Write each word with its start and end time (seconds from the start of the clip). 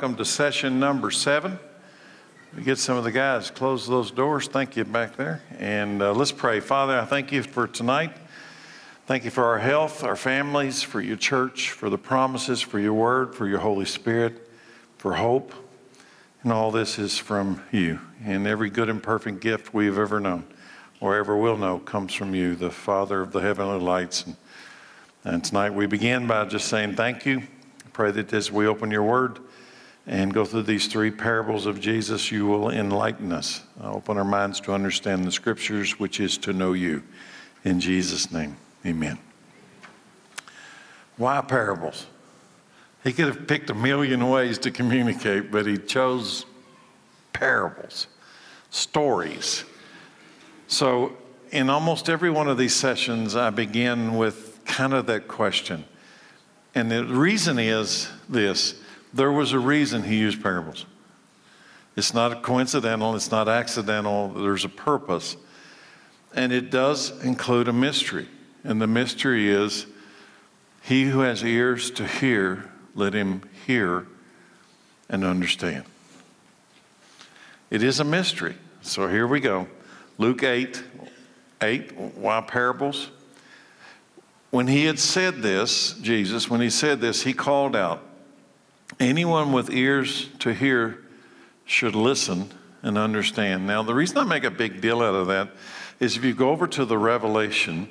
welcome 0.00 0.16
to 0.16 0.24
session 0.24 0.80
number 0.80 1.10
seven. 1.10 1.58
We 2.56 2.62
get 2.62 2.78
some 2.78 2.96
of 2.96 3.04
the 3.04 3.12
guys 3.12 3.50
close 3.50 3.86
those 3.86 4.10
doors. 4.10 4.48
Thank 4.48 4.74
you 4.74 4.84
back 4.86 5.14
there. 5.14 5.42
And 5.58 6.00
uh, 6.00 6.14
let's 6.14 6.32
pray. 6.32 6.60
Father, 6.60 6.98
I 6.98 7.04
thank 7.04 7.32
you 7.32 7.42
for 7.42 7.66
tonight. 7.66 8.16
Thank 9.04 9.26
you 9.26 9.30
for 9.30 9.44
our 9.44 9.58
health, 9.58 10.02
our 10.02 10.16
families, 10.16 10.82
for 10.82 11.02
your 11.02 11.18
church, 11.18 11.72
for 11.72 11.90
the 11.90 11.98
promises, 11.98 12.62
for 12.62 12.78
your 12.78 12.94
word, 12.94 13.34
for 13.34 13.46
your 13.46 13.58
Holy 13.58 13.84
Spirit, 13.84 14.48
for 14.96 15.16
hope. 15.16 15.52
And 16.42 16.50
all 16.50 16.70
this 16.70 16.98
is 16.98 17.18
from 17.18 17.62
you. 17.70 18.00
And 18.24 18.46
every 18.46 18.70
good 18.70 18.88
and 18.88 19.02
perfect 19.02 19.40
gift 19.40 19.74
we've 19.74 19.98
ever 19.98 20.18
known 20.18 20.44
or 21.02 21.14
ever 21.14 21.36
will 21.36 21.58
know 21.58 21.78
comes 21.78 22.14
from 22.14 22.34
you, 22.34 22.54
the 22.54 22.70
Father 22.70 23.20
of 23.20 23.32
the 23.32 23.40
heavenly 23.40 23.80
lights. 23.80 24.24
And, 24.24 24.36
and 25.24 25.44
tonight 25.44 25.74
we 25.74 25.84
begin 25.84 26.26
by 26.26 26.46
just 26.46 26.68
saying 26.68 26.94
thank 26.94 27.26
you. 27.26 27.40
I 27.40 27.90
pray 27.92 28.10
that 28.12 28.32
as 28.32 28.50
we 28.50 28.66
open 28.66 28.90
your 28.90 29.02
word 29.02 29.40
and 30.06 30.32
go 30.32 30.44
through 30.44 30.62
these 30.62 30.86
three 30.86 31.10
parables 31.10 31.66
of 31.66 31.80
Jesus, 31.80 32.32
you 32.32 32.46
will 32.46 32.70
enlighten 32.70 33.32
us, 33.32 33.62
i 33.80 33.88
open 33.88 34.16
our 34.16 34.24
minds 34.24 34.60
to 34.60 34.72
understand 34.72 35.24
the 35.24 35.32
scriptures, 35.32 35.98
which 35.98 36.20
is 36.20 36.38
to 36.38 36.52
know 36.52 36.72
you. 36.72 37.02
In 37.64 37.80
Jesus' 37.80 38.32
name, 38.32 38.56
amen. 38.84 39.18
Why 41.16 41.40
parables? 41.42 42.06
He 43.04 43.12
could 43.12 43.26
have 43.26 43.46
picked 43.46 43.70
a 43.70 43.74
million 43.74 44.28
ways 44.28 44.58
to 44.58 44.70
communicate, 44.70 45.50
but 45.50 45.66
he 45.66 45.76
chose 45.76 46.44
parables, 47.32 48.06
stories. 48.70 49.64
So, 50.66 51.12
in 51.50 51.68
almost 51.68 52.08
every 52.08 52.30
one 52.30 52.48
of 52.48 52.58
these 52.58 52.74
sessions, 52.74 53.36
I 53.36 53.50
begin 53.50 54.16
with 54.16 54.60
kind 54.64 54.94
of 54.94 55.06
that 55.06 55.28
question. 55.28 55.84
And 56.74 56.90
the 56.90 57.04
reason 57.04 57.58
is 57.58 58.08
this 58.28 58.80
there 59.12 59.32
was 59.32 59.52
a 59.52 59.58
reason 59.58 60.04
he 60.04 60.18
used 60.18 60.42
parables. 60.42 60.86
It's 61.96 62.14
not 62.14 62.42
coincidental, 62.42 63.14
it's 63.14 63.30
not 63.30 63.48
accidental, 63.48 64.28
there's 64.28 64.64
a 64.64 64.68
purpose. 64.68 65.36
And 66.34 66.52
it 66.52 66.70
does 66.70 67.10
include 67.24 67.68
a 67.68 67.72
mystery. 67.72 68.28
And 68.62 68.80
the 68.80 68.86
mystery 68.86 69.48
is 69.48 69.86
he 70.82 71.04
who 71.04 71.20
has 71.20 71.42
ears 71.42 71.90
to 71.92 72.06
hear, 72.06 72.70
let 72.94 73.14
him 73.14 73.42
hear 73.66 74.06
and 75.08 75.24
understand. 75.24 75.84
It 77.70 77.82
is 77.82 78.00
a 78.00 78.04
mystery. 78.04 78.56
So 78.82 79.08
here 79.08 79.26
we 79.26 79.40
go. 79.40 79.66
Luke 80.18 80.42
8, 80.42 80.82
8, 81.62 81.96
why 82.16 82.40
parables? 82.42 83.10
When 84.50 84.66
he 84.66 84.84
had 84.84 84.98
said 84.98 85.42
this, 85.42 85.94
Jesus, 85.94 86.50
when 86.50 86.60
he 86.60 86.70
said 86.70 87.00
this, 87.00 87.22
he 87.22 87.32
called 87.32 87.76
out, 87.76 88.02
Anyone 89.00 89.52
with 89.52 89.70
ears 89.70 90.28
to 90.40 90.52
hear 90.52 91.02
should 91.64 91.94
listen 91.94 92.50
and 92.82 92.98
understand. 92.98 93.66
Now, 93.66 93.82
the 93.82 93.94
reason 93.94 94.18
I 94.18 94.24
make 94.24 94.44
a 94.44 94.50
big 94.50 94.82
deal 94.82 95.00
out 95.00 95.14
of 95.14 95.28
that 95.28 95.52
is 95.98 96.18
if 96.18 96.24
you 96.24 96.34
go 96.34 96.50
over 96.50 96.66
to 96.66 96.84
the 96.84 96.98
Revelation, 96.98 97.88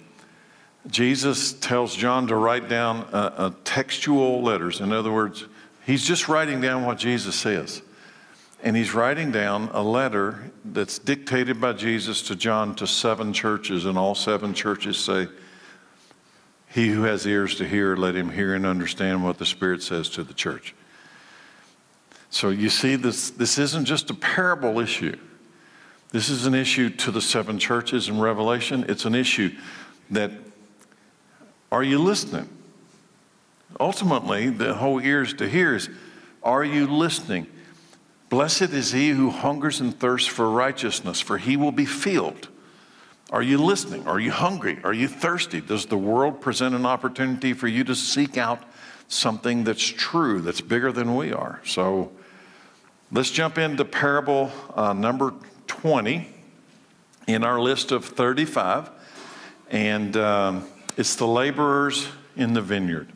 Jesus 0.85 1.53
tells 1.53 1.95
John 1.95 2.27
to 2.27 2.35
write 2.35 2.69
down 2.69 3.07
a, 3.11 3.17
a 3.37 3.55
textual 3.63 4.43
letters. 4.43 4.81
In 4.81 4.93
other 4.93 5.11
words, 5.11 5.45
he's 5.83 6.05
just 6.05 6.29
writing 6.29 6.61
down 6.61 6.85
what 6.85 6.99
Jesus 6.99 7.35
says. 7.35 7.81
And 8.61 8.75
he's 8.75 8.93
writing 8.93 9.31
down 9.31 9.69
a 9.73 9.81
letter 9.81 10.51
that's 10.63 10.99
dictated 10.99 11.59
by 11.59 11.73
Jesus 11.73 12.21
to 12.23 12.35
John 12.35 12.75
to 12.75 12.85
seven 12.85 13.33
churches, 13.33 13.85
and 13.85 13.97
all 13.97 14.13
seven 14.13 14.53
churches 14.53 14.97
say, 14.97 15.27
He 16.67 16.89
who 16.89 17.03
has 17.03 17.25
ears 17.25 17.55
to 17.55 17.67
hear, 17.67 17.95
let 17.95 18.15
him 18.15 18.29
hear 18.29 18.53
and 18.53 18.65
understand 18.65 19.23
what 19.23 19.39
the 19.39 19.45
Spirit 19.45 19.81
says 19.81 20.09
to 20.09 20.23
the 20.23 20.33
church. 20.33 20.75
So 22.29 22.49
you 22.49 22.69
see, 22.69 22.95
this, 22.95 23.31
this 23.31 23.57
isn't 23.57 23.85
just 23.85 24.09
a 24.09 24.13
parable 24.13 24.79
issue. 24.79 25.17
This 26.11 26.29
is 26.29 26.45
an 26.45 26.55
issue 26.55 26.89
to 26.89 27.11
the 27.11 27.21
seven 27.21 27.59
churches 27.59 28.09
in 28.09 28.19
Revelation. 28.19 28.85
It's 28.87 29.05
an 29.05 29.15
issue 29.15 29.55
that 30.11 30.31
are 31.71 31.83
you 31.83 31.99
listening? 31.99 32.49
Ultimately, 33.79 34.49
the 34.49 34.73
whole 34.73 34.99
ears 34.99 35.33
to 35.35 35.47
hear 35.47 35.75
is 35.75 35.89
are 36.41 36.63
you 36.63 36.87
listening? 36.87 37.47
Blessed 38.29 38.73
is 38.73 38.91
he 38.91 39.09
who 39.09 39.29
hungers 39.29 39.81
and 39.81 39.97
thirsts 39.99 40.27
for 40.27 40.49
righteousness, 40.49 41.19
for 41.19 41.37
he 41.37 41.57
will 41.57 41.71
be 41.71 41.85
filled. 41.85 42.47
Are 43.31 43.41
you 43.41 43.57
listening? 43.57 44.07
Are 44.07 44.19
you 44.19 44.31
hungry? 44.31 44.79
Are 44.83 44.93
you 44.93 45.07
thirsty? 45.07 45.61
Does 45.61 45.85
the 45.85 45.97
world 45.97 46.41
present 46.41 46.73
an 46.73 46.85
opportunity 46.85 47.53
for 47.53 47.67
you 47.67 47.83
to 47.83 47.95
seek 47.95 48.37
out 48.37 48.63
something 49.07 49.63
that's 49.63 49.85
true, 49.85 50.41
that's 50.41 50.61
bigger 50.61 50.91
than 50.91 51.15
we 51.15 51.31
are? 51.31 51.61
So 51.65 52.11
let's 53.11 53.31
jump 53.31 53.57
into 53.57 53.83
parable 53.85 54.51
uh, 54.75 54.93
number 54.93 55.33
20 55.67 56.27
in 57.27 57.43
our 57.43 57.59
list 57.59 57.91
of 57.91 58.05
35. 58.05 58.89
And 59.69 60.15
um, 60.17 60.67
it's 60.97 61.15
the 61.15 61.27
laborers 61.27 62.07
in 62.35 62.53
the 62.53 62.61
vineyard. 62.61 63.11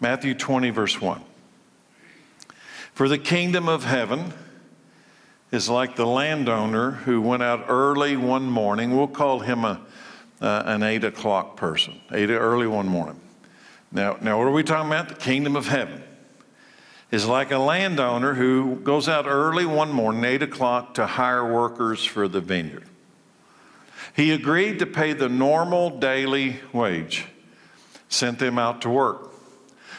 Matthew 0.00 0.34
20, 0.34 0.70
verse 0.70 1.00
1. 1.00 1.22
For 2.92 3.08
the 3.08 3.18
kingdom 3.18 3.68
of 3.68 3.84
heaven 3.84 4.32
is 5.50 5.68
like 5.68 5.96
the 5.96 6.06
landowner 6.06 6.92
who 6.92 7.20
went 7.20 7.42
out 7.42 7.66
early 7.68 8.16
one 8.16 8.44
morning. 8.44 8.96
We'll 8.96 9.06
call 9.06 9.40
him 9.40 9.64
a, 9.64 9.80
uh, 10.40 10.62
an 10.66 10.82
eight 10.82 11.04
o'clock 11.04 11.56
person, 11.56 12.00
eight 12.12 12.30
early 12.30 12.66
one 12.66 12.88
morning. 12.88 13.20
Now, 13.92 14.16
now, 14.20 14.38
what 14.38 14.46
are 14.46 14.52
we 14.52 14.62
talking 14.62 14.90
about? 14.90 15.08
The 15.08 15.14
kingdom 15.14 15.56
of 15.56 15.68
heaven 15.68 16.02
is 17.10 17.26
like 17.26 17.50
a 17.50 17.58
landowner 17.58 18.34
who 18.34 18.76
goes 18.76 19.08
out 19.08 19.26
early 19.26 19.64
one 19.64 19.92
morning, 19.92 20.24
eight 20.24 20.42
o'clock, 20.42 20.94
to 20.94 21.06
hire 21.06 21.52
workers 21.52 22.04
for 22.04 22.26
the 22.26 22.40
vineyard. 22.40 22.84
He 24.14 24.32
agreed 24.32 24.78
to 24.80 24.86
pay 24.86 25.12
the 25.12 25.28
normal 25.28 25.98
daily 25.98 26.60
wage, 26.72 27.26
sent 28.08 28.38
them 28.38 28.58
out 28.58 28.80
to 28.82 28.90
work. 28.90 29.30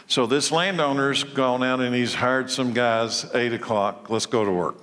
So 0.08 0.26
this 0.26 0.52
landowner's 0.52 1.24
gone 1.24 1.64
out 1.64 1.82
and 1.82 1.94
he's 1.94 2.14
hired 2.14 2.50
some 2.50 2.74
guys, 2.74 3.26
8 3.34 3.54
o'clock, 3.54 4.10
let's 4.10 4.26
go 4.26 4.44
to 4.44 4.52
work. 4.52 4.76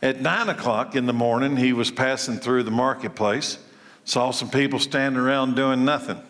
At 0.00 0.20
9 0.20 0.50
o'clock 0.50 0.94
in 0.94 1.06
the 1.06 1.12
morning, 1.12 1.56
he 1.56 1.72
was 1.72 1.90
passing 1.90 2.38
through 2.38 2.62
the 2.62 2.70
marketplace, 2.70 3.58
saw 4.04 4.30
some 4.30 4.50
people 4.50 4.78
standing 4.78 5.20
around 5.20 5.56
doing 5.56 5.84
nothing. 5.84 6.22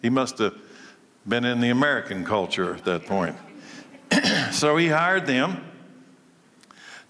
He 0.00 0.10
must 0.10 0.38
have 0.38 0.54
been 1.28 1.44
in 1.44 1.60
the 1.60 1.68
American 1.68 2.24
culture 2.24 2.74
at 2.74 2.84
that 2.86 3.06
point. 3.06 3.36
so 4.52 4.76
he 4.76 4.88
hired 4.88 5.26
them, 5.26 5.64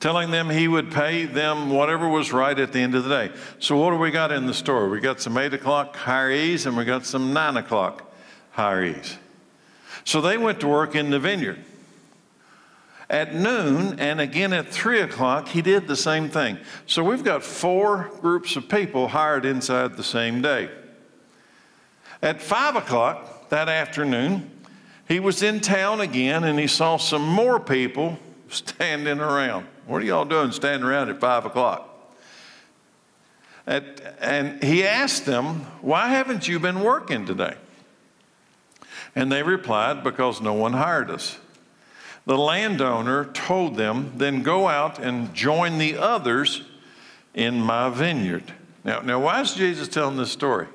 telling 0.00 0.30
them 0.30 0.50
he 0.50 0.68
would 0.68 0.90
pay 0.90 1.24
them 1.24 1.70
whatever 1.70 2.08
was 2.08 2.32
right 2.32 2.58
at 2.58 2.72
the 2.72 2.80
end 2.80 2.94
of 2.94 3.04
the 3.04 3.10
day. 3.10 3.34
So, 3.58 3.76
what 3.76 3.90
do 3.90 3.96
we 3.96 4.10
got 4.10 4.32
in 4.32 4.46
the 4.46 4.54
store? 4.54 4.88
We 4.88 5.00
got 5.00 5.20
some 5.20 5.36
8 5.36 5.54
o'clock 5.54 5.96
hirees 5.96 6.66
and 6.66 6.76
we 6.76 6.84
got 6.84 7.06
some 7.06 7.32
9 7.32 7.56
o'clock 7.56 8.12
hirees. 8.56 9.16
So 10.04 10.20
they 10.20 10.36
went 10.36 10.60
to 10.60 10.68
work 10.68 10.94
in 10.94 11.10
the 11.10 11.18
vineyard. 11.18 11.58
At 13.08 13.34
noon 13.34 14.00
and 14.00 14.20
again 14.20 14.52
at 14.52 14.68
three 14.68 15.00
o'clock, 15.00 15.48
he 15.48 15.60
did 15.60 15.86
the 15.86 15.96
same 15.96 16.30
thing. 16.30 16.58
So 16.86 17.04
we've 17.04 17.22
got 17.22 17.42
four 17.42 18.10
groups 18.20 18.56
of 18.56 18.68
people 18.68 19.08
hired 19.08 19.44
inside 19.44 19.96
the 19.96 20.02
same 20.02 20.40
day. 20.40 20.70
At 22.22 22.40
five 22.40 22.74
o'clock 22.74 23.50
that 23.50 23.68
afternoon, 23.68 24.50
he 25.12 25.20
was 25.20 25.42
in 25.42 25.60
town 25.60 26.00
again 26.00 26.42
and 26.42 26.58
he 26.58 26.66
saw 26.66 26.96
some 26.96 27.28
more 27.28 27.60
people 27.60 28.18
standing 28.48 29.20
around. 29.20 29.66
What 29.86 30.00
are 30.00 30.06
y'all 30.06 30.24
doing 30.24 30.52
standing 30.52 30.88
around 30.88 31.10
at 31.10 31.20
five 31.20 31.44
o'clock? 31.44 31.86
At, 33.66 34.00
and 34.22 34.64
he 34.64 34.84
asked 34.84 35.26
them, 35.26 35.66
Why 35.82 36.08
haven't 36.08 36.48
you 36.48 36.58
been 36.58 36.80
working 36.80 37.26
today? 37.26 37.56
And 39.14 39.30
they 39.30 39.42
replied, 39.42 40.02
Because 40.02 40.40
no 40.40 40.54
one 40.54 40.72
hired 40.72 41.10
us. 41.10 41.38
The 42.24 42.38
landowner 42.38 43.26
told 43.26 43.76
them, 43.76 44.14
Then 44.16 44.42
go 44.42 44.66
out 44.66 44.98
and 44.98 45.34
join 45.34 45.76
the 45.76 45.98
others 45.98 46.62
in 47.34 47.60
my 47.60 47.90
vineyard. 47.90 48.54
Now, 48.82 49.00
now 49.00 49.20
why 49.20 49.42
is 49.42 49.52
Jesus 49.52 49.88
telling 49.88 50.16
this 50.16 50.32
story? 50.32 50.68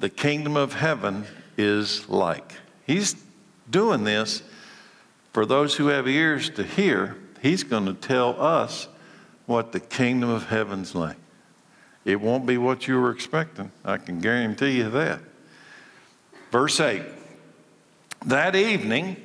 The 0.00 0.08
kingdom 0.08 0.56
of 0.56 0.72
heaven 0.72 1.26
is 1.58 2.08
like. 2.08 2.54
He's 2.86 3.16
doing 3.70 4.04
this 4.04 4.42
for 5.32 5.46
those 5.46 5.76
who 5.76 5.88
have 5.88 6.06
ears 6.08 6.50
to 6.50 6.62
hear. 6.62 7.16
He's 7.40 7.64
going 7.64 7.86
to 7.86 7.94
tell 7.94 8.40
us 8.40 8.88
what 9.46 9.72
the 9.72 9.80
kingdom 9.80 10.30
of 10.30 10.48
heaven's 10.48 10.94
like. 10.94 11.16
It 12.04 12.20
won't 12.20 12.46
be 12.46 12.58
what 12.58 12.88
you 12.88 13.00
were 13.00 13.10
expecting. 13.10 13.70
I 13.84 13.96
can 13.96 14.20
guarantee 14.20 14.78
you 14.78 14.90
that. 14.90 15.20
Verse 16.50 16.80
8 16.80 17.02
That 18.26 18.56
evening, 18.56 19.16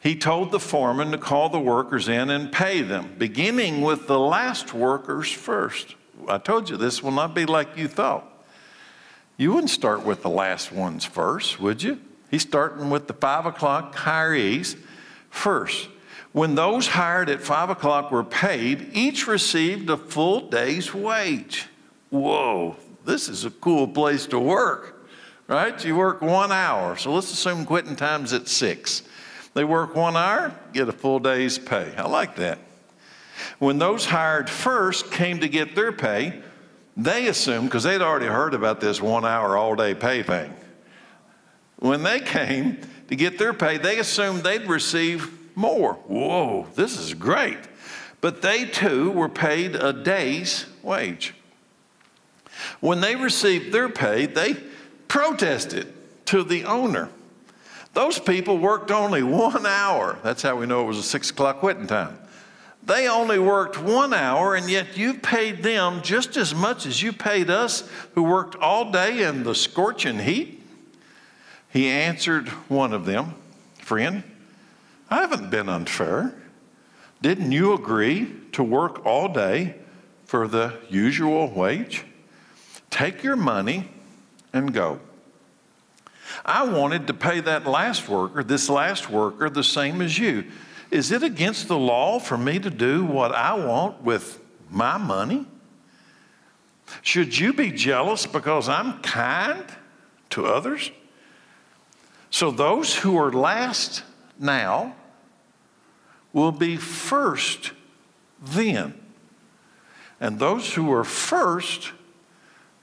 he 0.00 0.16
told 0.16 0.50
the 0.50 0.60
foreman 0.60 1.12
to 1.12 1.18
call 1.18 1.48
the 1.48 1.60
workers 1.60 2.08
in 2.08 2.30
and 2.30 2.52
pay 2.52 2.82
them, 2.82 3.14
beginning 3.16 3.80
with 3.80 4.06
the 4.06 4.18
last 4.18 4.74
workers 4.74 5.30
first. 5.30 5.94
I 6.28 6.38
told 6.38 6.68
you 6.68 6.76
this 6.76 7.02
will 7.02 7.12
not 7.12 7.34
be 7.34 7.46
like 7.46 7.76
you 7.76 7.88
thought. 7.88 8.30
You 9.36 9.52
wouldn't 9.52 9.70
start 9.70 10.04
with 10.04 10.22
the 10.22 10.30
last 10.30 10.70
ones 10.70 11.04
first, 11.04 11.58
would 11.60 11.82
you? 11.82 12.00
He's 12.34 12.42
starting 12.42 12.90
with 12.90 13.06
the 13.06 13.12
five 13.12 13.46
o'clock 13.46 13.94
hirees, 13.94 14.76
first. 15.30 15.88
When 16.32 16.56
those 16.56 16.88
hired 16.88 17.30
at 17.30 17.40
five 17.40 17.70
o'clock 17.70 18.10
were 18.10 18.24
paid, 18.24 18.90
each 18.92 19.28
received 19.28 19.88
a 19.88 19.96
full 19.96 20.48
day's 20.48 20.92
wage. 20.92 21.68
Whoa, 22.10 22.74
this 23.04 23.28
is 23.28 23.44
a 23.44 23.52
cool 23.52 23.86
place 23.86 24.26
to 24.26 24.40
work, 24.40 25.06
right? 25.46 25.84
You 25.84 25.94
work 25.94 26.22
one 26.22 26.50
hour. 26.50 26.96
So 26.96 27.14
let's 27.14 27.32
assume 27.32 27.64
quitting 27.64 27.94
time's 27.94 28.32
at 28.32 28.48
six. 28.48 29.04
They 29.54 29.62
work 29.62 29.94
one 29.94 30.16
hour, 30.16 30.58
get 30.72 30.88
a 30.88 30.92
full 30.92 31.20
day's 31.20 31.56
pay. 31.56 31.94
I 31.96 32.08
like 32.08 32.34
that. 32.34 32.58
When 33.60 33.78
those 33.78 34.06
hired 34.06 34.50
first 34.50 35.12
came 35.12 35.38
to 35.38 35.48
get 35.48 35.76
their 35.76 35.92
pay, 35.92 36.42
they 36.96 37.28
assumed, 37.28 37.68
because 37.68 37.84
they'd 37.84 38.02
already 38.02 38.26
heard 38.26 38.54
about 38.54 38.80
this 38.80 39.00
one 39.00 39.24
hour 39.24 39.56
all 39.56 39.76
day 39.76 39.94
pay 39.94 40.24
thing. 40.24 40.52
When 41.78 42.02
they 42.02 42.20
came 42.20 42.78
to 43.08 43.16
get 43.16 43.38
their 43.38 43.52
pay, 43.52 43.78
they 43.78 43.98
assumed 43.98 44.42
they'd 44.42 44.66
receive 44.66 45.30
more. 45.54 45.94
Whoa, 45.94 46.66
this 46.74 46.98
is 46.98 47.14
great. 47.14 47.58
But 48.20 48.42
they 48.42 48.64
too 48.64 49.10
were 49.10 49.28
paid 49.28 49.74
a 49.74 49.92
day's 49.92 50.66
wage. 50.82 51.34
When 52.80 53.00
they 53.00 53.16
received 53.16 53.72
their 53.72 53.88
pay, 53.88 54.26
they 54.26 54.56
protested 55.08 55.92
to 56.26 56.42
the 56.42 56.64
owner. 56.64 57.10
Those 57.92 58.18
people 58.18 58.58
worked 58.58 58.90
only 58.90 59.22
one 59.22 59.66
hour. 59.66 60.18
That's 60.22 60.42
how 60.42 60.56
we 60.56 60.66
know 60.66 60.82
it 60.82 60.86
was 60.86 60.98
a 60.98 61.02
six 61.02 61.30
o'clock 61.30 61.60
quitting 61.60 61.86
time. 61.86 62.18
They 62.82 63.08
only 63.08 63.38
worked 63.38 63.80
one 63.80 64.12
hour, 64.12 64.54
and 64.54 64.68
yet 64.68 64.96
you 64.96 65.14
paid 65.14 65.62
them 65.62 66.02
just 66.02 66.36
as 66.36 66.54
much 66.54 66.86
as 66.86 67.00
you 67.00 67.12
paid 67.12 67.48
us 67.48 67.88
who 68.14 68.22
worked 68.22 68.56
all 68.56 68.90
day 68.90 69.22
in 69.22 69.42
the 69.42 69.54
scorching 69.54 70.18
heat. 70.18 70.63
He 71.74 71.88
answered 71.88 72.48
one 72.68 72.92
of 72.92 73.04
them, 73.04 73.34
Friend, 73.80 74.22
I 75.10 75.16
haven't 75.16 75.50
been 75.50 75.68
unfair. 75.68 76.32
Didn't 77.20 77.50
you 77.50 77.72
agree 77.72 78.32
to 78.52 78.62
work 78.62 79.04
all 79.04 79.28
day 79.28 79.74
for 80.24 80.46
the 80.46 80.78
usual 80.88 81.50
wage? 81.50 82.04
Take 82.90 83.24
your 83.24 83.34
money 83.34 83.88
and 84.52 84.72
go. 84.72 85.00
I 86.46 86.62
wanted 86.62 87.08
to 87.08 87.14
pay 87.14 87.40
that 87.40 87.66
last 87.66 88.08
worker, 88.08 88.44
this 88.44 88.68
last 88.68 89.10
worker, 89.10 89.50
the 89.50 89.64
same 89.64 90.00
as 90.00 90.16
you. 90.16 90.44
Is 90.92 91.10
it 91.10 91.24
against 91.24 91.66
the 91.66 91.76
law 91.76 92.20
for 92.20 92.38
me 92.38 92.60
to 92.60 92.70
do 92.70 93.04
what 93.04 93.34
I 93.34 93.52
want 93.54 94.00
with 94.00 94.40
my 94.70 94.96
money? 94.96 95.44
Should 97.02 97.36
you 97.36 97.52
be 97.52 97.72
jealous 97.72 98.26
because 98.26 98.68
I'm 98.68 99.02
kind 99.02 99.64
to 100.30 100.46
others? 100.46 100.92
So 102.34 102.50
those 102.50 102.96
who 102.96 103.16
are 103.16 103.30
last 103.32 104.02
now 104.40 104.96
will 106.32 106.50
be 106.50 106.76
first 106.76 107.70
then. 108.42 109.00
And 110.18 110.40
those 110.40 110.74
who 110.74 110.92
are 110.92 111.04
first 111.04 111.92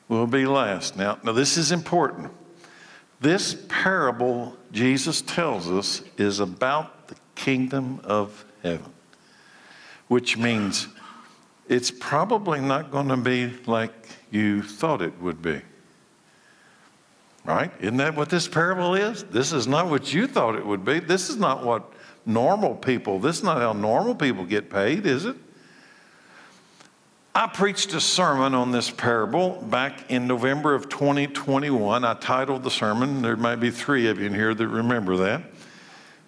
will 0.08 0.26
be 0.26 0.46
last. 0.46 0.96
Now, 0.96 1.20
now 1.22 1.34
this 1.34 1.58
is 1.58 1.74
important. 1.74 2.32
This 3.20 3.58
parable 3.68 4.56
Jesus 4.72 5.22
tells 5.22 5.70
us 5.70 6.02
is 6.18 6.40
about 6.40 7.10
the 7.10 7.18
kingdom 7.36 8.00
of 8.06 8.46
heaven, 8.64 8.94
which 10.08 10.38
means 10.38 10.88
it's 11.68 11.92
probably 11.92 12.62
not 12.62 12.90
going 12.90 13.10
to 13.10 13.18
be 13.18 13.52
like 13.66 13.92
you 14.32 14.64
thought 14.64 15.02
it 15.02 15.20
would 15.20 15.42
be. 15.42 15.62
Right? 17.44 17.72
Isn't 17.80 17.98
that 17.98 18.16
what 18.16 18.30
this 18.30 18.48
parable 18.48 18.94
is? 18.94 19.24
This 19.24 19.52
is 19.52 19.68
not 19.68 19.88
what 19.88 20.14
you 20.14 20.28
thought 20.28 20.56
it 20.56 20.66
would 20.66 20.86
be. 20.86 21.00
This 21.00 21.30
is 21.30 21.38
not 21.38 21.66
what 21.66 21.92
normal 22.26 22.76
people, 22.76 23.20
this 23.20 23.38
is 23.38 23.44
not 23.44 23.58
how 23.58 23.74
normal 23.74 24.16
people 24.16 24.46
get 24.46 24.70
paid, 24.70 25.06
is 25.06 25.26
it? 25.26 25.36
I 27.34 27.48
preached 27.48 27.94
a 27.94 28.02
sermon 28.02 28.54
on 28.54 28.72
this 28.72 28.92
parable 28.92 29.62
back 29.62 30.12
in 30.12 30.28
November 30.28 30.76
of 30.76 30.90
2021. 30.90 32.04
I 32.04 32.14
titled 32.16 32.64
the 32.64 32.70
sermon, 32.70 33.22
there 33.22 33.38
might 33.38 33.56
be 33.56 33.72
three 33.72 34.08
of 34.08 34.20
you 34.20 34.28
in 34.28 34.34
here 34.34 34.54
that 34.54 34.68
remember 34.68 35.18
that, 35.18 35.44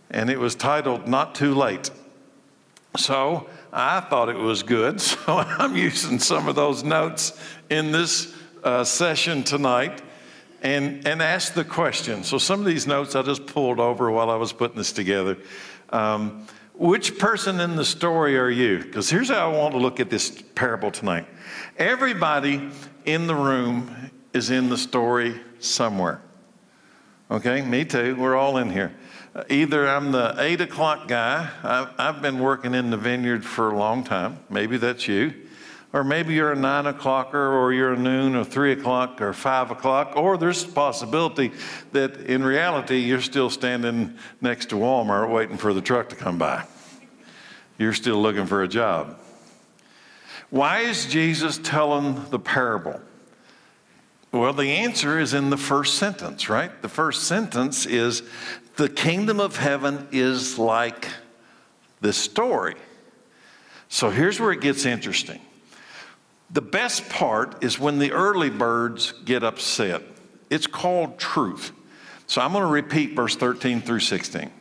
and 0.10 0.30
it 0.30 0.39
was 0.39 0.56
titled 0.56 1.07
Not 1.07 1.36
Too 1.36 1.54
Late. 1.54 1.92
So 2.95 3.50
I 3.71 4.00
thought 4.00 4.30
it 4.30 4.38
was 4.38 4.63
good, 4.63 5.01
so 5.01 5.38
I'm 5.38 5.75
using 5.75 6.18
some 6.19 6.48
of 6.48 6.56
those 6.56 6.83
notes 6.83 7.38
in 7.69 7.92
this 7.92 8.33
uh, 8.63 8.83
session 8.83 9.44
tonight 9.44 10.01
and, 10.63 11.06
and 11.06 11.21
ask 11.21 11.54
the 11.54 11.65
question. 11.65 12.24
So 12.24 12.38
some 12.38 12.62
of 12.62 12.65
these 12.65 12.88
notes 12.88 13.15
I 13.15 13.21
just 13.21 13.45
pulled 13.45 13.80
over 13.80 14.10
while 14.10 14.30
I 14.30 14.38
was 14.38 14.54
putting 14.54 14.77
this 14.77 14.94
together. 14.94 15.38
Um, 15.89 16.48
which 16.74 17.19
person 17.19 17.60
in 17.60 17.75
the 17.75 17.86
story 17.86 18.38
are 18.38 18.50
you? 18.50 18.80
Because 18.80 19.10
here's 19.10 19.30
how 19.30 19.51
I 19.51 19.56
want 19.56 19.74
to 19.74 19.77
look 19.77 20.00
at 20.00 20.10
this 20.10 20.31
parable 20.56 20.89
tonight. 20.89 21.27
Everybody 21.77 22.71
in 23.06 23.27
the 23.27 23.36
room 23.36 24.10
is 24.33 24.50
in 24.50 24.69
the 24.69 24.77
story 24.77 25.39
somewhere. 25.60 26.21
Okay, 27.30 27.62
me 27.62 27.86
too. 27.86 28.15
We're 28.15 28.36
all 28.36 28.57
in 28.57 28.71
here. 28.71 28.95
Either 29.50 29.88
I'm 29.88 30.12
the 30.12 30.36
eight 30.39 30.62
o'clock 30.62 31.07
guy, 31.07 31.50
I've, 31.63 31.89
I've 31.98 32.21
been 32.21 32.39
working 32.39 32.74
in 32.74 32.89
the 32.89 32.98
vineyard 32.98 33.44
for 33.44 33.69
a 33.69 33.77
long 33.77 34.04
time. 34.04 34.39
Maybe 34.50 34.77
that's 34.77 35.07
you. 35.07 35.33
Or 35.94 36.04
maybe 36.04 36.34
you're 36.34 36.51
a 36.51 36.56
nine 36.56 36.86
o'clocker, 36.86 37.36
or 37.36 37.72
you're 37.72 37.94
a 37.94 37.98
noon, 37.98 38.36
or 38.36 38.44
three 38.44 38.72
o'clock, 38.72 39.22
or 39.22 39.31
five 39.31 39.69
o'clock, 39.69 40.13
or 40.16 40.38
there's 40.38 40.63
a 40.63 40.68
possibility 40.68 41.51
that 41.92 42.18
in 42.22 42.44
reality 42.44 42.98
you're 42.98 43.22
still 43.22 43.51
standing 43.51 44.18
next 44.42 44.69
to 44.69 44.75
Walmart 44.75 45.30
waiting 45.30 45.57
for 45.57 45.72
the 45.72 45.81
truck 45.81 46.10
to 46.10 46.16
come 46.16 46.40
by. 46.40 46.66
You're 47.78 47.94
still 47.94 48.19
looking 48.19 48.48
for 48.48 48.63
a 48.63 48.68
job. 48.68 49.19
Why 50.50 50.80
is 50.80 51.06
Jesus 51.06 51.60
telling 51.60 52.30
the 52.31 52.39
parable? 52.39 53.00
Well, 54.31 54.54
the 54.54 54.72
answer 54.72 55.19
is 55.19 55.36
in 55.36 55.51
the 55.51 55.57
first 55.57 56.00
sentence, 56.00 56.50
right? 56.50 56.81
The 56.81 56.89
first 56.89 57.25
sentence 57.25 57.86
is 57.86 58.24
the 58.78 58.89
kingdom 58.89 59.39
of 59.39 59.57
heaven 59.57 60.07
is 60.12 60.57
like 60.57 61.07
this 62.01 62.18
story. 62.18 62.75
So 63.89 64.10
here's 64.10 64.39
where 64.39 64.51
it 64.51 64.62
gets 64.62 64.86
interesting. 64.86 65.39
The 66.54 66.62
best 66.62 67.10
part 67.10 67.64
is 67.64 67.80
when 67.80 67.98
the 67.98 68.12
early 68.12 68.52
birds 68.52 69.12
get 69.26 69.44
upset. 69.44 70.04
It's 70.52 70.68
called 70.68 71.18
truth. 71.18 71.72
So 72.28 72.42
I'm 72.42 72.52
going 72.54 72.64
to 72.64 72.70
repeat 72.70 73.16
verse 73.16 73.36
13 73.36 73.82
through 73.82 74.02
16. 74.02 74.52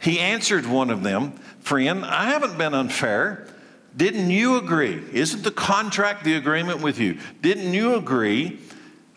He 0.00 0.20
answered 0.20 0.66
one 0.66 0.90
of 0.90 1.02
them, 1.02 1.32
Friend, 1.58 2.04
I 2.04 2.26
haven't 2.26 2.56
been 2.56 2.74
unfair. 2.74 3.48
Didn't 3.96 4.30
you 4.30 4.56
agree? 4.56 5.02
Isn't 5.12 5.42
the 5.42 5.50
contract 5.50 6.22
the 6.22 6.34
agreement 6.34 6.80
with 6.80 7.00
you? 7.00 7.18
Didn't 7.42 7.74
you 7.74 7.96
agree 7.96 8.60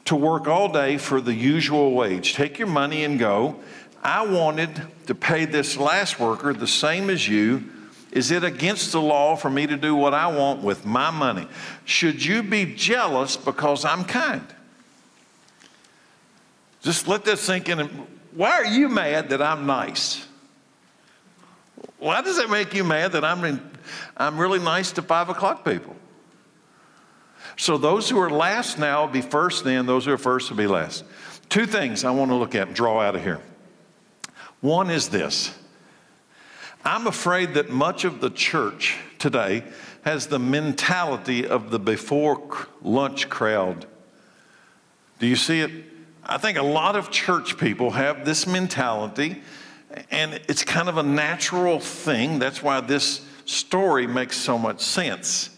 to 0.05 0.15
work 0.15 0.47
all 0.47 0.71
day 0.71 0.97
for 0.97 1.21
the 1.21 1.33
usual 1.33 1.91
wage? 1.91 2.33
Take 2.33 2.57
your 2.57 2.67
money 2.67 3.03
and 3.03 3.19
go. 3.19 3.59
I 4.01 4.25
wanted 4.25 4.81
to 5.05 5.13
pay 5.13 5.45
this 5.45 5.77
last 5.77 6.19
worker 6.19 6.53
the 6.53 6.65
same 6.65 7.12
as 7.12 7.27
you 7.27 7.69
is 8.11 8.31
it 8.31 8.43
against 8.43 8.91
the 8.91 9.01
law 9.01 9.35
for 9.35 9.49
me 9.49 9.65
to 9.67 9.77
do 9.77 9.95
what 9.95 10.13
I 10.13 10.27
want 10.27 10.61
with 10.61 10.85
my 10.85 11.11
money? 11.11 11.47
Should 11.85 12.23
you 12.23 12.43
be 12.43 12.65
jealous 12.75 13.37
because 13.37 13.85
I'm 13.85 14.03
kind? 14.03 14.45
Just 16.81 17.07
let 17.07 17.23
that 17.25 17.39
sink 17.39 17.69
in. 17.69 17.79
Why 18.33 18.51
are 18.51 18.65
you 18.65 18.89
mad 18.89 19.29
that 19.29 19.41
I'm 19.41 19.65
nice? 19.65 20.27
Why 21.99 22.21
does 22.21 22.37
it 22.37 22.49
make 22.49 22.73
you 22.73 22.83
mad 22.83 23.13
that 23.13 23.23
I'm, 23.23 23.43
in, 23.45 23.71
I'm 24.17 24.37
really 24.37 24.59
nice 24.59 24.91
to 24.93 25.01
five 25.01 25.29
o'clock 25.29 25.63
people? 25.63 25.95
So 27.57 27.77
those 27.77 28.09
who 28.09 28.19
are 28.19 28.29
last 28.29 28.79
now 28.79 29.05
will 29.05 29.13
be 29.13 29.21
first 29.21 29.63
then, 29.63 29.85
those 29.85 30.05
who 30.05 30.13
are 30.13 30.17
first 30.17 30.49
will 30.49 30.57
be 30.57 30.67
last. 30.67 31.03
Two 31.47 31.65
things 31.65 32.03
I 32.03 32.11
want 32.11 32.31
to 32.31 32.35
look 32.35 32.55
at 32.55 32.67
and 32.67 32.75
draw 32.75 32.99
out 33.01 33.15
of 33.15 33.21
here. 33.21 33.39
One 34.61 34.89
is 34.89 35.09
this 35.09 35.53
I'm 36.83 37.05
afraid 37.05 37.53
that 37.53 37.69
much 37.69 38.05
of 38.05 38.21
the 38.21 38.29
church 38.29 38.97
today 39.19 39.63
has 40.01 40.27
the 40.27 40.39
mentality 40.39 41.45
of 41.47 41.69
the 41.69 41.77
before 41.77 42.41
lunch 42.81 43.29
crowd. 43.29 43.85
Do 45.19 45.27
you 45.27 45.35
see 45.35 45.59
it? 45.59 45.71
I 46.23 46.38
think 46.38 46.57
a 46.57 46.63
lot 46.63 46.95
of 46.95 47.11
church 47.11 47.57
people 47.57 47.91
have 47.91 48.25
this 48.25 48.47
mentality, 48.47 49.41
and 50.09 50.33
it's 50.47 50.63
kind 50.63 50.89
of 50.89 50.97
a 50.97 51.03
natural 51.03 51.79
thing. 51.79 52.39
That's 52.39 52.63
why 52.63 52.81
this 52.81 53.25
story 53.45 54.07
makes 54.07 54.38
so 54.38 54.57
much 54.57 54.81
sense 54.81 55.51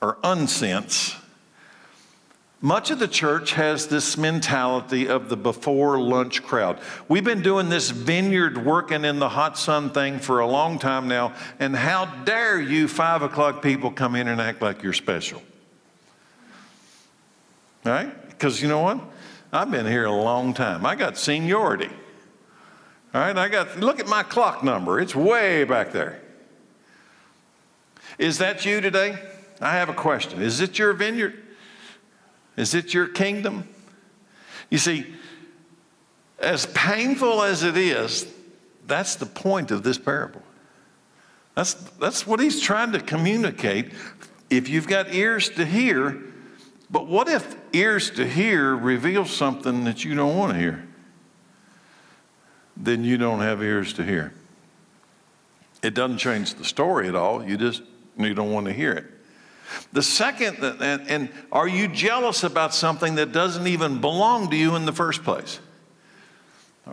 or 0.00 0.16
unsense 0.24 1.16
much 2.64 2.90
of 2.90 2.98
the 2.98 3.06
church 3.06 3.52
has 3.52 3.88
this 3.88 4.16
mentality 4.16 5.06
of 5.06 5.28
the 5.28 5.36
before 5.36 6.00
lunch 6.00 6.42
crowd. 6.42 6.80
We've 7.08 7.22
been 7.22 7.42
doing 7.42 7.68
this 7.68 7.90
vineyard 7.90 8.64
working 8.64 9.04
in 9.04 9.18
the 9.18 9.28
hot 9.28 9.58
sun 9.58 9.90
thing 9.90 10.18
for 10.18 10.40
a 10.40 10.46
long 10.46 10.78
time 10.78 11.06
now, 11.06 11.34
and 11.60 11.76
how 11.76 12.06
dare 12.24 12.58
you 12.58 12.88
five 12.88 13.20
o'clock 13.20 13.60
people 13.60 13.90
come 13.90 14.16
in 14.16 14.28
and 14.28 14.40
act 14.40 14.62
like 14.62 14.82
you're 14.82 14.94
special? 14.94 15.42
Right? 17.84 18.30
Because 18.30 18.62
you 18.62 18.68
know 18.68 18.80
what? 18.80 18.98
I've 19.52 19.70
been 19.70 19.84
here 19.84 20.06
a 20.06 20.10
long 20.10 20.54
time. 20.54 20.86
I 20.86 20.94
got 20.94 21.18
seniority. 21.18 21.90
All 23.12 23.20
right, 23.20 23.36
I 23.36 23.50
got, 23.50 23.78
look 23.78 24.00
at 24.00 24.08
my 24.08 24.22
clock 24.22 24.64
number. 24.64 25.00
It's 25.00 25.14
way 25.14 25.64
back 25.64 25.92
there. 25.92 26.18
Is 28.16 28.38
that 28.38 28.64
you 28.64 28.80
today? 28.80 29.18
I 29.60 29.72
have 29.72 29.90
a 29.90 29.94
question. 29.94 30.40
Is 30.40 30.62
it 30.62 30.78
your 30.78 30.94
vineyard? 30.94 31.43
Is 32.56 32.74
it 32.74 32.94
your 32.94 33.08
kingdom? 33.08 33.68
You 34.70 34.78
see, 34.78 35.06
as 36.38 36.66
painful 36.66 37.42
as 37.42 37.62
it 37.62 37.76
is, 37.76 38.26
that's 38.86 39.16
the 39.16 39.26
point 39.26 39.70
of 39.70 39.82
this 39.82 39.98
parable. 39.98 40.42
That's, 41.54 41.74
that's 41.74 42.26
what 42.26 42.40
he's 42.40 42.60
trying 42.60 42.92
to 42.92 43.00
communicate. 43.00 43.92
If 44.50 44.68
you've 44.68 44.88
got 44.88 45.14
ears 45.14 45.48
to 45.50 45.64
hear, 45.64 46.20
but 46.90 47.06
what 47.06 47.28
if 47.28 47.56
ears 47.72 48.10
to 48.12 48.26
hear 48.26 48.74
reveals 48.76 49.30
something 49.30 49.84
that 49.84 50.04
you 50.04 50.14
don't 50.14 50.36
want 50.36 50.52
to 50.52 50.58
hear? 50.58 50.86
Then 52.76 53.04
you 53.04 53.16
don't 53.16 53.40
have 53.40 53.62
ears 53.62 53.92
to 53.94 54.04
hear. 54.04 54.32
It 55.82 55.94
doesn't 55.94 56.18
change 56.18 56.54
the 56.54 56.64
story 56.64 57.08
at 57.08 57.14
all. 57.14 57.44
You 57.44 57.56
just 57.56 57.82
you 58.16 58.34
don't 58.34 58.52
want 58.52 58.66
to 58.66 58.72
hear 58.72 58.92
it. 58.92 59.13
The 59.92 60.02
second, 60.02 60.62
and, 60.62 61.08
and 61.08 61.28
are 61.50 61.68
you 61.68 61.88
jealous 61.88 62.44
about 62.44 62.74
something 62.74 63.14
that 63.16 63.32
doesn't 63.32 63.66
even 63.66 64.00
belong 64.00 64.50
to 64.50 64.56
you 64.56 64.76
in 64.76 64.86
the 64.86 64.92
first 64.92 65.24
place? 65.24 65.60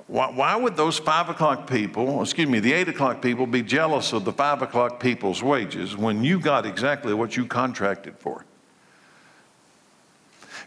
Why, 0.08 0.32
why, 0.32 0.56
would 0.56 0.78
those 0.78 0.98
five 1.00 1.28
o'clock 1.28 1.70
people, 1.70 2.22
excuse 2.22 2.48
me, 2.48 2.60
the 2.60 2.72
eight 2.72 2.88
o'clock 2.88 3.22
people 3.22 3.46
be 3.46 3.62
jealous 3.62 4.14
of 4.14 4.24
the 4.24 4.32
five 4.32 4.62
o'clock 4.62 5.02
people's 5.02 5.44
wages 5.44 5.98
when 5.98 6.24
you 6.24 6.40
got 6.40 6.66
exactly 6.66 7.14
what 7.14 7.36
you 7.36 7.46
contracted 7.46 8.18
for? 8.18 8.46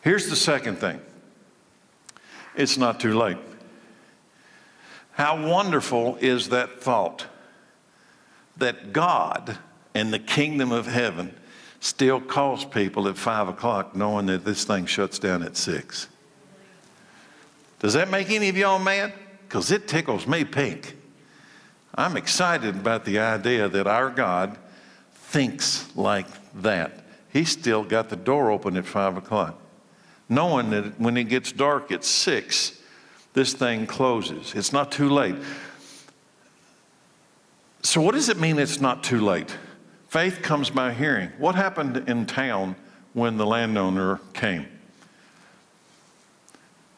Here's 0.02 0.28
the 0.28 0.36
second 0.36 0.76
thing 0.76 1.00
it's 2.54 2.76
not 2.76 3.00
too 3.00 3.18
late. 3.18 3.38
How 5.12 5.46
wonderful 5.46 6.16
is 6.16 6.50
that 6.50 6.82
thought 6.82 7.26
that 8.58 8.92
God 8.92 9.58
and 9.94 10.12
the 10.12 10.18
kingdom 10.18 10.70
of 10.72 10.86
heaven 10.86 11.34
still 11.84 12.18
calls 12.18 12.64
people 12.64 13.08
at 13.08 13.16
five 13.16 13.46
o'clock 13.46 13.94
knowing 13.94 14.24
that 14.24 14.42
this 14.42 14.64
thing 14.64 14.86
shuts 14.86 15.18
down 15.18 15.42
at 15.42 15.54
six? 15.54 16.08
Does 17.78 17.92
that 17.92 18.10
make 18.10 18.30
any 18.30 18.48
of 18.48 18.56
y'all 18.56 18.78
mad? 18.78 19.12
Because 19.46 19.70
it 19.70 19.86
tickles 19.86 20.26
me 20.26 20.44
pink. 20.44 20.96
I'm 21.94 22.16
excited 22.16 22.74
about 22.74 23.04
the 23.04 23.18
idea 23.18 23.68
that 23.68 23.86
our 23.86 24.08
God 24.08 24.56
thinks 25.14 25.94
like 25.94 26.26
that. 26.62 27.04
He's 27.30 27.50
still 27.50 27.84
got 27.84 28.08
the 28.08 28.16
door 28.16 28.50
open 28.50 28.78
at 28.78 28.86
five 28.86 29.18
o'clock, 29.18 29.60
knowing 30.28 30.70
that 30.70 30.98
when 30.98 31.18
it 31.18 31.24
gets 31.24 31.52
dark 31.52 31.92
at 31.92 32.02
six, 32.02 32.80
this 33.34 33.52
thing 33.52 33.86
closes. 33.86 34.54
It's 34.54 34.72
not 34.72 34.90
too 34.90 35.10
late. 35.10 35.36
So, 37.82 38.00
what 38.00 38.14
does 38.14 38.30
it 38.30 38.40
mean 38.40 38.58
it's 38.58 38.80
not 38.80 39.04
too 39.04 39.20
late? 39.20 39.54
Faith 40.14 40.42
comes 40.42 40.70
by 40.70 40.92
hearing. 40.92 41.28
What 41.38 41.56
happened 41.56 42.08
in 42.08 42.24
town 42.24 42.76
when 43.14 43.36
the 43.36 43.44
landowner 43.44 44.20
came? 44.32 44.68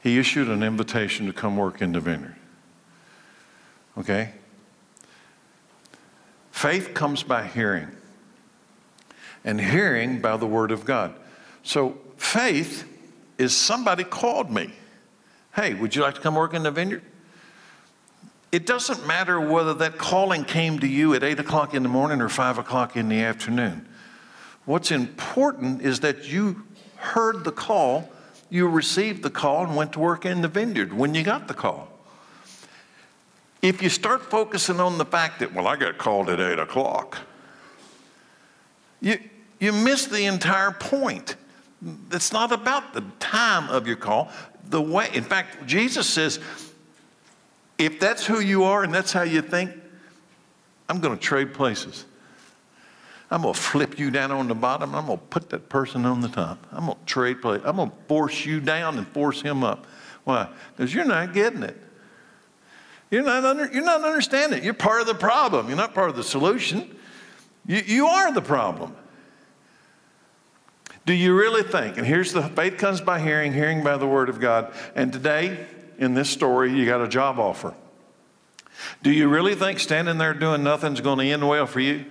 he 0.02 0.18
issued 0.18 0.48
an 0.48 0.62
invitation 0.62 1.26
to 1.26 1.32
come 1.32 1.56
work 1.56 1.80
in 1.80 1.92
the 1.92 2.00
vineyard. 2.00 2.36
Okay? 3.96 4.32
Faith 6.50 6.92
comes 6.92 7.22
by 7.22 7.46
hearing, 7.46 7.88
and 9.46 9.62
hearing 9.62 10.20
by 10.20 10.36
the 10.36 10.46
word 10.46 10.70
of 10.70 10.84
God. 10.84 11.14
So, 11.62 11.96
faith 12.18 12.86
is 13.38 13.56
somebody 13.56 14.04
called 14.04 14.50
me. 14.50 14.74
Hey, 15.54 15.72
would 15.72 15.96
you 15.96 16.02
like 16.02 16.16
to 16.16 16.20
come 16.20 16.34
work 16.34 16.52
in 16.52 16.64
the 16.64 16.70
vineyard? 16.70 17.02
It 18.56 18.64
doesn't 18.64 19.06
matter 19.06 19.38
whether 19.38 19.74
that 19.74 19.98
calling 19.98 20.42
came 20.42 20.78
to 20.78 20.86
you 20.86 21.12
at 21.12 21.22
8 21.22 21.40
o'clock 21.40 21.74
in 21.74 21.82
the 21.82 21.90
morning 21.90 22.22
or 22.22 22.30
5 22.30 22.56
o'clock 22.56 22.96
in 22.96 23.10
the 23.10 23.22
afternoon. 23.22 23.86
What's 24.64 24.90
important 24.90 25.82
is 25.82 26.00
that 26.00 26.32
you 26.32 26.64
heard 26.96 27.44
the 27.44 27.52
call 27.52 28.10
you 28.48 28.66
received 28.66 29.22
the 29.22 29.28
call 29.28 29.66
and 29.66 29.76
went 29.76 29.92
to 29.92 29.98
work 29.98 30.24
in 30.24 30.40
the 30.40 30.48
vineyard 30.48 30.94
when 30.94 31.14
you 31.14 31.22
got 31.22 31.48
the 31.48 31.52
call. 31.52 31.88
If 33.60 33.82
you 33.82 33.90
start 33.90 34.22
focusing 34.22 34.80
on 34.80 34.96
the 34.96 35.04
fact 35.04 35.40
that, 35.40 35.52
well, 35.52 35.66
I 35.66 35.76
got 35.76 35.98
called 35.98 36.30
at 36.30 36.40
8 36.40 36.58
o'clock, 36.58 37.18
you, 39.02 39.18
you 39.60 39.72
miss 39.72 40.06
the 40.06 40.24
entire 40.24 40.70
point. 40.70 41.36
It's 42.10 42.32
not 42.32 42.52
about 42.52 42.94
the 42.94 43.04
time 43.20 43.68
of 43.68 43.86
your 43.86 43.96
call. 43.96 44.30
The 44.70 44.80
way, 44.80 45.10
in 45.12 45.24
fact, 45.24 45.66
Jesus 45.66 46.08
says, 46.08 46.40
if 47.78 48.00
that's 48.00 48.24
who 48.26 48.40
you 48.40 48.64
are 48.64 48.82
and 48.82 48.94
that's 48.94 49.12
how 49.12 49.22
you 49.22 49.42
think, 49.42 49.70
I'm 50.88 51.00
going 51.00 51.16
to 51.16 51.22
trade 51.22 51.52
places. 51.52 52.04
I'm 53.30 53.42
going 53.42 53.54
to 53.54 53.60
flip 53.60 53.98
you 53.98 54.10
down 54.10 54.30
on 54.30 54.46
the 54.48 54.54
bottom. 54.54 54.94
I'm 54.94 55.06
going 55.06 55.18
to 55.18 55.24
put 55.24 55.50
that 55.50 55.68
person 55.68 56.06
on 56.06 56.20
the 56.20 56.28
top. 56.28 56.64
I'm 56.70 56.86
going 56.86 56.98
to 56.98 57.04
trade 57.06 57.42
place. 57.42 57.60
I'm 57.64 57.76
going 57.76 57.90
to 57.90 57.96
force 58.06 58.46
you 58.46 58.60
down 58.60 58.98
and 58.98 59.06
force 59.08 59.42
him 59.42 59.64
up. 59.64 59.86
Why? 60.24 60.48
Because 60.76 60.94
you're 60.94 61.04
not 61.04 61.34
getting 61.34 61.62
it. 61.64 61.76
You're 63.10 63.24
not, 63.24 63.44
under, 63.44 63.70
you're 63.72 63.84
not 63.84 64.04
understanding 64.04 64.60
it. 64.60 64.64
You're 64.64 64.74
part 64.74 65.00
of 65.00 65.06
the 65.06 65.14
problem. 65.14 65.68
You're 65.68 65.76
not 65.76 65.94
part 65.94 66.08
of 66.08 66.16
the 66.16 66.24
solution. 66.24 66.96
You, 67.66 67.82
you 67.84 68.06
are 68.06 68.32
the 68.32 68.42
problem. 68.42 68.94
Do 71.04 71.12
you 71.12 71.36
really 71.36 71.62
think? 71.62 71.98
And 71.98 72.06
here's 72.06 72.32
the 72.32 72.42
faith 72.42 72.78
comes 72.78 73.00
by 73.00 73.20
hearing, 73.20 73.52
hearing 73.52 73.84
by 73.84 73.96
the 73.96 74.06
word 74.06 74.28
of 74.28 74.40
God. 74.40 74.72
And 74.96 75.12
today, 75.12 75.66
in 75.98 76.14
this 76.14 76.30
story, 76.30 76.72
you 76.72 76.86
got 76.86 77.00
a 77.00 77.08
job 77.08 77.38
offer. 77.38 77.74
Do 79.02 79.10
you 79.10 79.28
really 79.28 79.54
think 79.54 79.80
standing 79.80 80.18
there 80.18 80.34
doing 80.34 80.62
nothing's 80.62 81.00
going 81.00 81.18
to 81.18 81.24
end 81.24 81.46
well 81.46 81.66
for 81.66 81.80
you? 81.80 82.04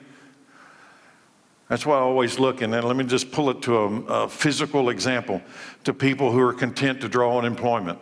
That's 1.67 1.85
why 1.85 1.95
I 1.95 1.99
always 1.99 2.37
look, 2.39 2.61
and 2.61 2.71
then 2.71 2.83
let 2.83 2.95
me 2.95 3.03
just 3.03 3.31
pull 3.31 3.49
it 3.49 3.61
to 3.63 3.75
a, 3.75 4.01
a 4.03 4.29
physical 4.29 4.89
example 4.89 5.41
to 5.83 5.93
people 5.93 6.31
who 6.31 6.39
are 6.39 6.53
content 6.53 7.01
to 7.01 7.09
draw 7.09 7.39
unemployment 7.39 7.99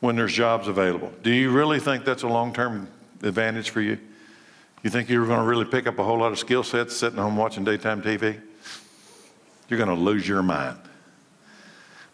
when 0.00 0.16
there's 0.16 0.32
jobs 0.32 0.66
available. 0.66 1.12
Do 1.22 1.30
you 1.30 1.50
really 1.50 1.78
think 1.78 2.04
that's 2.04 2.22
a 2.22 2.28
long 2.28 2.54
term 2.54 2.88
advantage 3.22 3.70
for 3.70 3.80
you? 3.80 3.98
You 4.82 4.90
think 4.90 5.08
you're 5.08 5.26
going 5.26 5.40
to 5.40 5.46
really 5.46 5.64
pick 5.64 5.86
up 5.86 5.98
a 5.98 6.04
whole 6.04 6.18
lot 6.18 6.32
of 6.32 6.38
skill 6.38 6.64
sets 6.64 6.96
sitting 6.96 7.18
home 7.18 7.36
watching 7.36 7.64
daytime 7.64 8.02
TV? 8.02 8.40
You're 9.68 9.78
going 9.78 9.96
to 9.96 10.02
lose 10.02 10.26
your 10.26 10.42
mind. 10.42 10.78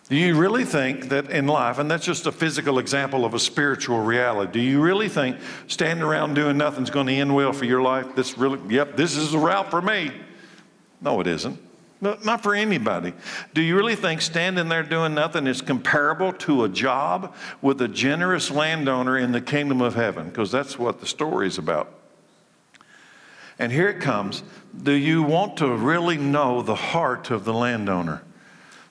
Do 0.09 0.17
you 0.17 0.37
really 0.37 0.65
think 0.65 1.11
that 1.11 1.31
in 1.31 1.47
life, 1.47 1.79
and 1.79 1.91
that's 1.91 2.05
just 2.05 2.27
a 2.27 2.33
physical 2.33 2.79
example 2.79 3.27
of 3.27 3.35
a 3.35 3.38
spiritual 3.38 4.00
reality, 4.00 4.53
do 4.53 4.61
you 4.61 4.81
really 4.81 5.09
think 5.09 5.37
standing 5.67 6.03
around 6.03 6.33
doing 6.33 6.57
nothing 6.57 6.83
is 6.85 6.91
going 6.91 7.09
to 7.09 7.12
end 7.12 7.35
well 7.35 7.53
for 7.53 7.67
your 7.67 7.83
life? 7.83 8.15
This 8.17 8.38
really, 8.38 8.59
yep, 8.75 8.97
this 8.97 9.17
is 9.17 9.33
the 9.33 9.38
route 9.38 9.71
for 9.71 9.83
me. 9.83 10.11
No, 11.03 11.21
it 11.21 11.27
isn't. 11.27 11.61
not 12.00 12.43
for 12.43 12.55
anybody. 12.55 13.12
Do 13.53 13.61
you 13.61 13.77
really 13.77 13.97
think 13.97 14.23
standing 14.23 14.69
there 14.69 14.83
doing 14.83 15.15
nothing 15.15 15.47
is 15.47 15.61
comparable 15.61 16.33
to 16.35 16.65
a 16.65 16.69
job 16.69 17.35
with 17.61 17.83
a 17.83 17.88
generous 17.88 18.50
landowner 18.50 19.19
in 19.19 19.33
the 19.33 19.43
kingdom 19.43 19.83
of 19.83 19.95
heaven? 19.95 20.29
Because 20.29 20.50
that's 20.50 20.79
what 20.79 21.00
the 21.00 21.07
story 21.07 21.47
is 21.49 21.59
about. 21.59 21.93
And 23.59 23.73
here 23.73 23.88
it 23.88 24.00
comes. 24.00 24.43
Do 24.81 24.93
you 24.93 25.23
want 25.23 25.57
to 25.59 25.69
really 25.75 26.17
know 26.17 26.62
the 26.62 26.77
heart 26.77 27.31
of 27.31 27.45
the 27.45 27.53
landowner? 27.53 28.23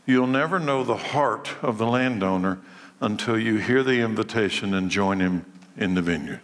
You'll 0.07 0.25
never 0.25 0.57
know 0.57 0.85
the 0.85 0.95
heart 0.95 1.53
of 1.61 1.77
the 1.77 1.85
landowner 1.85 2.59
until 3.01 3.37
you 3.37 3.57
hear 3.57 3.83
the 3.83 3.99
invitation 3.99 4.73
and 4.73 4.89
join 4.89 5.19
him 5.19 5.45
in 5.75 5.93
the 5.95 6.01
vineyard. 6.01 6.39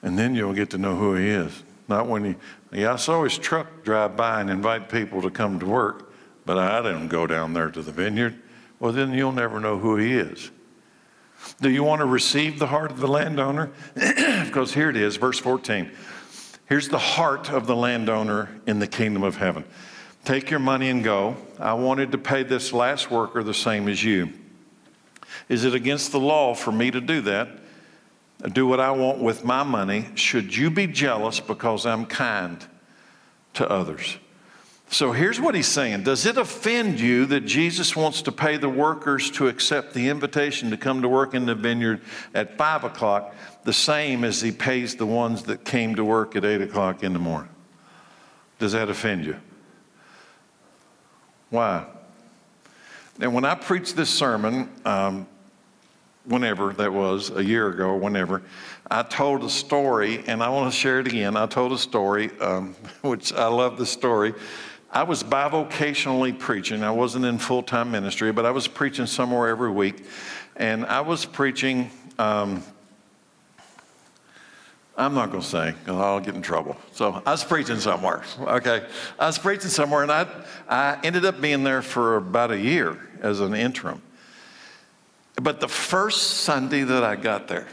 And 0.00 0.16
then 0.16 0.36
you'll 0.36 0.54
get 0.54 0.70
to 0.70 0.78
know 0.78 0.94
who 0.94 1.16
he 1.16 1.28
is. 1.28 1.64
Not 1.88 2.06
when 2.06 2.24
he, 2.24 2.34
yeah, 2.72 2.92
I 2.92 2.96
saw 2.96 3.24
his 3.24 3.36
truck 3.36 3.84
drive 3.84 4.16
by 4.16 4.40
and 4.40 4.48
invite 4.48 4.88
people 4.88 5.22
to 5.22 5.30
come 5.30 5.58
to 5.58 5.66
work, 5.66 6.12
but 6.44 6.56
I 6.56 6.80
didn't 6.82 7.08
go 7.08 7.26
down 7.26 7.52
there 7.52 7.70
to 7.70 7.82
the 7.82 7.92
vineyard. 7.92 8.40
Well, 8.78 8.92
then 8.92 9.12
you'll 9.12 9.32
never 9.32 9.58
know 9.58 9.78
who 9.78 9.96
he 9.96 10.14
is. 10.14 10.52
Do 11.60 11.68
you 11.68 11.82
want 11.82 12.00
to 12.00 12.06
receive 12.06 12.60
the 12.60 12.66
heart 12.68 12.92
of 12.92 13.00
the 13.00 13.08
landowner? 13.08 13.70
because 13.94 14.72
here 14.72 14.88
it 14.88 14.96
is, 14.96 15.16
verse 15.16 15.38
14. 15.40 15.90
Here's 16.66 16.88
the 16.88 16.98
heart 16.98 17.50
of 17.50 17.66
the 17.66 17.76
landowner 17.76 18.60
in 18.66 18.78
the 18.78 18.86
kingdom 18.86 19.24
of 19.24 19.36
heaven. 19.36 19.64
Take 20.26 20.50
your 20.50 20.58
money 20.58 20.90
and 20.90 21.04
go. 21.04 21.36
I 21.56 21.74
wanted 21.74 22.10
to 22.10 22.18
pay 22.18 22.42
this 22.42 22.72
last 22.72 23.12
worker 23.12 23.44
the 23.44 23.54
same 23.54 23.86
as 23.86 24.02
you. 24.02 24.32
Is 25.48 25.64
it 25.64 25.72
against 25.72 26.10
the 26.10 26.18
law 26.18 26.52
for 26.52 26.72
me 26.72 26.90
to 26.90 27.00
do 27.00 27.20
that? 27.20 27.48
Do 28.52 28.66
what 28.66 28.80
I 28.80 28.90
want 28.90 29.20
with 29.20 29.44
my 29.44 29.62
money. 29.62 30.06
Should 30.16 30.54
you 30.56 30.68
be 30.68 30.88
jealous 30.88 31.38
because 31.38 31.86
I'm 31.86 32.06
kind 32.06 32.66
to 33.54 33.70
others? 33.70 34.16
So 34.90 35.12
here's 35.12 35.40
what 35.40 35.54
he's 35.54 35.68
saying 35.68 36.02
Does 36.02 36.26
it 36.26 36.36
offend 36.36 36.98
you 36.98 37.26
that 37.26 37.42
Jesus 37.42 37.94
wants 37.94 38.22
to 38.22 38.32
pay 38.32 38.56
the 38.56 38.68
workers 38.68 39.30
to 39.32 39.46
accept 39.46 39.94
the 39.94 40.08
invitation 40.08 40.70
to 40.70 40.76
come 40.76 41.02
to 41.02 41.08
work 41.08 41.34
in 41.34 41.46
the 41.46 41.54
vineyard 41.54 42.00
at 42.34 42.58
five 42.58 42.82
o'clock 42.82 43.32
the 43.62 43.72
same 43.72 44.24
as 44.24 44.40
he 44.42 44.50
pays 44.50 44.96
the 44.96 45.06
ones 45.06 45.44
that 45.44 45.64
came 45.64 45.94
to 45.94 46.04
work 46.04 46.34
at 46.34 46.44
eight 46.44 46.62
o'clock 46.62 47.04
in 47.04 47.12
the 47.12 47.20
morning? 47.20 47.50
Does 48.58 48.72
that 48.72 48.88
offend 48.88 49.24
you? 49.24 49.36
Why? 51.50 51.86
And 53.20 53.32
when 53.32 53.44
I 53.44 53.54
preached 53.54 53.96
this 53.96 54.10
sermon, 54.10 54.68
um, 54.84 55.26
whenever 56.24 56.72
that 56.74 56.92
was, 56.92 57.30
a 57.30 57.42
year 57.42 57.68
ago 57.68 57.88
or 57.90 57.96
whenever, 57.96 58.42
I 58.90 59.02
told 59.02 59.42
a 59.44 59.50
story, 59.50 60.22
and 60.26 60.42
I 60.42 60.48
want 60.48 60.72
to 60.72 60.76
share 60.76 61.00
it 61.00 61.06
again. 61.06 61.36
I 61.36 61.46
told 61.46 61.72
a 61.72 61.78
story, 61.78 62.30
um, 62.40 62.74
which 63.02 63.32
I 63.32 63.46
love 63.46 63.78
the 63.78 63.86
story. 63.86 64.34
I 64.90 65.02
was 65.02 65.22
bivocationally 65.22 66.38
preaching. 66.38 66.82
I 66.82 66.90
wasn't 66.90 67.24
in 67.24 67.38
full 67.38 67.62
time 67.62 67.90
ministry, 67.90 68.32
but 68.32 68.46
I 68.46 68.50
was 68.50 68.68
preaching 68.68 69.06
somewhere 69.06 69.48
every 69.48 69.70
week. 69.70 70.04
And 70.56 70.86
I 70.86 71.00
was 71.00 71.24
preaching, 71.24 71.90
um, 72.18 72.62
I'm 74.98 75.14
not 75.14 75.30
going 75.30 75.42
to 75.42 75.46
say 75.46 75.72
because 75.72 76.00
I'll 76.00 76.20
get 76.20 76.34
in 76.34 76.42
trouble. 76.42 76.76
So 76.92 77.22
I 77.26 77.32
was 77.32 77.44
preaching 77.44 77.78
somewhere, 77.78 78.22
okay? 78.40 78.86
I 79.18 79.26
was 79.26 79.38
preaching 79.38 79.68
somewhere, 79.68 80.02
and 80.02 80.10
I, 80.10 80.26
I 80.68 80.98
ended 81.04 81.26
up 81.26 81.40
being 81.40 81.64
there 81.64 81.82
for 81.82 82.16
about 82.16 82.50
a 82.50 82.58
year 82.58 82.98
as 83.20 83.40
an 83.40 83.54
interim. 83.54 84.00
But 85.34 85.60
the 85.60 85.68
first 85.68 86.38
Sunday 86.38 86.82
that 86.82 87.04
I 87.04 87.14
got 87.16 87.46
there, 87.46 87.66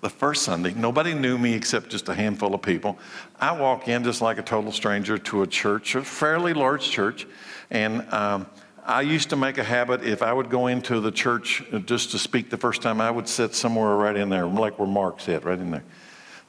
the 0.00 0.08
first 0.08 0.42
Sunday, 0.42 0.72
nobody 0.72 1.12
knew 1.12 1.36
me 1.36 1.52
except 1.52 1.90
just 1.90 2.08
a 2.08 2.14
handful 2.14 2.54
of 2.54 2.62
people. 2.62 2.98
I 3.38 3.52
walk 3.52 3.86
in 3.88 4.02
just 4.02 4.22
like 4.22 4.38
a 4.38 4.42
total 4.42 4.72
stranger 4.72 5.18
to 5.18 5.42
a 5.42 5.46
church, 5.46 5.94
a 5.94 6.02
fairly 6.02 6.54
large 6.54 6.88
church, 6.88 7.26
and 7.70 8.10
um, 8.10 8.46
I 8.86 9.02
used 9.02 9.28
to 9.30 9.36
make 9.36 9.58
a 9.58 9.64
habit 9.64 10.02
if 10.02 10.22
I 10.22 10.32
would 10.32 10.48
go 10.48 10.68
into 10.68 11.00
the 11.00 11.12
church 11.12 11.62
just 11.84 12.12
to 12.12 12.18
speak 12.18 12.48
the 12.48 12.56
first 12.56 12.80
time, 12.80 13.02
I 13.02 13.10
would 13.10 13.28
sit 13.28 13.54
somewhere 13.54 13.94
right 13.96 14.16
in 14.16 14.30
there, 14.30 14.46
like 14.46 14.78
where 14.78 14.88
Mark 14.88 15.20
sat, 15.20 15.44
right 15.44 15.58
in 15.58 15.70
there. 15.70 15.84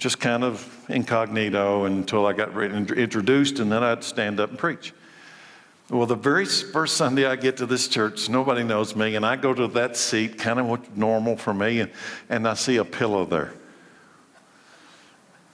Just 0.01 0.20
kind 0.20 0.43
of 0.43 0.67
incognito 0.89 1.86
until 1.86 2.25
I 2.25 2.34
got 2.34 2.60
introduced, 2.60 3.60
and 3.60 3.72
then 3.72 3.84
I'd 3.84 4.03
stand 4.03 4.39
up 4.39 4.50
and 4.50 4.58
preach. 4.58 4.96
Well, 5.91 6.08
the 6.08 6.15
very 6.15 6.46
first 6.46 6.98
Sunday 6.98 7.27
I 7.27 7.36
get 7.36 7.58
to 7.58 7.67
this 7.67 7.88
church, 7.88 8.27
nobody 8.27 8.63
knows 8.63 8.96
me, 8.96 9.15
and 9.15 9.24
I 9.24 9.36
go 9.36 9.53
to 9.53 9.67
that 9.67 9.96
seat, 9.96 10.39
kind 10.39 10.60
of 10.60 10.98
normal 10.98 11.38
for 11.38 11.53
me, 11.53 11.81
and, 11.81 11.91
and 12.29 12.48
I 12.48 12.55
see 12.55 12.77
a 12.77 12.84
pillow 12.84 13.25
there. 13.25 13.53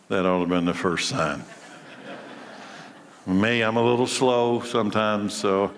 That 0.07 0.25
ought 0.25 0.35
to 0.35 0.39
have 0.39 0.49
been 0.49 0.63
the 0.63 0.73
first 0.73 1.09
sign. 1.09 1.43
me, 3.25 3.61
I'm 3.63 3.75
a 3.75 3.83
little 3.83 4.07
slow 4.07 4.61
sometimes, 4.61 5.33
so 5.33 5.73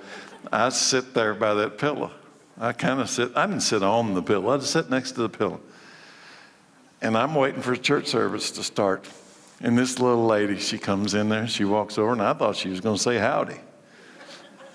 I 0.51 0.69
sit 0.69 1.15
there 1.15 1.33
by 1.33 1.55
that 1.55 1.79
pillow. 1.79 2.11
I 2.59 2.73
kind 2.73 3.01
of 3.01 3.09
sit, 3.09 3.31
I 3.35 3.47
didn't 3.47 3.61
sit 3.61 3.81
on 3.81 4.13
the 4.13 4.21
pillow, 4.21 4.53
I 4.53 4.57
just 4.57 4.73
sit 4.73 4.91
next 4.91 5.13
to 5.13 5.23
the 5.23 5.29
pillow. 5.29 5.59
And 7.01 7.17
I'm 7.17 7.33
waiting 7.35 7.61
for 7.61 7.75
church 7.75 8.07
service 8.07 8.51
to 8.51 8.63
start. 8.63 9.07
And 9.61 9.77
this 9.77 9.99
little 9.99 10.25
lady, 10.25 10.57
she 10.57 10.77
comes 10.77 11.13
in 11.13 11.29
there, 11.29 11.47
she 11.47 11.65
walks 11.65 11.97
over, 11.97 12.11
and 12.11 12.21
I 12.21 12.33
thought 12.33 12.55
she 12.55 12.69
was 12.69 12.79
going 12.81 12.95
to 12.95 13.01
say 13.01 13.17
howdy. 13.17 13.57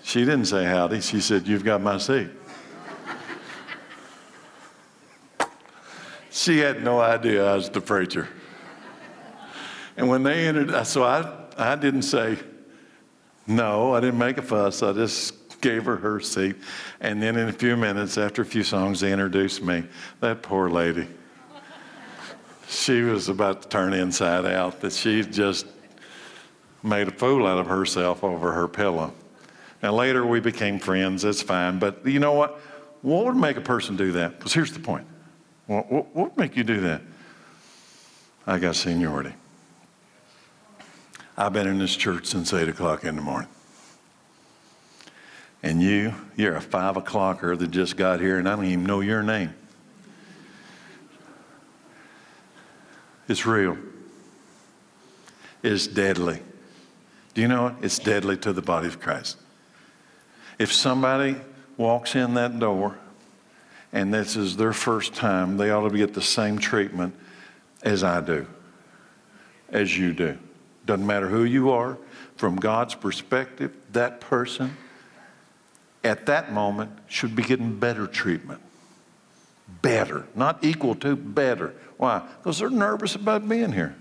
She 0.02 0.20
didn't 0.20 0.46
say 0.46 0.64
howdy. 0.64 1.00
She 1.00 1.20
said, 1.20 1.46
You've 1.46 1.64
got 1.64 1.80
my 1.80 1.96
seat. 1.96 2.28
she 6.30 6.58
had 6.58 6.82
no 6.82 7.00
idea 7.00 7.46
I 7.46 7.54
was 7.54 7.70
the 7.70 7.80
preacher. 7.80 8.28
And 9.96 10.08
when 10.08 10.22
they 10.22 10.46
entered, 10.46 10.70
uh, 10.70 10.84
so 10.84 11.04
I, 11.04 11.32
I 11.56 11.76
didn't 11.76 12.02
say 12.02 12.38
no, 13.46 13.94
I 13.94 14.00
didn't 14.00 14.18
make 14.18 14.38
a 14.38 14.42
fuss. 14.42 14.82
I 14.82 14.92
just 14.92 15.60
gave 15.60 15.84
her 15.84 15.96
her 15.96 16.20
seat. 16.20 16.56
And 17.00 17.22
then 17.22 17.36
in 17.36 17.48
a 17.48 17.52
few 17.52 17.76
minutes, 17.76 18.18
after 18.18 18.42
a 18.42 18.46
few 18.46 18.64
songs, 18.64 19.00
they 19.00 19.12
introduced 19.12 19.62
me. 19.62 19.84
That 20.20 20.42
poor 20.42 20.68
lady. 20.68 21.06
She 22.68 23.02
was 23.02 23.28
about 23.28 23.62
to 23.62 23.68
turn 23.68 23.92
inside 23.92 24.46
out, 24.46 24.80
that 24.80 24.92
she 24.92 25.22
just 25.22 25.66
made 26.82 27.08
a 27.08 27.12
fool 27.12 27.46
out 27.46 27.58
of 27.58 27.66
herself 27.66 28.22
over 28.22 28.52
her 28.52 28.68
pillow. 28.68 29.12
And 29.82 29.92
later 29.92 30.24
we 30.24 30.40
became 30.40 30.78
friends, 30.78 31.22
that's 31.22 31.42
fine. 31.42 31.78
But 31.78 32.06
you 32.06 32.20
know 32.20 32.32
what? 32.32 32.60
What 33.02 33.26
would 33.26 33.36
make 33.36 33.56
a 33.56 33.62
person 33.62 33.96
do 33.96 34.12
that? 34.12 34.38
Because 34.38 34.54
here's 34.54 34.72
the 34.72 34.80
point 34.80 35.06
what, 35.66 35.90
what, 35.90 36.14
what 36.14 36.30
would 36.30 36.38
make 36.38 36.56
you 36.56 36.64
do 36.64 36.80
that? 36.80 37.02
I 38.46 38.58
got 38.58 38.76
seniority. 38.76 39.34
I've 41.36 41.52
been 41.52 41.66
in 41.66 41.78
this 41.78 41.96
church 41.96 42.26
since 42.26 42.52
8 42.52 42.68
o'clock 42.68 43.04
in 43.04 43.16
the 43.16 43.22
morning. 43.22 43.48
And 45.62 45.82
you, 45.82 46.14
you're 46.36 46.56
a 46.56 46.60
five 46.60 46.96
o'clocker 46.96 47.58
that 47.58 47.70
just 47.70 47.96
got 47.96 48.20
here, 48.20 48.38
and 48.38 48.48
I 48.48 48.54
don't 48.54 48.66
even 48.66 48.84
know 48.84 49.00
your 49.00 49.22
name. 49.22 49.54
It's 53.28 53.46
real. 53.46 53.78
It's 55.62 55.86
deadly. 55.86 56.40
Do 57.32 57.40
you 57.40 57.48
know 57.48 57.68
it? 57.68 57.74
It's 57.82 57.98
deadly 57.98 58.36
to 58.38 58.52
the 58.52 58.62
body 58.62 58.86
of 58.86 59.00
Christ. 59.00 59.38
If 60.58 60.72
somebody 60.72 61.36
walks 61.76 62.14
in 62.14 62.34
that 62.34 62.58
door 62.58 62.96
and 63.92 64.12
this 64.12 64.36
is 64.36 64.56
their 64.56 64.72
first 64.72 65.14
time, 65.14 65.56
they 65.56 65.70
ought 65.70 65.88
to 65.88 65.96
get 65.96 66.14
the 66.14 66.22
same 66.22 66.58
treatment 66.58 67.14
as 67.82 68.04
I 68.04 68.20
do, 68.20 68.46
as 69.70 69.96
you 69.96 70.12
do. 70.12 70.38
Doesn't 70.86 71.06
matter 71.06 71.28
who 71.28 71.44
you 71.44 71.70
are, 71.70 71.98
from 72.36 72.56
God's 72.56 72.94
perspective, 72.94 73.72
that 73.92 74.20
person 74.20 74.76
at 76.02 76.26
that 76.26 76.52
moment 76.52 76.90
should 77.08 77.34
be 77.34 77.42
getting 77.42 77.78
better 77.78 78.06
treatment. 78.06 78.60
Better, 79.82 80.26
not 80.34 80.62
equal 80.64 80.94
to, 80.96 81.16
better. 81.16 81.74
Why? 81.96 82.26
Because 82.38 82.58
they're 82.58 82.70
nervous 82.70 83.14
about 83.14 83.48
being 83.48 83.72
here. 83.72 83.96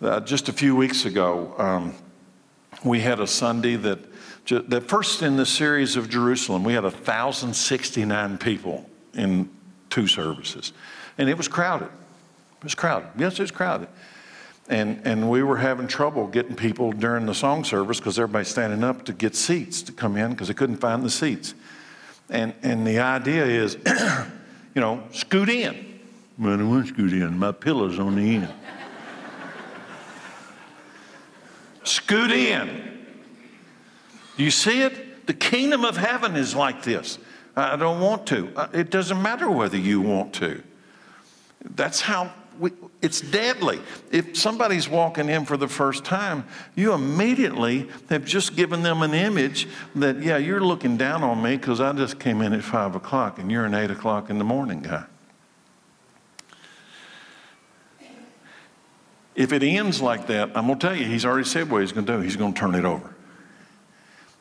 Uh, 0.00 0.20
just 0.20 0.48
a 0.48 0.52
few 0.52 0.74
weeks 0.74 1.04
ago, 1.04 1.54
um, 1.58 1.94
we 2.84 3.00
had 3.00 3.20
a 3.20 3.26
Sunday 3.26 3.76
that 3.76 4.00
the 4.46 4.80
first 4.80 5.22
in 5.22 5.36
the 5.36 5.46
series 5.46 5.96
of 5.96 6.08
Jerusalem, 6.08 6.64
we 6.64 6.72
had 6.72 6.82
1,069 6.82 8.38
people 8.38 8.88
in 9.14 9.48
two 9.88 10.06
services. 10.08 10.72
And 11.18 11.28
it 11.28 11.36
was 11.36 11.46
crowded. 11.46 11.88
It 12.58 12.64
was 12.64 12.74
crowded. 12.74 13.10
Yes, 13.16 13.34
it 13.34 13.42
was 13.42 13.50
crowded. 13.50 13.88
And, 14.68 15.02
and 15.04 15.30
we 15.30 15.42
were 15.42 15.58
having 15.58 15.86
trouble 15.86 16.26
getting 16.26 16.56
people 16.56 16.92
during 16.92 17.26
the 17.26 17.34
song 17.34 17.62
service 17.64 17.98
because 17.98 18.18
everybody's 18.18 18.48
standing 18.48 18.82
up 18.82 19.04
to 19.04 19.12
get 19.12 19.36
seats 19.36 19.82
to 19.82 19.92
come 19.92 20.16
in 20.16 20.30
because 20.30 20.48
they 20.48 20.54
couldn't 20.54 20.76
find 20.76 21.02
the 21.02 21.10
seats. 21.10 21.54
And, 22.32 22.54
and 22.62 22.86
the 22.86 22.98
idea 22.98 23.44
is, 23.44 23.76
you 24.74 24.80
know, 24.80 25.04
scoot 25.12 25.50
in. 25.50 26.00
Well, 26.38 26.54
I 26.54 26.56
don't 26.56 26.86
scoot 26.86 27.12
in. 27.12 27.38
My 27.38 27.52
pillow's 27.52 27.98
on 27.98 28.16
the 28.16 28.36
end. 28.36 28.48
scoot 31.84 32.32
in. 32.32 33.04
Do 34.38 34.44
you 34.44 34.50
see 34.50 34.80
it? 34.80 35.26
The 35.26 35.34
kingdom 35.34 35.84
of 35.84 35.98
heaven 35.98 36.34
is 36.34 36.54
like 36.54 36.82
this. 36.82 37.18
I 37.54 37.76
don't 37.76 38.00
want 38.00 38.26
to. 38.28 38.50
Uh, 38.56 38.68
it 38.72 38.88
doesn't 38.88 39.20
matter 39.20 39.50
whether 39.50 39.76
you 39.76 40.00
want 40.00 40.32
to. 40.36 40.62
That's 41.62 42.00
how 42.00 42.32
we, 42.58 42.70
it's 43.00 43.20
deadly. 43.20 43.80
If 44.10 44.36
somebody's 44.36 44.88
walking 44.88 45.28
in 45.28 45.44
for 45.44 45.56
the 45.56 45.68
first 45.68 46.04
time, 46.04 46.44
you 46.74 46.92
immediately 46.92 47.88
have 48.08 48.24
just 48.24 48.56
given 48.56 48.82
them 48.82 49.02
an 49.02 49.14
image 49.14 49.68
that, 49.96 50.22
yeah, 50.22 50.36
you're 50.36 50.60
looking 50.60 50.96
down 50.96 51.22
on 51.22 51.42
me 51.42 51.56
because 51.56 51.80
I 51.80 51.92
just 51.92 52.18
came 52.18 52.40
in 52.42 52.52
at 52.52 52.62
five 52.62 52.94
o'clock 52.94 53.38
and 53.38 53.50
you're 53.50 53.64
an 53.64 53.74
eight 53.74 53.90
o'clock 53.90 54.30
in 54.30 54.38
the 54.38 54.44
morning 54.44 54.82
guy. 54.82 55.04
If 59.34 59.52
it 59.52 59.62
ends 59.62 60.02
like 60.02 60.26
that, 60.26 60.50
I'm 60.56 60.66
going 60.66 60.78
to 60.78 60.86
tell 60.86 60.96
you, 60.96 61.06
he's 61.06 61.24
already 61.24 61.48
said 61.48 61.70
what 61.70 61.80
he's 61.80 61.92
going 61.92 62.06
to 62.06 62.16
do. 62.16 62.20
He's 62.20 62.36
going 62.36 62.52
to 62.52 62.60
turn 62.60 62.74
it 62.74 62.84
over. 62.84 63.14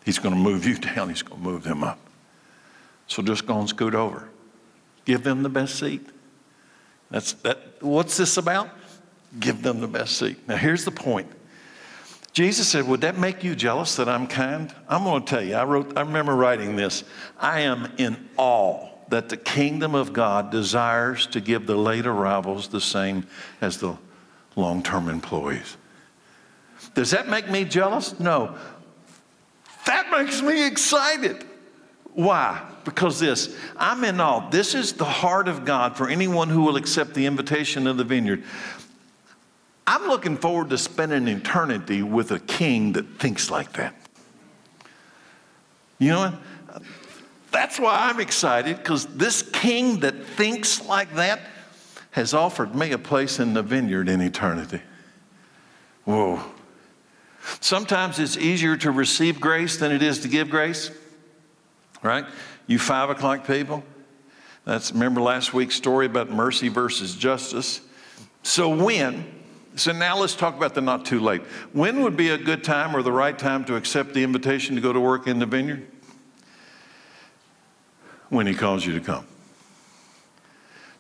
He's 0.04 0.20
going 0.20 0.36
to 0.36 0.42
move 0.42 0.66
you 0.66 0.76
down, 0.96 1.10
he's 1.10 1.22
going 1.22 1.42
to 1.42 1.50
move 1.50 1.64
them 1.64 1.84
up. 1.84 2.00
So 3.08 3.22
just 3.22 3.46
go 3.46 3.60
and 3.60 3.68
scoot 3.68 3.96
over. 3.96 4.30
Give 5.06 5.24
them 5.24 5.44
the 5.44 5.50
best 5.50 5.80
seat. 5.80 6.08
That's 7.12 7.34
that 7.34 7.60
what's 7.82 8.18
this 8.18 8.38
about? 8.38 8.70
Give 9.40 9.62
them 9.62 9.80
the 9.80 9.88
best 9.88 10.18
seat. 10.18 10.38
Now 10.48 10.56
here's 10.56 10.86
the 10.86 10.92
point. 10.92 11.32
Jesus 12.34 12.68
said, 12.70 12.88
Would 12.88 13.02
that 13.02 13.18
make 13.18 13.44
you 13.44 13.56
jealous 13.56 13.96
that 13.98 14.08
I'm 14.10 14.28
kind? 14.28 14.74
I'm 14.88 15.04
going 15.04 15.24
to 15.24 15.30
tell 15.30 15.44
you, 15.44 15.56
I 15.56 15.66
wrote, 15.66 15.98
I 15.98 16.02
remember 16.02 16.36
writing 16.36 16.76
this. 16.76 17.04
I 17.38 17.62
am 17.62 17.92
in 17.98 18.30
awe 18.38 18.90
that 19.10 19.28
the 19.28 19.38
kingdom 19.38 19.94
of 19.94 20.14
God 20.14 20.52
desires 20.52 21.28
to 21.28 21.42
give 21.42 21.68
the 21.68 21.76
late 21.76 22.06
arrivals 22.06 22.70
the 22.70 22.80
same 22.80 23.28
as 23.60 23.78
the 23.78 23.98
long 24.56 24.82
term 24.82 25.10
employees. 25.10 25.76
Does 26.94 27.12
that 27.12 27.28
make 27.28 27.50
me 27.50 27.66
jealous? 27.66 28.20
No. 28.20 28.56
That 29.86 30.10
makes 30.12 30.42
me 30.42 30.66
excited. 30.66 31.46
Why? 32.14 32.62
Because 32.84 33.20
this, 33.20 33.56
I'm 33.78 34.04
in 34.04 34.20
awe. 34.20 34.50
This 34.50 34.76
is 34.76 34.94
the 34.94 35.06
heart 35.06 35.48
of 35.48 35.66
God 35.66 35.96
for 35.96 36.10
anyone 36.10 36.50
who 36.50 36.64
will 36.64 36.76
accept 36.76 37.14
the 37.14 37.26
invitation 37.26 37.88
of 37.88 37.98
the 37.98 38.04
vineyard. 38.04 38.44
I'm 39.88 40.08
looking 40.08 40.38
forward 40.38 40.70
to 40.70 40.78
spending 40.78 41.28
eternity 41.28 42.04
with 42.04 42.32
a 42.32 42.40
king 42.40 42.94
that 42.94 43.20
thinks 43.20 43.50
like 43.50 43.74
that. 43.74 43.96
You 46.00 46.10
know 46.10 46.20
what? 46.20 46.82
That's 47.52 47.80
why 47.80 48.10
I'm 48.10 48.20
excited 48.20 48.78
because 48.78 49.06
this 49.06 49.42
king 49.42 50.00
that 50.00 50.24
thinks 50.24 50.84
like 50.86 51.14
that 51.16 51.42
has 52.12 52.34
offered 52.34 52.74
me 52.76 52.92
a 52.92 52.98
place 52.98 53.40
in 53.40 53.54
the 53.54 53.62
vineyard 53.62 54.10
in 54.10 54.22
eternity. 54.22 54.82
Whoa. 56.06 56.42
Sometimes 57.60 58.20
it's 58.20 58.38
easier 58.38 58.78
to 58.78 58.92
receive 58.92 59.40
grace 59.40 59.78
than 59.78 59.92
it 59.92 60.02
is 60.02 60.20
to 60.20 60.28
give 60.28 60.50
grace, 60.50 60.92
right? 62.04 62.26
You 62.68 62.80
five 62.80 63.10
o'clock 63.10 63.46
people, 63.46 63.84
That's 64.66 64.92
remember 64.92 65.22
last 65.22 65.54
week's 65.54 65.76
story 65.76 66.06
about 66.06 66.30
mercy 66.30 66.68
versus 66.68 67.16
justice. 67.16 67.82
So 68.44 68.70
when, 68.70 69.26
so 69.76 69.92
now 69.92 70.18
let's 70.18 70.36
talk 70.36 70.56
about 70.56 70.74
the 70.74 70.82
not 70.82 71.06
too 71.06 71.20
late. 71.20 71.42
When 71.74 72.02
would 72.02 72.18
be 72.18 72.30
a 72.30 72.38
good 72.38 72.64
time 72.64 72.96
or 72.96 73.02
the 73.02 73.12
right 73.12 73.38
time 73.38 73.66
to 73.66 73.76
accept 73.76 74.14
the 74.14 74.24
invitation 74.24 74.76
to 74.76 74.82
go 74.82 74.92
to 74.92 75.00
work 75.00 75.28
in 75.28 75.40
the 75.40 75.46
vineyard? 75.46 75.88
When 78.30 78.48
he 78.48 78.54
calls 78.54 78.86
you 78.86 78.94
to 78.94 79.02
come. 79.02 79.28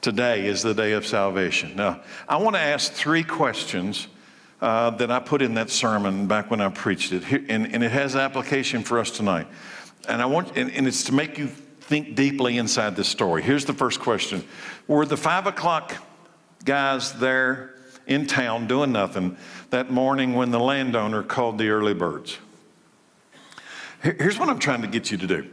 Today 0.02 0.48
is 0.48 0.64
the 0.64 0.74
day 0.74 0.94
of 0.94 1.06
salvation. 1.06 1.76
Now, 1.76 2.02
I 2.28 2.38
want 2.38 2.56
to 2.56 2.60
ask 2.60 2.92
three 2.92 3.24
questions 3.24 4.08
uh, 4.60 4.90
that 4.92 5.12
I 5.12 5.20
put 5.20 5.42
in 5.42 5.54
that 5.56 5.70
sermon 5.70 6.28
back 6.28 6.50
when 6.50 6.60
I 6.60 6.70
preached 6.70 7.12
it, 7.14 7.24
and, 7.50 7.74
and, 7.74 7.84
it 7.84 7.92
has 7.92 8.16
application 8.16 8.84
for 8.84 9.00
us 9.00 9.12
tonight. 9.12 9.48
And 10.08 10.22
I 10.22 10.26
want, 10.26 10.58
and, 10.58 10.72
and 10.72 10.88
it's 10.88 11.04
to 11.06 11.14
make 11.14 11.38
you 11.38 11.48
think 11.48 12.16
deeply 12.16 12.58
inside 12.58 12.96
this 12.96 13.08
story. 13.08 13.42
Here's 13.42 13.66
the 13.66 13.74
first 13.74 14.00
question: 14.00 14.44
Were 14.88 15.06
the 15.06 15.18
five 15.18 15.48
o'clock 15.48 15.96
guys 16.66 17.14
there 17.14 17.76
in 18.08 18.28
town 18.28 18.68
doing 18.68 18.92
nothing 18.92 19.38
that 19.70 19.92
morning 19.92 20.34
when 20.34 20.52
the 20.52 20.60
landowner 20.60 21.24
called 21.24 21.58
the 21.58 21.70
early 21.70 21.94
birds? 21.94 22.38
Here's 24.02 24.40
what 24.40 24.50
I'm 24.50 24.60
trying 24.60 24.82
to 24.82 24.88
get 24.88 25.12
you 25.12 25.18
to 25.18 25.28
do 25.28 25.50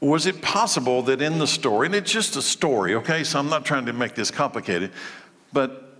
was 0.00 0.26
it 0.26 0.42
possible 0.42 1.02
that 1.02 1.22
in 1.22 1.38
the 1.38 1.46
story, 1.46 1.86
and 1.86 1.94
it's 1.94 2.12
just 2.12 2.36
a 2.36 2.42
story, 2.42 2.94
okay, 2.94 3.24
so 3.24 3.38
I'm 3.38 3.48
not 3.48 3.64
trying 3.64 3.86
to 3.86 3.92
make 3.94 4.14
this 4.14 4.30
complicated, 4.30 4.92
but 5.52 5.96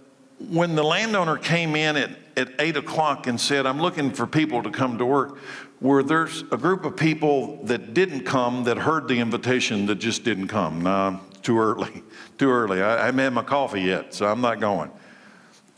when 0.51 0.75
the 0.75 0.83
landowner 0.83 1.39
came 1.39 1.75
in 1.75 1.97
at, 1.97 2.11
at 2.37 2.49
8 2.59 2.77
o'clock 2.77 3.27
and 3.27 3.41
said, 3.41 3.67
I'm 3.67 3.81
looking 3.81 4.11
for 4.11 4.27
people 4.27 4.63
to 4.63 4.71
come 4.71 4.99
to 4.99 5.07
work, 5.07 5.39
were 5.81 6.03
there 6.03 6.29
a 6.51 6.57
group 6.57 6.85
of 6.85 6.97
people 6.97 7.63
that 7.65 7.95
didn't 7.95 8.25
come 8.25 8.65
that 8.65 8.79
heard 8.79 9.09
the 9.09 9.19
invitation 9.19 9.87
that 9.87 9.97
just 9.97 10.25
didn't 10.25 10.49
come? 10.49 10.83
Nah, 10.83 11.21
too 11.43 11.59
early, 11.59 12.03
too 12.39 12.51
early. 12.51 12.83
I, 12.83 13.03
I 13.03 13.07
haven't 13.07 13.21
had 13.21 13.33
my 13.33 13.43
coffee 13.43 13.83
yet, 13.83 14.15
so 14.15 14.27
I'm 14.27 14.41
not 14.41 14.61
going. 14.61 14.91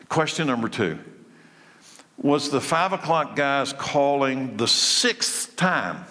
Question 0.09 0.47
number 0.47 0.69
two 0.69 0.99
Was 2.17 2.51
the 2.51 2.61
5 2.61 2.93
o'clock 2.93 3.37
guys 3.37 3.73
calling 3.73 4.57
the 4.57 4.69
sixth 4.69 5.57
time? 5.57 6.05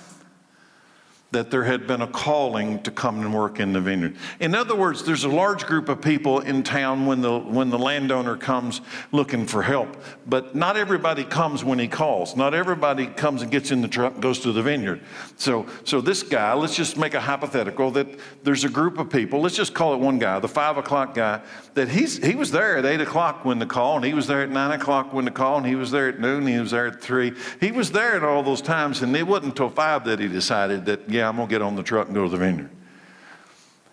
That 1.36 1.52
there 1.52 1.66
had 1.66 1.86
been 1.86 2.02
a 2.02 2.08
calling 2.08 2.82
to 2.84 2.90
come 2.90 3.20
and 3.20 3.34
work 3.34 3.60
in 3.60 3.74
the 3.74 3.82
vineyard. 3.82 4.16
In 4.40 4.56
other 4.56 4.74
words, 4.74 5.04
there's 5.04 5.26
a 5.26 5.30
large 5.30 5.66
group 5.66 5.90
of 5.90 6.02
people 6.02 6.40
in 6.40 6.64
town 6.64 7.06
when 7.06 7.20
the, 7.20 7.38
when 7.38 7.70
the 7.70 7.78
landowner 7.78 8.38
comes 8.38 8.80
looking 9.12 9.46
for 9.46 9.62
help, 9.62 9.98
but 10.26 10.56
not 10.56 10.78
everybody 10.78 11.26
comes 11.26 11.62
when 11.62 11.78
he 11.78 11.90
calls. 11.90 12.38
Not 12.38 12.54
everybody 12.54 13.06
comes 13.06 13.42
and 13.42 13.52
gets 13.52 13.72
in 13.72 13.82
the 13.82 13.90
truck 13.90 14.14
and 14.14 14.22
goes 14.22 14.40
to 14.40 14.54
the 14.54 14.62
vineyard. 14.62 15.02
So, 15.36 15.66
so 15.84 16.00
this 16.00 16.24
guy, 16.24 16.54
let's 16.54 16.74
just 16.74 16.98
make 16.98 17.14
a 17.14 17.20
hypothetical 17.20 17.92
that 17.92 18.08
there's 18.44 18.64
a 18.64 18.70
group 18.70 18.98
of 18.98 19.10
people, 19.10 19.42
let's 19.42 19.58
just 19.58 19.74
call 19.74 19.94
it 19.94 20.00
one 20.00 20.20
guy, 20.20 20.40
the 20.40 20.48
five 20.48 20.78
o'clock 20.78 21.16
guy, 21.16 21.42
that 21.74 21.90
he's, 21.90 22.24
he 22.26 22.36
was 22.36 22.52
there 22.52 22.78
at 22.78 22.86
eight 22.86 23.02
o'clock 23.02 23.44
when 23.44 23.60
the 23.60 23.66
call, 23.66 23.98
and 23.98 24.06
he 24.06 24.14
was 24.14 24.26
there 24.26 24.42
at 24.42 24.50
nine 24.50 24.72
o'clock 24.72 25.12
when 25.12 25.26
the 25.26 25.32
call, 25.32 25.58
and 25.58 25.66
he 25.66 25.76
was 25.76 25.92
there 25.92 26.08
at 26.08 26.18
noon, 26.18 26.48
he 26.48 26.58
was 26.60 26.72
there 26.72 26.88
at 26.88 27.02
three. 27.02 27.34
He 27.60 27.74
was 27.74 27.92
there 27.92 28.16
at 28.16 28.24
all 28.24 28.42
those 28.42 28.62
times, 28.62 29.02
and 29.02 29.14
it 29.18 29.28
wasn't 29.28 29.52
until 29.52 29.70
five 29.70 30.06
that 30.06 30.20
he 30.20 30.30
decided 30.30 30.86
that, 30.86 31.10
yeah, 31.10 31.25
I'm 31.26 31.36
going 31.36 31.48
to 31.48 31.52
get 31.52 31.62
on 31.62 31.76
the 31.76 31.84
truck 31.84 32.08
and 32.08 32.16
go 32.16 32.24
to 32.24 32.30
the 32.30 32.38
vineyard. 32.38 32.70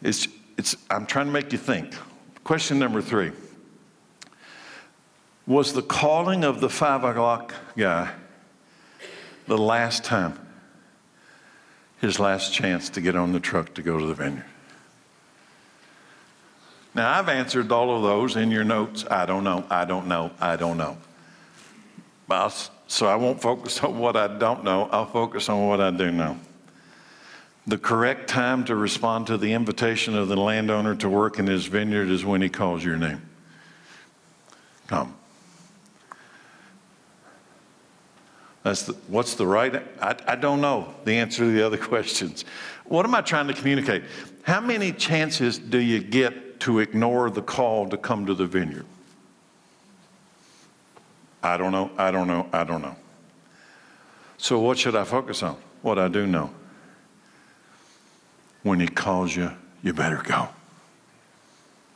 It's, 0.03 0.29
it's, 0.57 0.77
I'm 0.91 1.07
trying 1.07 1.27
to 1.27 1.33
make 1.33 1.53
you 1.53 1.59
think. 1.59 1.95
Question 2.45 2.79
number 2.79 3.01
three 3.01 3.33
Was 5.47 5.73
the 5.73 5.83
calling 5.83 6.45
of 6.45 6.61
the 6.61 6.69
five 6.69 7.05
o'clock 7.05 7.55
guy 7.77 8.13
the 9.47 9.59
last 9.59 10.05
time, 10.05 10.39
his 12.01 12.19
last 12.19 12.53
chance 12.53 12.91
to 12.91 13.01
get 13.01 13.17
on 13.17 13.33
the 13.33 13.41
truck 13.41 13.75
to 13.75 13.83
go 13.83 13.99
to 13.99 14.07
the 14.07 14.15
vineyard? 14.15 14.45
Now, 16.95 17.19
I've 17.19 17.29
answered 17.29 17.73
all 17.73 17.97
of 17.97 18.03
those 18.03 18.37
in 18.37 18.51
your 18.51 18.65
notes. 18.65 19.05
I 19.11 19.25
don't 19.25 19.45
know, 19.45 19.65
I 19.71 19.87
don't 19.87 20.07
know, 20.09 20.31
I 20.41 20.57
don't 20.57 20.77
know. 20.77 20.99
so 22.87 23.07
I 23.07 23.17
won't 23.17 23.41
focus 23.41 23.83
on 23.83 23.99
what 23.99 24.15
I 24.17 24.27
don't 24.27 24.63
know, 24.63 24.89
I'll 24.93 25.07
focus 25.07 25.49
on 25.49 25.67
what 25.67 25.81
I 25.81 25.91
do 25.91 26.11
know. 26.11 26.39
The 27.67 27.79
correct 27.79 28.29
time 28.29 28.65
to 28.65 28.75
respond 28.75 29.29
to 29.29 29.39
the 29.39 29.53
invitation 29.53 30.17
of 30.17 30.29
the 30.29 30.37
landowner 30.37 30.97
to 30.97 31.09
work 31.09 31.39
in 31.39 31.47
his 31.47 31.67
vineyard 31.67 32.09
is 32.09 32.25
when 32.25 32.43
he 32.43 32.49
calls 32.49 32.85
your 32.85 32.97
name. 32.97 33.23
Come. 34.89 35.15
That's 38.65 38.83
the, 38.83 38.93
what's 39.07 39.35
the 39.35 39.47
right? 39.47 39.83
I, 40.01 40.17
I 40.27 40.37
don't 40.37 40.61
know 40.61 40.93
the 41.05 41.15
answer 41.15 41.45
to 41.45 41.53
the 41.53 41.65
other 41.65 41.77
questions. 41.79 42.45
What 42.85 43.07
am 43.07 43.15
I 43.15 43.21
trying 43.21 43.47
to 43.47 43.55
communicate? 43.55 44.05
How 44.43 44.61
many 44.61 44.93
chances 44.93 45.59
do 45.59 45.79
you 45.79 46.01
get 46.01 46.61
to 46.61 46.81
ignore 46.81 47.31
the 47.31 47.43
call 47.43 47.89
to 47.89 47.97
come 47.97 48.27
to 48.27 48.35
the 48.35 48.47
vineyard? 48.47 48.87
I 51.45 51.57
don't 51.57 51.73
know, 51.73 51.91
I 51.97 52.11
don't 52.11 52.29
know, 52.29 52.49
I 52.53 52.65
don't 52.65 52.83
know. 52.83 52.97
So, 54.37 54.59
what 54.59 54.79
should 54.79 54.95
I 54.95 55.05
focus 55.05 55.43
on? 55.43 55.57
What 55.83 55.99
I 55.99 56.09
do 56.09 56.27
know 56.27 56.53
when 58.63 58.81
He 58.81 58.87
calls 58.87 59.35
you, 59.35 59.51
you 59.83 59.93
better 59.93 60.23
go. 60.23 60.49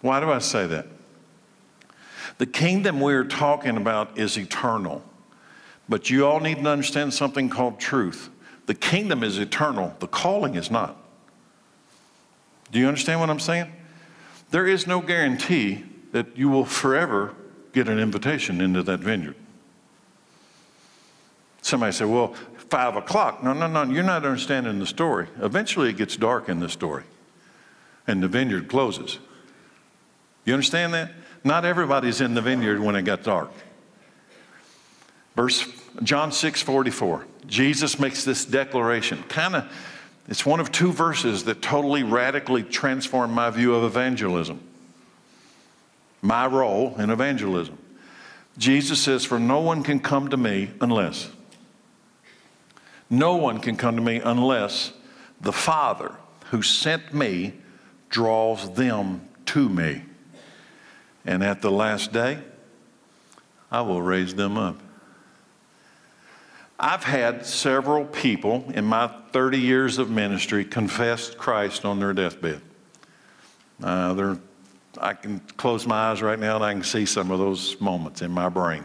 Why 0.00 0.20
do 0.20 0.30
I 0.30 0.38
say 0.38 0.66
that? 0.66 0.86
The 2.38 2.46
kingdom 2.46 3.00
we're 3.00 3.24
talking 3.24 3.76
about 3.76 4.18
is 4.18 4.36
eternal, 4.36 5.02
but 5.88 6.10
you 6.10 6.26
all 6.26 6.40
need 6.40 6.62
to 6.62 6.68
understand 6.68 7.14
something 7.14 7.48
called 7.48 7.80
truth. 7.80 8.28
The 8.66 8.74
kingdom 8.74 9.22
is 9.22 9.38
eternal, 9.38 9.94
the 10.00 10.08
calling 10.08 10.54
is 10.54 10.70
not. 10.70 10.96
Do 12.72 12.78
you 12.78 12.88
understand 12.88 13.20
what 13.20 13.30
I'm 13.30 13.40
saying? 13.40 13.72
There 14.50 14.66
is 14.66 14.86
no 14.86 15.00
guarantee 15.00 15.84
that 16.12 16.36
you 16.36 16.48
will 16.48 16.64
forever 16.64 17.34
get 17.72 17.88
an 17.88 17.98
invitation 17.98 18.60
into 18.60 18.82
that 18.82 19.00
vineyard. 19.00 19.36
Somebody 21.62 21.92
said, 21.92 22.08
Well, 22.08 22.34
five 22.70 22.96
o'clock. 22.96 23.42
No, 23.42 23.52
no, 23.52 23.66
no, 23.66 23.84
you're 23.84 24.02
not 24.02 24.24
understanding 24.24 24.78
the 24.78 24.86
story. 24.86 25.28
Eventually 25.40 25.90
it 25.90 25.96
gets 25.96 26.16
dark 26.16 26.48
in 26.48 26.60
the 26.60 26.68
story, 26.68 27.04
and 28.06 28.22
the 28.22 28.28
vineyard 28.28 28.68
closes. 28.68 29.18
You 30.44 30.54
understand 30.54 30.94
that? 30.94 31.10
Not 31.44 31.64
everybody's 31.64 32.20
in 32.20 32.34
the 32.34 32.42
vineyard 32.42 32.80
when 32.80 32.96
it 32.96 33.02
got 33.02 33.22
dark. 33.22 33.50
Verse 35.34 35.66
John 36.02 36.32
6 36.32 36.62
44. 36.62 37.26
Jesus 37.46 37.98
makes 37.98 38.24
this 38.24 38.44
declaration. 38.44 39.22
Kind 39.28 39.56
of, 39.56 39.72
it's 40.28 40.44
one 40.44 40.60
of 40.60 40.72
two 40.72 40.92
verses 40.92 41.44
that 41.44 41.62
totally 41.62 42.02
radically 42.02 42.62
transform 42.62 43.32
my 43.32 43.50
view 43.50 43.74
of 43.74 43.84
evangelism, 43.84 44.60
my 46.22 46.46
role 46.46 46.96
in 46.98 47.10
evangelism. 47.10 47.78
Jesus 48.58 49.00
says, 49.00 49.24
For 49.24 49.38
no 49.38 49.60
one 49.60 49.82
can 49.82 50.00
come 50.00 50.28
to 50.28 50.36
me 50.36 50.70
unless 50.80 51.30
no 53.10 53.36
one 53.36 53.60
can 53.60 53.76
come 53.76 53.96
to 53.96 54.02
me 54.02 54.20
unless 54.20 54.92
the 55.40 55.52
Father 55.52 56.12
who 56.50 56.62
sent 56.62 57.14
me 57.14 57.54
draws 58.08 58.72
them 58.74 59.28
to 59.46 59.68
me. 59.68 60.02
And 61.24 61.42
at 61.42 61.60
the 61.60 61.70
last 61.70 62.12
day, 62.12 62.38
I 63.70 63.80
will 63.82 64.02
raise 64.02 64.34
them 64.34 64.56
up. 64.56 64.80
I've 66.78 67.04
had 67.04 67.46
several 67.46 68.04
people 68.04 68.70
in 68.74 68.84
my 68.84 69.08
30 69.32 69.58
years 69.58 69.98
of 69.98 70.10
ministry 70.10 70.64
confess 70.64 71.34
Christ 71.34 71.84
on 71.84 71.98
their 71.98 72.12
deathbed. 72.12 72.60
Uh, 73.82 74.36
I 75.00 75.14
can 75.14 75.40
close 75.56 75.86
my 75.86 76.10
eyes 76.10 76.22
right 76.22 76.38
now 76.38 76.56
and 76.56 76.64
I 76.64 76.72
can 76.72 76.82
see 76.82 77.06
some 77.06 77.30
of 77.30 77.38
those 77.38 77.80
moments 77.80 78.22
in 78.22 78.30
my 78.30 78.48
brain. 78.48 78.84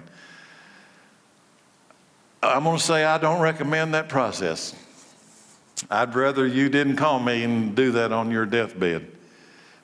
I'm 2.44 2.64
going 2.64 2.78
to 2.78 2.84
say 2.84 3.04
I 3.04 3.18
don't 3.20 3.40
recommend 3.40 3.94
that 3.94 4.10
process. 4.10 4.76
I'd 5.90 6.16
rather 6.16 6.48
you 6.48 6.70
didn't 6.70 6.96
call 6.96 7.20
me 7.20 7.44
and 7.44 7.76
do 7.76 7.92
that 7.94 8.12
on 8.12 8.32
your 8.32 8.46
deathbed. 8.46 9.08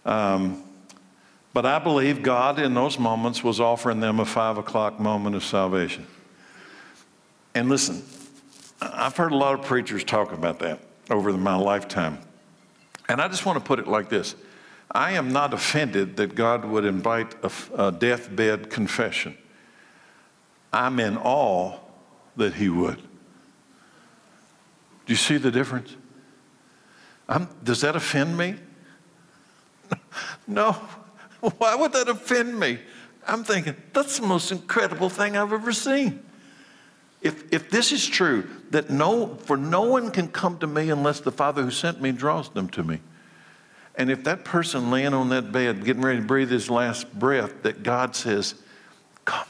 Um, 0.06 0.64
but 1.54 1.66
I 1.66 1.80
believe 1.80 2.24
God 2.24 2.60
in 2.60 2.74
those 2.74 2.98
moments 2.98 3.44
was 3.44 3.60
offering 3.60 4.00
them 4.00 4.20
a 4.20 4.26
five 4.26 4.58
o'clock 4.58 5.00
moment 5.00 5.36
of 5.36 5.44
salvation. 5.44 6.08
And 7.54 7.70
listen, 7.70 8.04
I've 8.82 9.18
heard 9.18 9.32
a 9.32 9.36
lot 9.36 9.60
of 9.60 9.66
preachers 9.66 10.04
talk 10.04 10.32
about 10.32 10.60
that 10.60 10.80
over 11.10 11.32
my 11.34 11.56
lifetime. 11.56 12.20
And 13.10 13.22
I 13.22 13.28
just 13.28 13.46
want 13.46 13.58
to 13.58 13.66
put 13.66 13.80
it 13.80 13.88
like 13.88 14.10
this 14.10 14.36
I 14.92 15.14
am 15.14 15.32
not 15.32 15.54
offended 15.54 16.18
that 16.18 16.36
God 16.36 16.66
would 16.66 16.86
invite 16.86 17.36
a, 17.44 17.52
a 17.76 17.92
deathbed 17.92 18.70
confession. 18.70 19.38
I'm 20.72 21.00
in 21.00 21.18
awe 21.18 21.78
that 22.38 22.54
he 22.54 22.70
would. 22.70 22.98
Do 22.98 25.14
you 25.14 25.16
see 25.16 25.38
the 25.38 25.52
difference? 25.52 25.96
I'm, 27.30 27.48
does 27.64 27.82
that 27.82 27.96
offend 27.96 28.38
me? 28.38 28.56
no. 30.48 30.72
Why 31.58 31.76
would 31.76 31.94
that 31.94 32.08
offend 32.08 32.60
me? 32.60 32.80
I'm 33.28 33.44
thinking, 33.44 33.76
that's 33.94 34.20
the 34.20 34.28
most 34.28 34.52
incredible 34.52 35.10
thing 35.10 35.36
I've 35.36 35.52
ever 35.52 35.74
seen. 35.74 36.24
If, 37.22 37.52
if 37.52 37.70
this 37.70 37.92
is 37.92 38.06
true, 38.06 38.48
that 38.70 38.90
no, 38.90 39.36
for 39.36 39.58
no 39.58 39.82
one 39.82 40.12
can 40.12 40.30
come 40.30 40.60
to 40.60 40.68
me 40.68 40.90
unless 40.90 41.20
the 41.20 41.32
Father 41.32 41.64
who 41.64 41.72
sent 41.72 42.02
me 42.02 42.12
draws 42.12 42.50
them 42.50 42.70
to 42.70 42.84
me. 42.84 43.02
And 43.96 44.12
if 44.12 44.24
that 44.26 44.46
person 44.46 44.92
laying 44.92 45.14
on 45.14 45.30
that 45.30 45.52
bed, 45.52 45.84
getting 45.84 46.04
ready 46.04 46.20
to 46.20 46.26
breathe 46.26 46.52
his 46.52 46.70
last 46.70 47.12
breath, 47.18 47.64
that 47.64 47.84
God 47.84 48.16
says, 48.16 48.56
Come. 49.26 49.48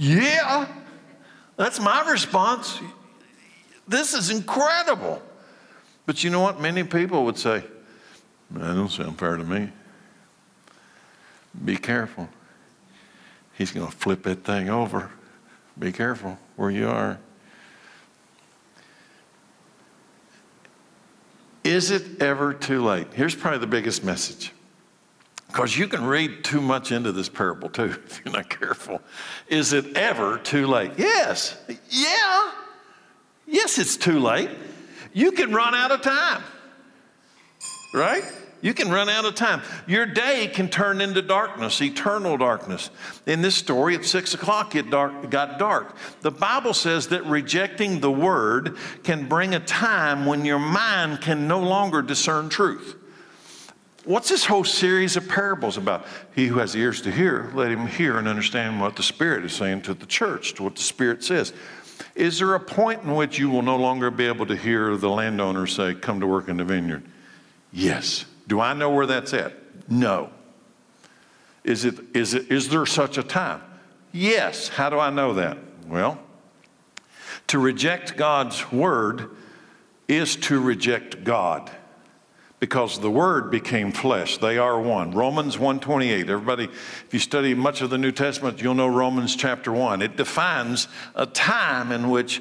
Yeah, 0.00 0.66
that's 1.58 1.78
my 1.78 2.10
response. 2.10 2.80
This 3.86 4.14
is 4.14 4.30
incredible. 4.30 5.20
But 6.06 6.24
you 6.24 6.30
know 6.30 6.40
what? 6.40 6.58
Many 6.58 6.84
people 6.84 7.26
would 7.26 7.36
say, 7.36 7.62
That 8.52 8.74
don't 8.74 8.90
sound 8.90 9.18
fair 9.18 9.36
to 9.36 9.44
me. 9.44 9.70
Be 11.66 11.76
careful. 11.76 12.30
He's 13.58 13.72
going 13.72 13.86
to 13.86 13.92
flip 13.94 14.22
that 14.22 14.42
thing 14.42 14.70
over. 14.70 15.10
Be 15.78 15.92
careful 15.92 16.38
where 16.56 16.70
you 16.70 16.88
are. 16.88 17.18
Is 21.62 21.90
it 21.90 22.22
ever 22.22 22.54
too 22.54 22.82
late? 22.82 23.08
Here's 23.12 23.34
probably 23.34 23.58
the 23.58 23.66
biggest 23.66 24.02
message. 24.02 24.52
Because 25.50 25.76
you 25.76 25.88
can 25.88 26.04
read 26.04 26.44
too 26.44 26.60
much 26.60 26.92
into 26.92 27.10
this 27.10 27.28
parable 27.28 27.68
too 27.68 27.84
if 28.06 28.22
you're 28.24 28.32
not 28.34 28.48
careful. 28.48 29.00
Is 29.48 29.72
it 29.72 29.96
ever 29.96 30.38
too 30.38 30.66
late? 30.66 30.92
Yes. 30.96 31.60
Yeah. 31.88 32.52
Yes, 33.46 33.78
it's 33.78 33.96
too 33.96 34.20
late. 34.20 34.50
You 35.12 35.32
can 35.32 35.52
run 35.52 35.74
out 35.74 35.90
of 35.90 36.02
time. 36.02 36.42
Right? 37.92 38.22
You 38.62 38.74
can 38.74 38.90
run 38.90 39.08
out 39.08 39.24
of 39.24 39.34
time. 39.34 39.62
Your 39.88 40.06
day 40.06 40.46
can 40.46 40.68
turn 40.68 41.00
into 41.00 41.22
darkness, 41.22 41.80
eternal 41.80 42.36
darkness. 42.36 42.90
In 43.26 43.42
this 43.42 43.56
story, 43.56 43.96
at 43.96 44.04
six 44.04 44.34
o'clock, 44.34 44.76
it 44.76 44.90
dark, 44.90 45.30
got 45.30 45.58
dark. 45.58 45.96
The 46.20 46.30
Bible 46.30 46.74
says 46.74 47.08
that 47.08 47.24
rejecting 47.24 48.00
the 48.00 48.10
word 48.10 48.76
can 49.02 49.28
bring 49.28 49.54
a 49.54 49.60
time 49.60 50.26
when 50.26 50.44
your 50.44 50.58
mind 50.58 51.22
can 51.22 51.48
no 51.48 51.58
longer 51.58 52.02
discern 52.02 52.50
truth. 52.50 52.96
What's 54.04 54.30
this 54.30 54.46
whole 54.46 54.64
series 54.64 55.16
of 55.16 55.28
parables 55.28 55.76
about? 55.76 56.06
He 56.34 56.46
who 56.46 56.58
has 56.58 56.74
ears 56.74 57.02
to 57.02 57.10
hear, 57.10 57.50
let 57.54 57.70
him 57.70 57.86
hear 57.86 58.18
and 58.18 58.26
understand 58.26 58.80
what 58.80 58.96
the 58.96 59.02
Spirit 59.02 59.44
is 59.44 59.52
saying 59.52 59.82
to 59.82 59.94
the 59.94 60.06
church, 60.06 60.54
to 60.54 60.62
what 60.62 60.76
the 60.76 60.82
Spirit 60.82 61.22
says. 61.22 61.52
Is 62.14 62.38
there 62.38 62.54
a 62.54 62.60
point 62.60 63.02
in 63.02 63.14
which 63.14 63.38
you 63.38 63.50
will 63.50 63.62
no 63.62 63.76
longer 63.76 64.10
be 64.10 64.26
able 64.26 64.46
to 64.46 64.56
hear 64.56 64.96
the 64.96 65.10
landowner 65.10 65.66
say, 65.66 65.94
Come 65.94 66.20
to 66.20 66.26
work 66.26 66.48
in 66.48 66.56
the 66.56 66.64
vineyard? 66.64 67.02
Yes. 67.72 68.24
Do 68.48 68.58
I 68.58 68.72
know 68.72 68.90
where 68.90 69.06
that's 69.06 69.34
at? 69.34 69.52
No. 69.90 70.30
Is, 71.62 71.84
it, 71.84 71.98
is, 72.14 72.32
it, 72.32 72.50
is 72.50 72.70
there 72.70 72.86
such 72.86 73.18
a 73.18 73.22
time? 73.22 73.62
Yes. 74.12 74.68
How 74.68 74.88
do 74.88 74.98
I 74.98 75.10
know 75.10 75.34
that? 75.34 75.58
Well, 75.86 76.18
to 77.48 77.58
reject 77.58 78.16
God's 78.16 78.72
word 78.72 79.36
is 80.08 80.36
to 80.36 80.58
reject 80.60 81.22
God 81.22 81.70
because 82.60 83.00
the 83.00 83.10
word 83.10 83.50
became 83.50 83.90
flesh 83.90 84.38
they 84.38 84.56
are 84.56 84.80
one 84.80 85.10
romans 85.10 85.56
1.28 85.56 86.28
everybody 86.28 86.64
if 86.64 87.08
you 87.10 87.18
study 87.18 87.54
much 87.54 87.80
of 87.80 87.90
the 87.90 87.98
new 87.98 88.12
testament 88.12 88.62
you'll 88.62 88.74
know 88.74 88.86
romans 88.86 89.34
chapter 89.34 89.72
1 89.72 90.02
it 90.02 90.16
defines 90.16 90.86
a 91.14 91.26
time 91.26 91.90
in 91.90 92.08
which 92.10 92.40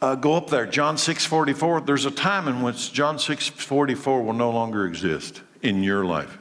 uh, 0.00 0.14
go 0.14 0.34
up 0.34 0.48
there, 0.48 0.66
John 0.66 0.96
6:44. 0.96 1.84
There's 1.84 2.04
a 2.04 2.10
time 2.10 2.46
in 2.46 2.62
which 2.62 2.92
John 2.92 3.16
6:44 3.16 4.24
will 4.24 4.32
no 4.32 4.50
longer 4.50 4.86
exist 4.86 5.42
in 5.62 5.82
your 5.82 6.04
life. 6.04 6.38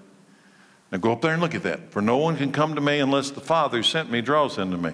Now 0.92 1.00
go 1.00 1.12
up 1.12 1.22
there 1.22 1.34
and 1.34 1.42
look 1.42 1.56
at 1.56 1.64
that. 1.64 1.92
For 1.92 2.02
no 2.02 2.18
one 2.18 2.38
can 2.38 2.52
come 2.52 2.76
to 2.76 2.82
me 2.82 3.00
unless 3.00 3.32
the 3.32 3.42
Father 3.42 3.78
who 3.78 3.84
sent 3.84 4.12
me 4.12 4.22
draws 4.22 4.58
him 4.58 4.72
to 4.72 4.78
me. 4.78 4.94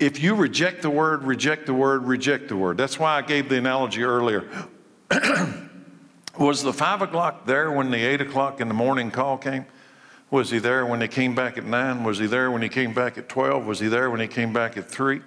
If 0.00 0.22
you 0.22 0.34
reject 0.34 0.80
the 0.80 0.88
word, 0.88 1.24
reject 1.24 1.66
the 1.66 1.74
word, 1.74 2.04
reject 2.04 2.48
the 2.48 2.56
word. 2.56 2.78
That's 2.78 2.98
why 2.98 3.18
I 3.18 3.22
gave 3.22 3.50
the 3.50 3.58
analogy 3.58 4.02
earlier. 4.02 4.48
Was 6.38 6.62
the 6.62 6.72
five 6.72 7.02
o'clock 7.02 7.44
there 7.44 7.70
when 7.70 7.90
the 7.90 7.98
eight 7.98 8.22
o'clock 8.22 8.62
in 8.62 8.68
the 8.68 8.74
morning 8.74 9.10
call 9.10 9.36
came? 9.36 9.66
Was 10.30 10.50
he 10.50 10.58
there 10.58 10.86
when 10.86 11.02
he 11.02 11.08
came 11.08 11.34
back 11.34 11.58
at 11.58 11.66
nine? 11.66 12.02
Was 12.02 12.18
he 12.18 12.26
there 12.26 12.50
when 12.50 12.62
he 12.62 12.70
came 12.70 12.94
back 12.94 13.18
at 13.18 13.28
12? 13.28 13.66
Was 13.66 13.80
he 13.80 13.88
there 13.88 14.08
when 14.10 14.20
he 14.20 14.26
came 14.26 14.54
back 14.54 14.78
at 14.78 14.88
three? 14.88 15.20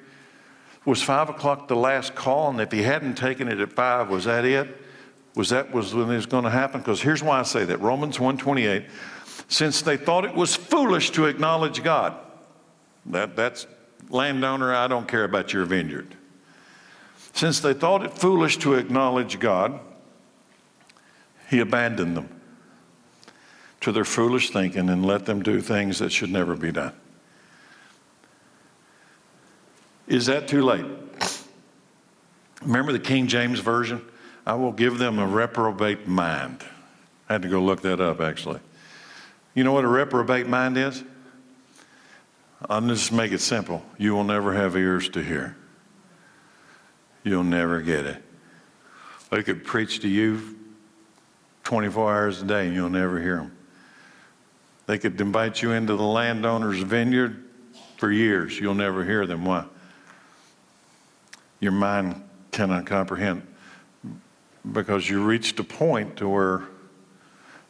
Was 0.86 1.04
five 1.04 1.30
o'clock 1.30 1.68
the 1.68 1.76
last 1.76 2.16
call? 2.16 2.50
And 2.50 2.60
if 2.60 2.72
he 2.72 2.82
hadn't 2.82 3.16
taken 3.16 3.48
it 3.48 3.60
at 3.60 3.74
five, 3.74 4.10
was 4.10 4.24
that 4.26 4.44
it? 4.44 4.76
Was 5.36 5.50
that 5.50 5.72
was 5.72 5.94
when 5.94 6.10
it 6.10 6.16
was 6.16 6.26
going 6.26 6.46
to 6.46 6.50
happen? 6.50 6.82
Because 6.82 7.00
here's 7.00 7.22
why 7.22 7.40
I 7.40 7.44
say 7.44 7.64
that. 7.66 7.80
Romans 7.80 8.20
128. 8.20 8.86
Since 9.50 9.84
they 9.84 9.98
thought 9.98 10.26
it 10.26 10.34
was 10.34 10.56
foolish 10.56 11.12
to 11.12 11.26
acknowledge 11.26 11.84
God. 11.84 12.16
That, 13.06 13.36
that's 13.36 13.68
landowner, 14.10 14.74
I 14.74 14.88
don't 14.88 15.08
care 15.08 15.24
about 15.24 15.54
your 15.54 15.66
vineyard. 15.66 16.16
Since 17.34 17.62
they 17.62 17.74
thought 17.74 18.04
it 18.04 18.14
foolish 18.14 18.58
to 18.58 18.76
acknowledge 18.76 19.40
God, 19.40 19.80
he 21.50 21.60
abandoned 21.60 22.16
them 22.16 22.30
to 23.82 23.92
their 23.92 24.06
foolish 24.06 24.52
thinking 24.52 24.90
and 24.90 25.06
let 25.06 25.26
them 25.26 25.44
do 25.44 25.60
things 25.60 26.00
that 26.00 26.12
should 26.12 26.30
never 26.30 26.56
be 26.56 26.72
done. 26.72 26.94
Is 30.08 30.28
that 30.28 30.48
too 30.48 30.64
late? 30.64 30.86
Remember 32.62 32.92
the 32.92 33.00
King 33.00 33.28
James 33.28 33.60
Version? 33.60 34.02
I 34.46 34.54
will 34.56 34.72
give 34.72 34.98
them 34.98 35.20
a 35.20 35.28
reprobate 35.28 36.08
mind. 36.08 36.64
I 37.28 37.34
had 37.34 37.42
to 37.42 37.50
go 37.50 37.62
look 37.62 37.82
that 37.82 38.00
up 38.00 38.22
actually. 38.22 38.60
You 39.54 39.64
know 39.64 39.74
what 39.74 39.86
a 39.86 39.88
reprobate 39.88 40.48
mind 40.48 40.78
is? 40.78 41.04
I'll 42.70 42.82
just 42.82 43.12
make 43.12 43.32
it 43.32 43.42
simple. 43.42 43.84
You 43.98 44.14
will 44.14 44.24
never 44.24 44.54
have 44.54 44.76
ears 44.76 45.10
to 45.10 45.24
hear. 45.24 45.56
You'll 47.24 47.44
never 47.44 47.82
get 47.82 48.06
it. 48.06 48.24
They 49.30 49.44
could 49.44 49.64
preach 49.64 50.02
to 50.02 50.08
you 50.08 50.58
24 51.64 52.14
hours 52.14 52.42
a 52.42 52.46
day 52.46 52.68
and 52.68 52.76
you'll 52.76 52.90
never 52.90 53.20
hear 53.20 53.38
them. 53.38 53.58
They 54.86 54.98
could 54.98 55.20
invite 55.20 55.62
you 55.62 55.72
into 55.72 55.96
the 55.96 56.04
landowner's 56.04 56.80
vineyard 56.80 57.44
for 57.98 58.12
years. 58.12 58.60
You'll 58.60 58.76
never 58.76 59.06
hear 59.06 59.26
them. 59.26 59.46
Why? 59.46 59.66
your 61.64 61.72
mind 61.72 62.22
cannot 62.52 62.86
comprehend 62.86 63.48
because 64.74 65.10
you 65.10 65.24
reached 65.24 65.60
a 65.62 65.64
point 65.64 66.18
to 66.18 66.28
where 66.28 66.64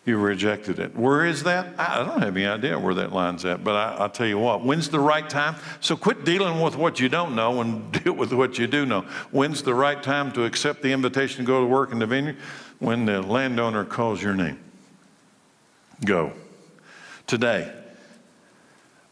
you 0.05 0.17
rejected 0.17 0.79
it. 0.79 0.95
Where 0.95 1.25
is 1.25 1.43
that? 1.43 1.79
I 1.79 2.03
don't 2.03 2.21
have 2.21 2.35
any 2.35 2.45
idea 2.45 2.77
where 2.77 2.93
that 2.95 3.13
line's 3.13 3.45
at, 3.45 3.63
but 3.63 3.75
I, 3.75 4.01
will 4.01 4.09
tell 4.09 4.27
you 4.27 4.37
what, 4.37 4.63
when's 4.63 4.89
the 4.89 4.99
right 4.99 5.29
time? 5.29 5.55
So 5.79 5.95
quit 5.95 6.25
dealing 6.25 6.59
with 6.59 6.75
what 6.75 6.99
you 6.99 7.07
don't 7.07 7.35
know 7.35 7.61
and 7.61 7.91
deal 8.03 8.13
with 8.13 8.33
what 8.33 8.57
you 8.57 8.67
do 8.67 8.85
know. 8.85 9.01
When's 9.31 9.63
the 9.63 9.73
right 9.73 10.01
time 10.01 10.31
to 10.33 10.43
accept 10.43 10.81
the 10.81 10.91
invitation 10.91 11.37
to 11.37 11.47
go 11.47 11.61
to 11.61 11.67
work 11.67 11.91
in 11.91 11.99
the 11.99 12.05
vineyard? 12.05 12.37
When 12.79 13.05
the 13.05 13.21
landowner 13.21 13.85
calls 13.85 14.21
your 14.21 14.33
name. 14.33 14.59
Go. 16.03 16.33
Today, 17.27 17.71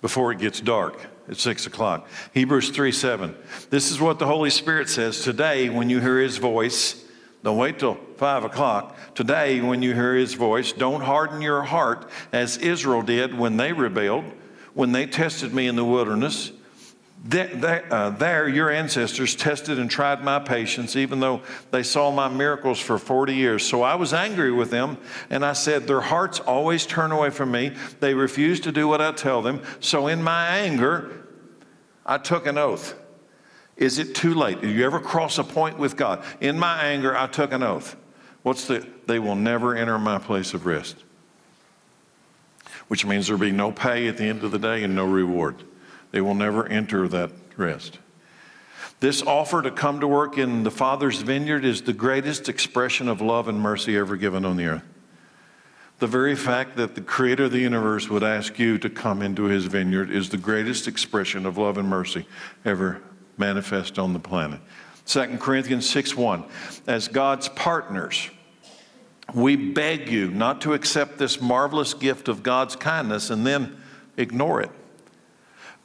before 0.01 0.34
it 0.34 0.39
gets 0.39 0.60
dark 0.60 0.99
at 1.30 1.38
6 1.38 1.67
o'clock. 1.67 2.10
Hebrews 2.34 2.71
3 2.71 2.91
7. 2.91 3.34
This 3.69 3.91
is 3.91 4.01
what 4.01 4.19
the 4.19 4.27
Holy 4.27 4.49
Spirit 4.49 4.89
says 4.89 5.23
today 5.23 5.69
when 5.69 5.89
you 5.89 6.01
hear 6.01 6.19
his 6.19 6.38
voice. 6.38 7.06
Don't 7.43 7.58
wait 7.58 7.80
till 7.80 7.97
5 8.21 8.43
o'clock. 8.43 8.95
Today, 9.15 9.62
when 9.62 9.81
you 9.81 9.95
hear 9.95 10.13
his 10.13 10.36
voice, 10.36 10.73
don't 10.73 11.01
harden 11.01 11.41
your 11.41 11.63
heart 11.63 12.07
as 12.31 12.55
Israel 12.57 13.01
did 13.01 13.36
when 13.36 13.57
they 13.57 13.73
rebelled, 13.73 14.25
when 14.75 14.91
they 14.91 15.07
tested 15.07 15.55
me 15.55 15.65
in 15.65 15.75
the 15.75 15.84
wilderness. 15.84 16.51
There, 17.25 17.91
uh, 17.91 18.45
your 18.45 18.69
ancestors 18.69 19.36
tested 19.36 19.79
and 19.79 19.89
tried 19.89 20.23
my 20.23 20.38
patience, 20.38 20.95
even 20.95 21.19
though 21.19 21.41
they 21.71 21.81
saw 21.81 22.12
my 22.12 22.27
miracles 22.29 22.79
for 22.79 22.99
40 22.99 23.34
years. 23.34 23.65
So 23.65 23.81
I 23.81 23.95
was 23.95 24.13
angry 24.13 24.51
with 24.51 24.69
them, 24.69 24.99
and 25.31 25.43
I 25.43 25.53
said, 25.53 25.88
Their 25.88 26.01
hearts 26.01 26.39
always 26.39 26.86
turn 26.86 27.12
away 27.12 27.31
from 27.31 27.49
me. 27.49 27.75
They 28.01 28.13
refuse 28.13 28.60
to 28.60 28.71
do 28.71 28.88
what 28.88 29.01
I 29.01 29.13
tell 29.13 29.41
them. 29.41 29.63
So 29.79 30.05
in 30.05 30.21
my 30.21 30.47
anger, 30.47 31.25
I 32.05 32.19
took 32.19 32.45
an 32.45 32.60
oath. 32.60 32.93
Is 33.77 33.97
it 33.97 34.13
too 34.13 34.36
late? 34.36 34.62
Did 34.62 34.75
you 34.75 34.86
ever 34.86 34.99
cross 34.99 35.39
a 35.39 35.43
point 35.43 35.79
with 35.79 35.97
God? 35.97 36.23
In 36.39 36.60
my 36.60 36.84
anger, 36.84 37.17
I 37.17 37.25
took 37.25 37.51
an 37.51 37.63
oath. 37.63 37.95
What's 38.43 38.65
the, 38.67 38.88
they 39.06 39.19
will 39.19 39.36
never 39.36 39.75
enter 39.75 39.99
my 39.99 40.17
place 40.17 40.54
of 40.54 40.65
rest, 40.65 41.04
which 42.88 43.06
means 43.06 43.27
there'll 43.27 43.39
be 43.39 43.51
no 43.51 43.71
pay 43.71 44.08
at 44.08 44.17
the 44.17 44.25
end 44.25 44.43
of 44.43 44.51
the 44.51 44.60
day 44.60 44.84
and 44.84 44.95
no 44.95 45.06
reward. 45.06 45.63
They 46.12 46.21
will 46.21 46.36
never 46.36 46.67
enter 46.67 47.08
that 47.08 47.32
rest. 47.56 47.99
This 48.99 49.21
offer 49.23 49.62
to 49.62 49.71
come 49.71 49.99
to 49.99 50.08
work 50.08 50.38
in 50.38 50.63
the 50.63 50.71
Father's 50.71 51.21
vineyard 51.21 51.65
is 51.65 51.82
the 51.82 51.93
greatest 51.93 52.49
expression 52.49 53.08
of 53.08 53.21
love 53.21 53.47
and 53.47 53.60
mercy 53.60 53.97
ever 53.97 54.15
given 54.15 54.45
on 54.45 54.58
the 54.58 54.65
earth. 54.65 54.84
The 55.99 56.08
very 56.08 56.36
fact 56.36 56.77
that 56.77 56.95
the 56.95 57.01
creator 57.01 57.45
of 57.45 57.51
the 57.51 57.60
universe 57.60 58.10
would 58.10 58.23
ask 58.23 58.58
you 58.58 58.80
to 58.80 58.89
come 58.89 59.21
into 59.21 59.43
his 59.43 59.65
vineyard 59.65 60.10
is 60.10 60.30
the 60.30 60.38
greatest 60.38 60.88
expression 60.88 61.45
of 61.45 61.58
love 61.60 61.77
and 61.77 61.88
mercy 61.88 62.27
ever 62.65 63.01
manifest 63.38 63.99
on 63.99 64.13
the 64.13 64.19
planet. 64.19 64.60
2 65.05 65.37
Corinthians 65.39 65.89
6 65.89 66.15
1. 66.15 66.43
As 66.87 67.07
God's 67.07 67.49
partners, 67.49 68.29
we 69.33 69.55
beg 69.55 70.09
you 70.09 70.29
not 70.29 70.61
to 70.61 70.73
accept 70.73 71.17
this 71.17 71.41
marvelous 71.41 71.93
gift 71.93 72.27
of 72.27 72.43
God's 72.43 72.75
kindness 72.75 73.29
and 73.29 73.45
then 73.45 73.77
ignore 74.17 74.61
it. 74.61 74.71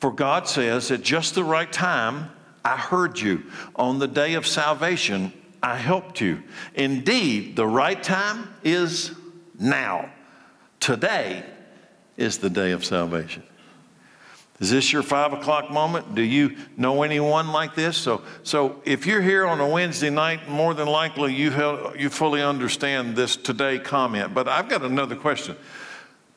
For 0.00 0.12
God 0.12 0.48
says, 0.48 0.90
at 0.90 1.02
just 1.02 1.35
the 1.35 1.44
right 1.44 1.72
time, 1.72 2.31
I 2.64 2.76
heard 2.76 3.18
you. 3.18 3.44
On 3.76 3.98
the 3.98 4.09
day 4.09 4.35
of 4.35 4.46
salvation, 4.46 5.33
I 5.62 5.76
helped 5.76 6.20
you. 6.20 6.42
Indeed, 6.74 7.57
the 7.57 7.66
right 7.66 8.02
time 8.02 8.48
is 8.62 9.12
now. 9.59 10.11
Today 10.81 11.44
is 12.16 12.38
the 12.38 12.50
day 12.50 12.72
of 12.72 12.85
salvation. 12.85 13.42
Is 14.59 14.71
this 14.71 14.90
your 14.90 15.03
five 15.03 15.35
o'clock 15.35 15.71
moment? 15.71 16.14
Do 16.14 16.23
you 16.23 16.57
know 16.77 17.03
anyone 17.03 17.49
like 17.49 17.75
this? 17.75 17.97
So, 17.97 18.23
so 18.42 18.81
if 18.87 19.07
you're 19.07 19.21
here 19.21 19.47
on 19.47 19.61
a 19.61 19.69
Wednesday 19.69 20.09
night, 20.09 20.49
more 20.49 20.73
than 20.73 20.88
likely 20.88 21.35
you, 21.35 21.51
you 21.99 22.09
fully 22.09 22.42
understand 22.42 23.16
this 23.16 23.37
today 23.37 23.79
comment. 23.79 24.33
But 24.33 24.49
I've 24.49 24.69
got 24.69 24.83
another 24.83 25.14
question. 25.14 25.57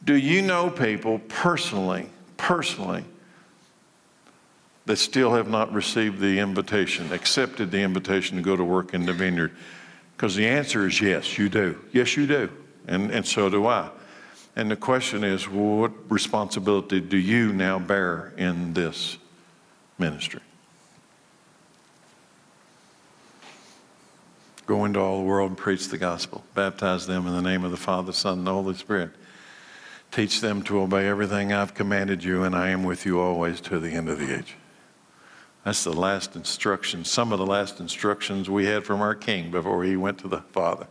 Do 0.03 0.15
you 0.15 0.41
know 0.41 0.69
people 0.69 1.19
personally, 1.29 2.09
personally, 2.35 3.05
that 4.85 4.97
still 4.97 5.33
have 5.35 5.49
not 5.49 5.71
received 5.71 6.19
the 6.19 6.39
invitation, 6.39 7.13
accepted 7.13 7.71
the 7.71 7.79
invitation 7.79 8.35
to 8.37 8.43
go 8.43 8.57
to 8.57 8.63
work 8.63 8.93
in 8.93 9.05
the 9.05 9.13
vineyard? 9.13 9.51
Because 10.17 10.35
the 10.35 10.47
answer 10.47 10.87
is 10.87 10.99
yes, 10.99 11.37
you 11.37 11.47
do. 11.47 11.79
Yes, 11.93 12.17
you 12.17 12.27
do. 12.27 12.49
And, 12.87 13.11
and 13.11 13.25
so 13.25 13.49
do 13.49 13.65
I. 13.65 13.89
And 14.59 14.69
the 14.69 14.75
question 14.75 15.23
is, 15.23 15.47
what 15.47 15.93
responsibility 16.11 16.99
do 16.99 17.15
you 17.15 17.53
now 17.53 17.79
bear 17.79 18.33
in 18.35 18.73
this 18.73 19.17
ministry? 19.97 20.41
Go 24.65 24.83
into 24.83 24.99
all 24.99 25.19
the 25.19 25.23
world 25.23 25.51
and 25.51 25.57
preach 25.57 25.87
the 25.87 25.97
gospel. 25.97 26.43
Baptize 26.55 27.07
them 27.07 27.25
in 27.25 27.31
the 27.31 27.41
name 27.41 27.63
of 27.63 27.71
the 27.71 27.77
Father, 27.77 28.11
Son, 28.11 28.39
and 28.39 28.47
the 28.47 28.51
Holy 28.51 28.75
Spirit. 28.75 29.11
Teach 30.11 30.41
them 30.41 30.61
to 30.63 30.81
obey 30.81 31.07
everything 31.07 31.53
I've 31.53 31.73
commanded 31.73 32.21
you, 32.25 32.43
and 32.43 32.53
I 32.53 32.71
am 32.71 32.83
with 32.83 33.05
you 33.05 33.21
always 33.21 33.61
to 33.61 33.79
the 33.79 33.91
end 33.91 34.09
of 34.09 34.19
the 34.19 34.39
age. 34.39 34.55
That's 35.63 35.85
the 35.85 35.93
last 35.93 36.35
instruction, 36.35 37.05
some 37.05 37.31
of 37.31 37.39
the 37.39 37.47
last 37.47 37.79
instructions 37.79 38.49
we 38.49 38.65
had 38.65 38.83
from 38.83 38.99
our 38.99 39.15
King 39.15 39.51
before 39.51 39.85
he 39.85 39.95
went 39.95 40.17
to 40.17 40.27
the 40.27 40.41
Father. 40.41 40.87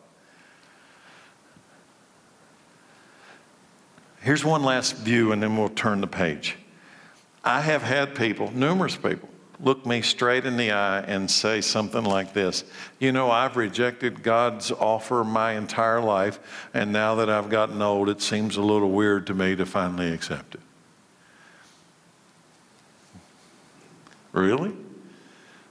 Here's 4.21 4.45
one 4.45 4.63
last 4.63 4.97
view, 4.97 5.33
and 5.33 5.43
then 5.43 5.57
we'll 5.57 5.69
turn 5.69 6.01
the 6.01 6.07
page. 6.07 6.57
I 7.45 7.61
have 7.61 7.83
had 7.83 8.15
people, 8.15 8.51
numerous 8.53 8.97
people, 8.97 9.29
look 9.61 9.85
me 9.87 10.03
straight 10.03 10.45
in 10.45 10.57
the 10.57 10.73
eye 10.73 11.01
and 11.01 11.31
say 11.31 11.61
something 11.61 12.05
like 12.05 12.33
this 12.33 12.65
You 12.99 13.13
know, 13.13 13.31
I've 13.31 13.57
rejected 13.57 14.23
God's 14.23 14.71
offer 14.71 15.25
my 15.25 15.53
entire 15.53 16.01
life, 16.01 16.41
and 16.75 16.93
now 16.93 17.17
that 17.17 17.31
I've 17.31 17.49
gotten 17.49 17.81
old, 17.81 18.09
it 18.09 18.21
seems 18.21 18.57
a 18.57 18.63
little 18.63 18.91
weird 18.91 19.27
to 19.29 19.35
me 19.35 19.57
to 19.57 19.67
finally 19.67 20.13
accept 20.13 20.55
it. 20.55 20.61
Really? 24.33 24.73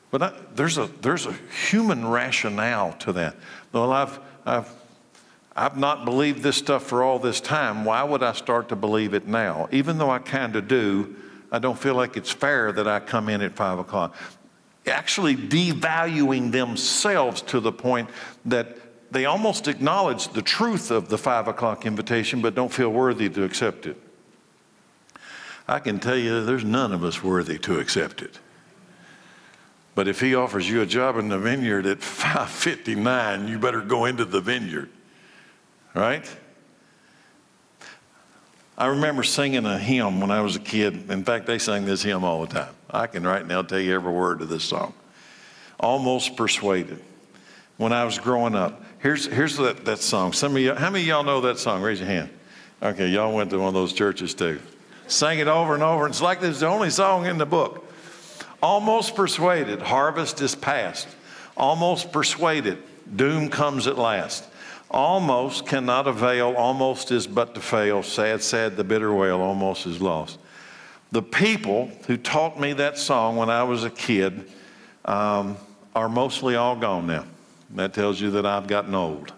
But 0.09 0.23
I, 0.23 0.33
there's, 0.55 0.77
a, 0.77 0.87
there's 1.01 1.25
a 1.25 1.33
human 1.69 2.07
rationale 2.07 2.93
to 2.93 3.13
that. 3.13 3.35
Well, 3.71 3.91
I've, 3.91 4.19
I've 4.45 4.71
I've 5.57 5.75
not 5.75 6.05
believed 6.05 6.43
this 6.43 6.55
stuff 6.55 6.83
for 6.83 7.01
all 7.01 7.17
this 7.17 7.41
time. 7.41 7.83
Why 7.83 8.03
would 8.03 8.21
I 8.21 8.33
start 8.33 8.69
to 8.69 8.75
believe 8.75 9.15
it 9.15 9.27
now? 9.27 9.67
Even 9.71 9.97
though 9.97 10.11
I 10.11 10.19
kind 10.19 10.55
of 10.55 10.67
do, 10.67 11.15
I 11.51 11.57
don't 11.57 11.79
feel 11.79 11.95
like 11.95 12.15
it's 12.15 12.31
fair 12.31 12.71
that 12.71 12.87
I 12.87 12.99
come 12.99 13.27
in 13.27 13.41
at 13.41 13.55
five 13.55 13.79
o'clock. 13.79 14.15
Actually, 14.85 15.35
devaluing 15.35 16.51
themselves 16.51 17.41
to 17.41 17.59
the 17.59 17.71
point 17.71 18.07
that 18.45 18.77
they 19.11 19.25
almost 19.25 19.67
acknowledge 19.67 20.27
the 20.27 20.43
truth 20.43 20.91
of 20.91 21.09
the 21.09 21.17
five 21.17 21.47
o'clock 21.47 21.87
invitation, 21.87 22.39
but 22.39 22.53
don't 22.53 22.71
feel 22.71 22.89
worthy 22.89 23.27
to 23.27 23.43
accept 23.43 23.87
it. 23.87 23.97
I 25.67 25.79
can 25.79 25.99
tell 25.99 26.15
you 26.15 26.45
there's 26.45 26.63
none 26.63 26.93
of 26.93 27.03
us 27.03 27.23
worthy 27.23 27.57
to 27.59 27.79
accept 27.79 28.21
it. 28.21 28.37
But 29.95 30.07
if 30.07 30.21
he 30.21 30.35
offers 30.35 30.69
you 30.69 30.83
a 30.83 30.85
job 30.85 31.17
in 31.17 31.29
the 31.29 31.39
vineyard 31.39 31.87
at 31.87 31.99
559, 32.03 33.47
you 33.47 33.57
better 33.57 33.81
go 33.81 34.05
into 34.05 34.23
the 34.23 34.39
vineyard 34.39 34.91
right? 35.99 36.37
I 38.77 38.87
remember 38.87 39.23
singing 39.23 39.65
a 39.65 39.79
hymn 39.79 40.21
when 40.21 40.29
I 40.29 40.41
was 40.41 40.55
a 40.55 40.59
kid. 40.59 41.09
In 41.09 41.23
fact, 41.23 41.47
they 41.47 41.57
sang 41.57 41.85
this 41.85 42.03
hymn 42.03 42.23
all 42.23 42.45
the 42.45 42.53
time. 42.53 42.73
I 42.89 43.07
can 43.07 43.25
right 43.25 43.45
now 43.45 43.63
tell 43.63 43.79
you 43.79 43.95
every 43.95 44.13
word 44.13 44.41
of 44.41 44.49
this 44.49 44.63
song. 44.63 44.93
Almost 45.79 46.35
Persuaded. 46.35 47.03
When 47.77 47.93
I 47.93 48.05
was 48.05 48.17
growing 48.17 48.55
up, 48.55 48.83
here's, 48.99 49.25
here's 49.25 49.57
that, 49.57 49.85
that 49.85 49.99
song. 49.99 50.33
Some 50.33 50.55
of 50.55 50.61
y'all, 50.61 50.75
how 50.75 50.89
many 50.89 51.03
of 51.03 51.07
y'all 51.07 51.23
know 51.23 51.41
that 51.41 51.59
song? 51.59 51.83
Raise 51.83 51.99
your 51.99 52.09
hand. 52.09 52.29
Okay, 52.81 53.07
y'all 53.07 53.33
went 53.33 53.51
to 53.51 53.59
one 53.59 53.67
of 53.67 53.73
those 53.75 53.93
churches 53.93 54.33
too. 54.33 54.59
Sang 55.07 55.39
it 55.39 55.47
over 55.47 55.75
and 55.75 55.83
over. 55.83 56.05
And 56.05 56.11
it's 56.11 56.21
like 56.21 56.41
this 56.41 56.55
is 56.55 56.59
the 56.61 56.67
only 56.67 56.89
song 56.89 57.27
in 57.27 57.37
the 57.37 57.45
book. 57.45 57.85
Almost 58.61 59.15
persuaded, 59.15 59.81
harvest 59.81 60.41
is 60.41 60.55
past. 60.55 61.07
Almost 61.55 62.11
persuaded, 62.11 62.79
doom 63.15 63.49
comes 63.49 63.85
at 63.85 63.97
last. 63.97 64.43
Almost 64.89 65.65
cannot 65.65 66.07
avail, 66.07 66.53
almost 66.55 67.11
is 67.11 67.27
but 67.27 67.53
to 67.55 67.61
fail. 67.61 68.03
Sad, 68.03 68.41
sad, 68.41 68.77
the 68.77 68.83
bitter 68.83 69.13
wail, 69.13 69.41
almost 69.41 69.85
is 69.85 70.01
lost. 70.01 70.39
The 71.11 71.21
people 71.21 71.91
who 72.07 72.17
taught 72.17 72.59
me 72.59 72.73
that 72.73 72.97
song 72.97 73.35
when 73.35 73.49
I 73.49 73.63
was 73.63 73.83
a 73.83 73.89
kid 73.89 74.49
um, 75.05 75.57
are 75.95 76.09
mostly 76.09 76.55
all 76.55 76.75
gone 76.75 77.07
now. 77.07 77.25
That 77.71 77.93
tells 77.93 78.21
you 78.21 78.31
that 78.31 78.45
I've 78.45 78.67
gotten 78.67 78.95
old. 78.95 79.33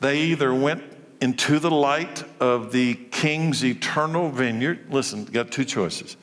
They 0.00 0.22
either 0.22 0.54
went 0.54 0.84
into 1.20 1.58
the 1.58 1.70
light 1.70 2.22
of 2.40 2.70
the 2.70 2.94
king's 2.94 3.64
eternal 3.64 4.30
vineyard. 4.30 4.86
Listen, 4.90 5.24
got 5.24 5.50
two 5.50 5.64
choices. 5.64 6.16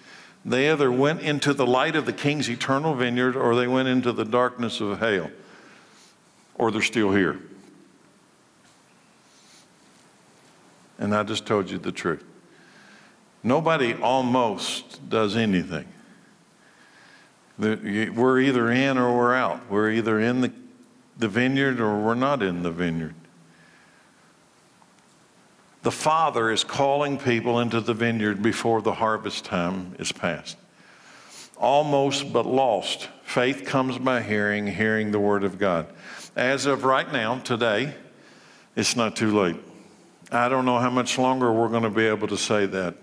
They 0.46 0.70
either 0.72 0.92
went 0.92 1.22
into 1.22 1.54
the 1.54 1.66
light 1.66 1.96
of 1.96 2.06
the 2.06 2.14
king's 2.14 2.50
eternal 2.50 2.94
vineyard 2.94 3.36
or 3.36 3.56
they 3.56 3.68
went 3.68 3.88
into 3.88 4.12
the 4.12 4.26
darkness 4.26 4.80
of 4.80 5.00
hell 5.00 5.32
or 6.56 6.72
they're 6.72 6.82
still 6.82 7.12
here. 7.12 7.40
And 11.00 11.14
I 11.16 11.24
just 11.24 11.46
told 11.46 11.70
you 11.70 11.78
the 11.78 11.92
truth. 11.92 12.24
Nobody 13.44 13.94
almost 13.94 15.10
does 15.10 15.36
anything. 15.36 15.86
We're 17.58 18.40
either 18.40 18.72
in 18.72 18.98
or 18.98 19.16
we're 19.16 19.36
out. 19.36 19.70
We're 19.70 19.92
either 19.92 20.20
in 20.20 20.42
the, 20.42 20.52
the 21.18 21.28
vineyard 21.28 21.80
or 21.80 22.00
we're 22.00 22.16
not 22.16 22.42
in 22.42 22.64
the 22.64 22.72
vineyard. 22.72 23.16
The 25.84 25.92
Father 25.92 26.50
is 26.50 26.64
calling 26.64 27.18
people 27.18 27.60
into 27.60 27.82
the 27.82 27.94
vineyard 27.94 28.42
before 28.42 28.82
the 28.82 28.94
harvest 28.94 29.44
time 29.44 29.96
is 30.00 30.14
past. 30.14 30.58
Almost 31.58 32.32
but 32.32 32.46
lost. 32.46 33.10
Faith 33.24 33.66
comes 33.66 33.98
by 33.98 34.22
hearing, 34.22 34.66
hearing 34.66 35.12
the 35.12 35.20
Word 35.20 35.44
of 35.44 35.60
God. 35.60 35.88
As 36.36 36.66
of 36.66 36.84
right 36.84 37.12
now, 37.14 37.38
today, 37.38 37.94
it's 38.76 38.96
not 38.96 39.16
too 39.16 39.40
late. 39.40 39.56
I 40.32 40.50
don't 40.50 40.66
know 40.66 40.80
how 40.80 40.90
much 40.90 41.20
longer 41.20 41.54
we're 41.54 41.70
going 41.70 41.84
to 41.84 41.92
be 41.92 42.08
able 42.08 42.28
to 42.30 42.38
say 42.38 42.66
that. 42.66 42.96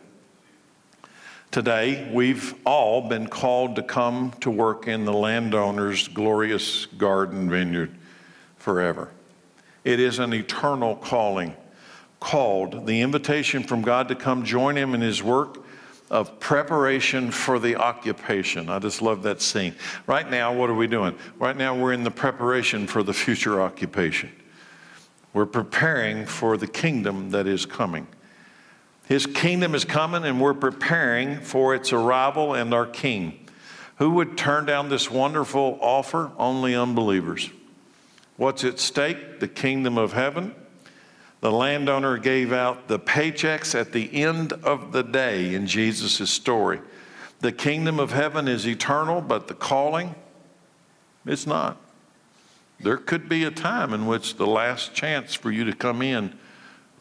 Today, 1.52 2.10
we've 2.12 2.54
all 2.66 3.08
been 3.08 3.28
called 3.28 3.76
to 3.76 3.84
come 3.84 4.32
to 4.40 4.50
work 4.50 4.88
in 4.88 5.04
the 5.04 5.12
landowner's 5.12 6.08
glorious 6.08 6.86
garden 6.86 7.48
vineyard 7.48 7.94
forever. 8.56 9.12
It 9.84 10.00
is 10.00 10.18
an 10.18 10.34
eternal 10.34 10.96
calling, 10.96 11.54
called 12.18 12.84
the 12.88 13.00
invitation 13.00 13.62
from 13.62 13.82
God 13.82 14.08
to 14.08 14.16
come 14.16 14.44
join 14.44 14.76
him 14.76 14.92
in 14.92 15.00
his 15.00 15.22
work 15.22 15.60
of 16.11 16.40
preparation 16.40 17.31
for 17.31 17.59
the 17.59 17.77
occupation. 17.77 18.68
I 18.68 18.81
just 18.81 19.01
love 19.01 19.23
that 19.23 19.40
scene. 19.40 19.75
Right 20.07 20.29
now, 20.29 20.53
what 20.53 20.68
are 20.68 20.75
we 20.75 20.88
doing? 20.88 21.16
Right 21.38 21.57
now, 21.57 21.77
we're 21.77 21.92
in 21.92 22.03
the 22.03 22.11
preparation 22.11 22.87
for 22.88 23.03
the 23.03 23.12
future 23.12 23.61
occupation. 23.61 24.33
We're 25.33 25.46
preparing 25.46 26.27
for 26.27 26.57
the 26.57 26.66
kingdom 26.66 27.31
that 27.31 27.46
is 27.46 27.64
coming. 27.64 28.09
His 29.07 29.27
kingdom 29.27 29.75
is 29.75 29.85
coming, 29.85 30.25
and 30.25 30.40
we're 30.40 30.55
preparing 30.55 31.40
for 31.40 31.75
its 31.75 31.92
arrival 31.92 32.55
and 32.55 32.75
our 32.75 32.87
king. 32.87 33.46
Who 33.96 34.11
would 34.11 34.37
turn 34.37 34.67
down 34.67 34.88
this 34.88 35.11
wonderful 35.11 35.79
offer? 35.81 36.33
Only 36.38 36.75
unbelievers. 36.75 37.50
What's 38.37 38.65
at 38.65 38.81
stake? 38.81 39.38
The 39.38 39.48
kingdom 39.48 39.98
of 39.98 40.13
heaven 40.13 40.54
the 41.40 41.50
landowner 41.50 42.18
gave 42.18 42.52
out 42.52 42.88
the 42.88 42.98
paychecks 42.98 43.78
at 43.78 43.92
the 43.92 44.22
end 44.22 44.52
of 44.52 44.92
the 44.92 45.02
day 45.02 45.54
in 45.54 45.66
Jesus' 45.66 46.30
story. 46.30 46.80
The 47.40 47.52
kingdom 47.52 47.98
of 47.98 48.12
heaven 48.12 48.46
is 48.46 48.66
eternal, 48.66 49.22
but 49.22 49.48
the 49.48 49.54
calling, 49.54 50.14
it's 51.24 51.46
not. 51.46 51.78
There 52.78 52.98
could 52.98 53.28
be 53.28 53.44
a 53.44 53.50
time 53.50 53.94
in 53.94 54.06
which 54.06 54.36
the 54.36 54.46
last 54.46 54.94
chance 54.94 55.34
for 55.34 55.50
you 55.50 55.64
to 55.64 55.72
come 55.72 56.02
in 56.02 56.38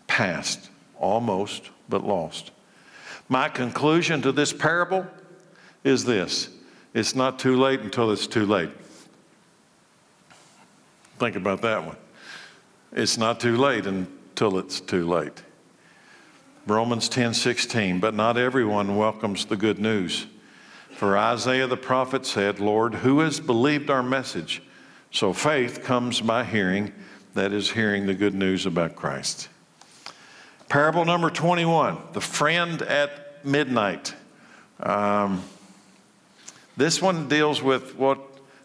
passed, 0.07 0.69
almost, 0.97 1.69
but 1.89 2.05
lost. 2.05 2.51
My 3.27 3.49
conclusion 3.49 4.21
to 4.21 4.31
this 4.31 4.53
parable 4.53 5.05
is 5.83 6.05
this 6.05 6.49
it's 6.93 7.15
not 7.15 7.39
too 7.39 7.57
late 7.57 7.81
until 7.81 8.11
it's 8.11 8.27
too 8.27 8.45
late. 8.45 8.71
Think 11.17 11.35
about 11.35 11.61
that 11.61 11.85
one. 11.85 11.97
It's 12.93 13.17
not 13.17 13.39
too 13.39 13.57
late 13.57 13.85
till 14.39 14.57
it's 14.57 14.79
too 14.79 15.05
late. 15.05 15.43
Romans 16.65 17.09
10 17.09 17.33
16, 17.33 17.99
but 17.99 18.13
not 18.13 18.37
everyone 18.37 18.95
welcomes 18.95 19.43
the 19.43 19.57
good 19.57 19.79
news. 19.79 20.27
For 20.91 21.17
Isaiah 21.17 21.67
the 21.67 21.75
prophet 21.75 22.25
said, 22.25 22.61
Lord, 22.61 22.95
who 22.95 23.19
has 23.19 23.41
believed 23.41 23.89
our 23.89 24.01
message? 24.01 24.61
So 25.11 25.33
faith 25.33 25.83
comes 25.83 26.21
by 26.21 26.45
hearing, 26.45 26.93
that 27.33 27.51
is, 27.51 27.71
hearing 27.71 28.05
the 28.05 28.13
good 28.13 28.33
news 28.33 28.65
about 28.65 28.95
Christ. 28.95 29.49
Parable 30.69 31.03
number 31.03 31.29
21 31.29 31.97
the 32.13 32.21
friend 32.21 32.81
at 32.83 33.43
midnight. 33.43 34.13
Um, 34.79 35.43
this 36.77 37.01
one 37.01 37.27
deals 37.27 37.61
with 37.61 37.97
what 37.97 38.21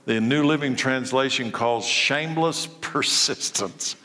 the 0.06 0.20
New 0.20 0.44
Living 0.44 0.76
Translation 0.76 1.50
calls 1.50 1.84
shameless 1.84 2.68
persistence. 2.80 3.96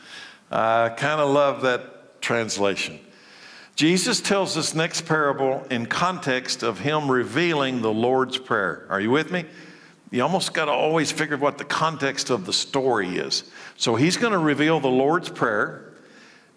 I 0.50 0.88
kind 0.90 1.20
of 1.20 1.30
love 1.30 1.62
that 1.62 2.20
translation. 2.20 2.98
Jesus 3.76 4.20
tells 4.20 4.54
this 4.54 4.74
next 4.74 5.06
parable 5.06 5.64
in 5.70 5.86
context 5.86 6.62
of 6.62 6.80
him 6.80 7.10
revealing 7.10 7.80
the 7.80 7.92
Lord's 7.92 8.36
Prayer. 8.36 8.86
Are 8.90 9.00
you 9.00 9.10
with 9.10 9.30
me? 9.30 9.44
You 10.10 10.22
almost 10.22 10.52
got 10.52 10.64
to 10.64 10.72
always 10.72 11.12
figure 11.12 11.36
what 11.36 11.56
the 11.56 11.64
context 11.64 12.30
of 12.30 12.44
the 12.44 12.52
story 12.52 13.16
is. 13.16 13.44
So 13.76 13.94
he's 13.94 14.16
going 14.16 14.32
to 14.32 14.38
reveal 14.38 14.80
the 14.80 14.88
Lord's 14.88 15.28
Prayer, 15.28 15.94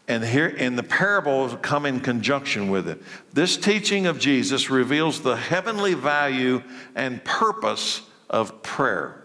and 0.08 0.24
here 0.24 0.54
and 0.58 0.78
the 0.78 0.84
parables 0.84 1.56
come 1.62 1.86
in 1.86 2.00
conjunction 2.00 2.70
with 2.70 2.90
it. 2.90 3.02
This 3.32 3.56
teaching 3.56 4.08
of 4.08 4.20
Jesus 4.20 4.70
reveals 4.70 5.22
the 5.22 5.38
heavenly 5.38 5.94
value 5.94 6.64
and 6.96 7.24
purpose 7.24 8.02
of 8.30 8.64
prayer. 8.64 9.24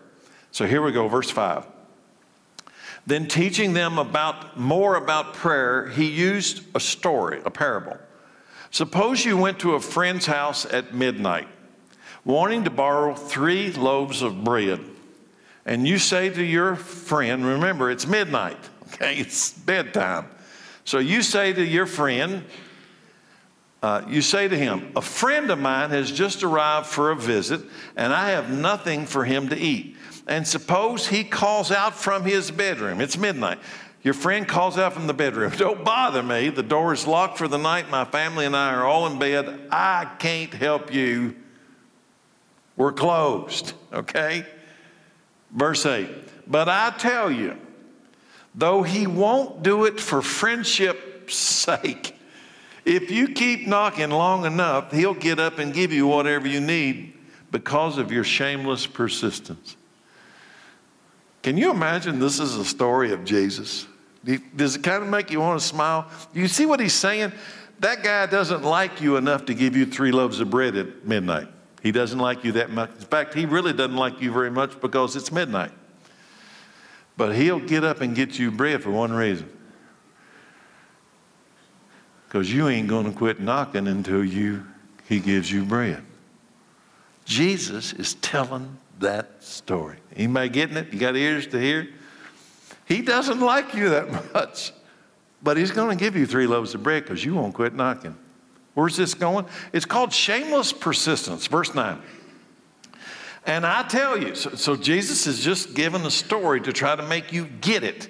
So 0.53 0.67
here 0.67 0.83
we 0.83 0.93
go, 0.93 1.09
verse 1.09 1.31
5. 1.31 1.67
Then 3.09 3.27
teaching 3.27 3.73
them 3.73 3.99
about 3.99 4.61
more 4.61 4.95
about 4.95 5.33
prayer, 5.33 5.89
he 5.89 6.05
used 6.05 6.63
a 6.75 6.81
story, 6.81 7.41
a 7.43 7.51
parable. 7.51 7.97
Suppose 8.71 9.25
you 9.25 9.35
went 9.35 9.61
to 9.61 9.73
a 9.77 9.81
friend's 9.81 10.27
house 10.27 10.67
at 10.67 10.95
midnight, 10.95 11.49
wanting 12.27 12.65
to 12.65 12.71
borrow 12.71 13.15
three 13.15 13.73
loaves 13.73 14.21
of 14.21 14.45
bread. 14.45 14.81
And 15.65 15.89
you 15.89 15.97
say 15.97 16.29
to 16.29 16.45
your 16.45 16.77
friend, 16.77 17.47
remember, 17.47 17.91
it's 17.91 18.07
midnight, 18.07 18.59
okay? 18.89 19.17
It's 19.17 19.55
bedtime. 19.55 20.27
So 20.85 20.99
you 20.99 21.23
say 21.23 21.55
to 21.55 21.65
your 21.65 21.87
friend, 21.87 22.45
uh, 23.83 24.03
you 24.07 24.21
say 24.21 24.49
to 24.49 24.59
him, 24.59 24.93
A 24.97 25.01
friend 25.01 25.51
of 25.51 25.59
mine 25.59 25.89
has 25.89 26.13
just 26.13 26.43
arrived 26.43 26.87
for 26.87 27.11
a 27.11 27.17
visit, 27.17 27.63
and 27.97 28.13
I 28.13 28.33
have 28.33 28.51
nothing 28.51 29.07
for 29.07 29.25
him 29.25 29.49
to 29.49 29.57
eat. 29.57 29.97
And 30.29 30.47
suppose 30.47 31.09
he 31.09 31.25
calls 31.25 31.73
out 31.73 31.95
from 31.95 32.25
his 32.25 32.51
bedroom. 32.51 33.01
It's 33.01 33.17
midnight. 33.17 33.59
Your 34.03 34.15
friend 34.15 34.47
calls 34.47 34.79
out 34.79 34.93
from 34.93 35.07
the 35.07 35.15
bedroom, 35.15 35.53
Don't 35.57 35.85
bother 35.85 36.23
me. 36.23 36.51
The 36.51 36.63
door 36.63 36.93
is 36.93 37.07
locked 37.07 37.39
for 37.39 37.49
the 37.49 37.59
night. 37.59 37.91
My 37.91 38.05
family 38.05 38.47
and 38.47 38.55
I 38.55 38.75
are 38.75 38.85
all 38.85 39.07
in 39.07 39.19
bed. 39.19 39.69
I 39.73 40.05
can't 40.19 40.53
help 40.53 40.93
you. 40.93 41.35
We're 42.77 42.93
closed, 42.93 43.73
okay? 43.93 44.47
Verse 45.51 45.85
8. 45.85 46.09
But 46.47 46.69
I 46.69 46.95
tell 46.97 47.31
you, 47.31 47.57
though 48.55 48.83
he 48.83 49.07
won't 49.07 49.63
do 49.63 49.85
it 49.85 49.99
for 49.99 50.23
friendship's 50.23 51.35
sake. 51.35 52.15
If 52.85 53.11
you 53.11 53.29
keep 53.29 53.67
knocking 53.67 54.11
long 54.11 54.45
enough, 54.45 54.93
he'll 54.93 55.15
get 55.15 55.39
up 55.39 55.59
and 55.59 55.75
give 55.75 55.93
you 55.93 56.07
whatever 56.07 56.47
you 56.47 56.61
need 56.61 57.15
because 57.51 57.99
of 57.99 58.13
your 58.13 58.25
shameless 58.25 58.87
persistence. 58.87 59.77
Can 61.43 61.57
you 61.57 61.71
imagine 61.71 62.19
this 62.19 62.41
is 62.41 62.57
a 62.57 62.65
story 62.65 63.13
of 63.13 63.25
Jesus? 63.25 63.87
Does 64.57 64.77
it 64.77 64.83
kind 64.83 65.03
of 65.03 65.09
make 65.09 65.31
you 65.31 65.41
want 65.41 65.61
to 65.61 65.67
smile? 65.67 66.11
You 66.35 66.49
see 66.49 66.67
what 66.67 66.81
he's 66.81 66.95
saying? 66.95 67.33
That 67.81 68.03
guy 68.03 68.27
doesn't 68.27 68.65
like 68.65 69.01
you 69.01 69.17
enough 69.17 69.47
to 69.47 69.55
give 69.55 69.77
you 69.77 69.87
three 69.87 70.11
loaves 70.11 70.41
of 70.41 70.51
bread 70.51 70.77
at 70.77 71.07
midnight. 71.07 71.49
He 71.83 71.93
doesn't 71.93 72.19
like 72.19 72.45
you 72.45 72.53
that 72.53 72.71
much. 72.71 72.91
In 72.91 73.07
fact, 73.07 73.35
he 73.35 73.47
really 73.47 73.73
doesn't 73.73 73.97
like 73.97 74.21
you 74.21 74.33
very 74.33 74.51
much 74.51 74.81
because 74.81 75.15
it's 75.15 75.31
midnight. 75.31 75.71
But 77.17 77.37
he'll 77.37 77.61
get 77.61 77.85
up 77.85 78.01
and 78.01 78.15
get 78.15 78.39
you 78.39 78.51
bread 78.51 78.83
for 78.83 78.91
one 78.91 79.13
reason. 79.13 79.49
Because 82.27 82.53
you 82.53 82.69
ain't 82.69 82.89
going 82.89 83.11
to 83.11 83.17
quit 83.17 83.41
knocking 83.41 83.87
until 83.87 84.25
you 84.25 84.67
he 85.09 85.21
gives 85.21 85.51
you 85.51 85.65
bread. 85.65 86.03
Jesus 87.25 87.93
is 87.95 88.15
telling 88.17 88.77
that 89.01 89.43
story. 89.43 89.99
Anybody 90.15 90.49
getting 90.49 90.77
it? 90.77 90.93
You 90.93 90.99
got 90.99 91.17
ears 91.17 91.47
to 91.49 91.61
hear? 91.61 91.89
He 92.85 93.03
doesn't 93.03 93.41
like 93.41 93.75
you 93.75 93.91
that 93.91 94.33
much, 94.35 94.73
but 95.43 95.57
he's 95.57 95.71
going 95.71 95.97
to 95.97 96.03
give 96.03 96.17
you 96.17 96.27
three 96.27 96.47
loaves 96.47 96.75
of 96.75 96.83
bread 96.83 97.05
because 97.05 97.25
you 97.25 97.35
won't 97.35 97.55
quit 97.55 97.75
knocking. 97.75 98.17
Where's 98.75 98.97
this 98.97 99.15
going? 99.15 99.47
It's 99.73 99.85
called 99.85 100.13
shameless 100.13 100.73
persistence. 100.73 101.47
Verse 101.47 101.75
9. 101.75 102.01
And 103.45 103.67
I 103.67 103.83
tell 103.85 104.23
you, 104.23 104.35
so, 104.35 104.51
so 104.51 104.77
Jesus 104.77 105.27
is 105.27 105.43
just 105.43 105.75
giving 105.75 106.03
a 106.03 106.11
story 106.11 106.61
to 106.61 106.73
try 106.73 106.95
to 106.95 107.03
make 107.03 107.33
you 107.33 107.47
get 107.47 107.83
it. 107.83 108.09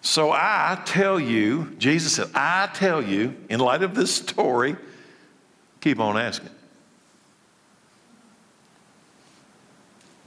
So 0.00 0.32
I 0.32 0.82
tell 0.84 1.20
you, 1.20 1.74
Jesus 1.78 2.14
said, 2.14 2.28
I 2.34 2.68
tell 2.74 3.00
you, 3.00 3.36
in 3.48 3.60
light 3.60 3.82
of 3.82 3.94
this 3.94 4.12
story, 4.12 4.76
keep 5.80 6.00
on 6.00 6.18
asking. 6.18 6.50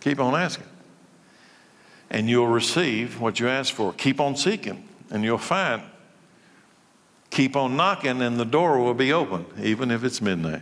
Keep 0.05 0.19
on 0.19 0.35
asking. 0.35 0.67
And 2.11 2.29
you'll 2.29 2.45
receive 2.45 3.19
what 3.19 3.39
you 3.39 3.47
ask 3.47 3.73
for. 3.73 3.91
Keep 3.91 4.19
on 4.19 4.35
seeking, 4.35 4.87
and 5.09 5.23
you'll 5.23 5.39
find. 5.39 5.81
Keep 7.31 7.55
on 7.55 7.75
knocking, 7.75 8.21
and 8.21 8.39
the 8.39 8.45
door 8.45 8.79
will 8.79 8.93
be 8.93 9.11
open, 9.11 9.47
even 9.59 9.89
if 9.89 10.03
it's 10.03 10.21
midnight. 10.21 10.61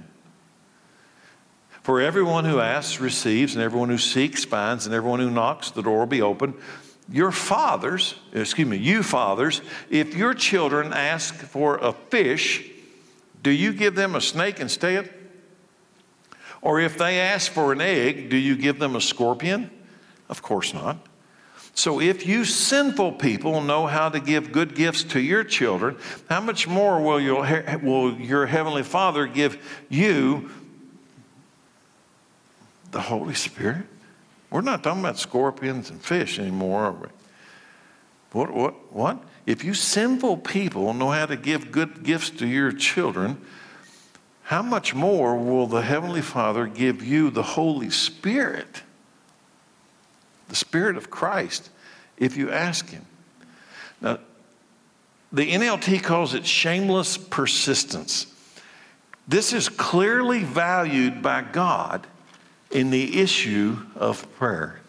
For 1.82 2.00
everyone 2.00 2.46
who 2.46 2.62
asks 2.62 3.02
receives, 3.02 3.54
and 3.54 3.62
everyone 3.62 3.90
who 3.90 3.98
seeks 3.98 4.46
finds, 4.46 4.86
and 4.86 4.96
everyone 4.96 5.20
who 5.20 5.30
knocks, 5.30 5.72
the 5.72 5.82
door 5.82 6.00
will 6.00 6.06
be 6.06 6.22
open. 6.22 6.54
Your 7.10 7.34
fathers, 7.34 8.16
excuse 8.32 8.66
me, 8.66 8.78
you 8.78 9.04
fathers, 9.04 9.60
if 9.90 10.16
your 10.16 10.34
children 10.34 10.94
ask 10.94 11.36
for 11.36 11.80
a 11.80 11.92
fish, 11.92 12.64
do 13.42 13.52
you 13.52 13.74
give 13.74 13.96
them 13.96 14.16
a 14.16 14.22
snake 14.22 14.62
instead? 14.62 15.14
Or 16.64 16.80
if 16.80 16.98
they 16.98 17.20
ask 17.20 17.52
for 17.52 17.74
an 17.74 17.82
egg, 17.82 18.30
do 18.30 18.38
you 18.38 18.56
give 18.56 18.80
them 18.80 18.96
a 18.96 19.02
scorpion? 19.02 19.70
Of 20.30 20.42
course 20.42 20.74
not. 20.74 20.98
So 21.76 22.00
if 22.00 22.26
you 22.26 22.46
sinful 22.46 23.14
people 23.14 23.62
know 23.62 23.86
how 23.86 24.08
to 24.08 24.20
give 24.22 24.54
good 24.54 24.74
gifts 24.74 25.04
to 25.06 25.20
your 25.20 25.44
children, 25.44 25.98
how 26.30 26.40
much 26.40 26.66
more 26.66 27.02
will 27.02 27.20
your, 27.20 27.46
will 27.84 28.14
your 28.14 28.46
heavenly 28.46 28.84
Father 28.84 29.28
give 29.28 29.62
you 29.90 30.52
the 32.92 33.02
Holy 33.02 33.34
Spirit? 33.34 33.86
We're 34.50 34.62
not 34.62 34.84
talking 34.84 35.02
about 35.02 35.20
scorpions 35.20 35.90
and 35.90 36.02
fish 36.02 36.40
anymore, 36.40 36.86
are 36.86 36.92
we? 36.94 37.08
What, 38.32 38.54
what, 38.54 38.94
what? 38.94 39.24
If 39.46 39.66
you 39.66 39.74
sinful 39.74 40.38
people 40.38 40.94
know 40.94 41.12
how 41.12 41.26
to 41.26 41.36
give 41.36 41.72
good 41.72 42.04
gifts 42.04 42.30
to 42.30 42.48
your 42.48 42.72
children, 42.72 43.42
how 44.54 44.62
much 44.62 44.94
more 44.94 45.36
will 45.36 45.66
the 45.66 45.82
Heavenly 45.82 46.22
Father 46.22 46.68
give 46.68 47.04
you 47.04 47.32
the 47.32 47.42
Holy 47.42 47.90
Spirit, 47.90 48.84
the 50.48 50.56
Spirit 50.56 50.96
of 50.96 51.10
Christ, 51.10 51.72
if 52.18 52.38
you 52.38 52.52
ask 52.52 52.88
Him? 52.88 53.04
Now, 54.00 54.20
the 55.32 55.52
NLT 55.54 56.04
calls 56.04 56.36
it 56.36 56.46
shameless 56.46 57.18
persistence. 57.18 58.28
This 59.28 59.54
is 59.54 59.70
clearly 59.70 60.44
valued 60.44 61.24
by 61.24 61.42
God 61.42 62.06
in 62.70 62.92
the 62.92 63.22
issue 63.22 63.80
of 63.96 64.32
prayer. 64.36 64.82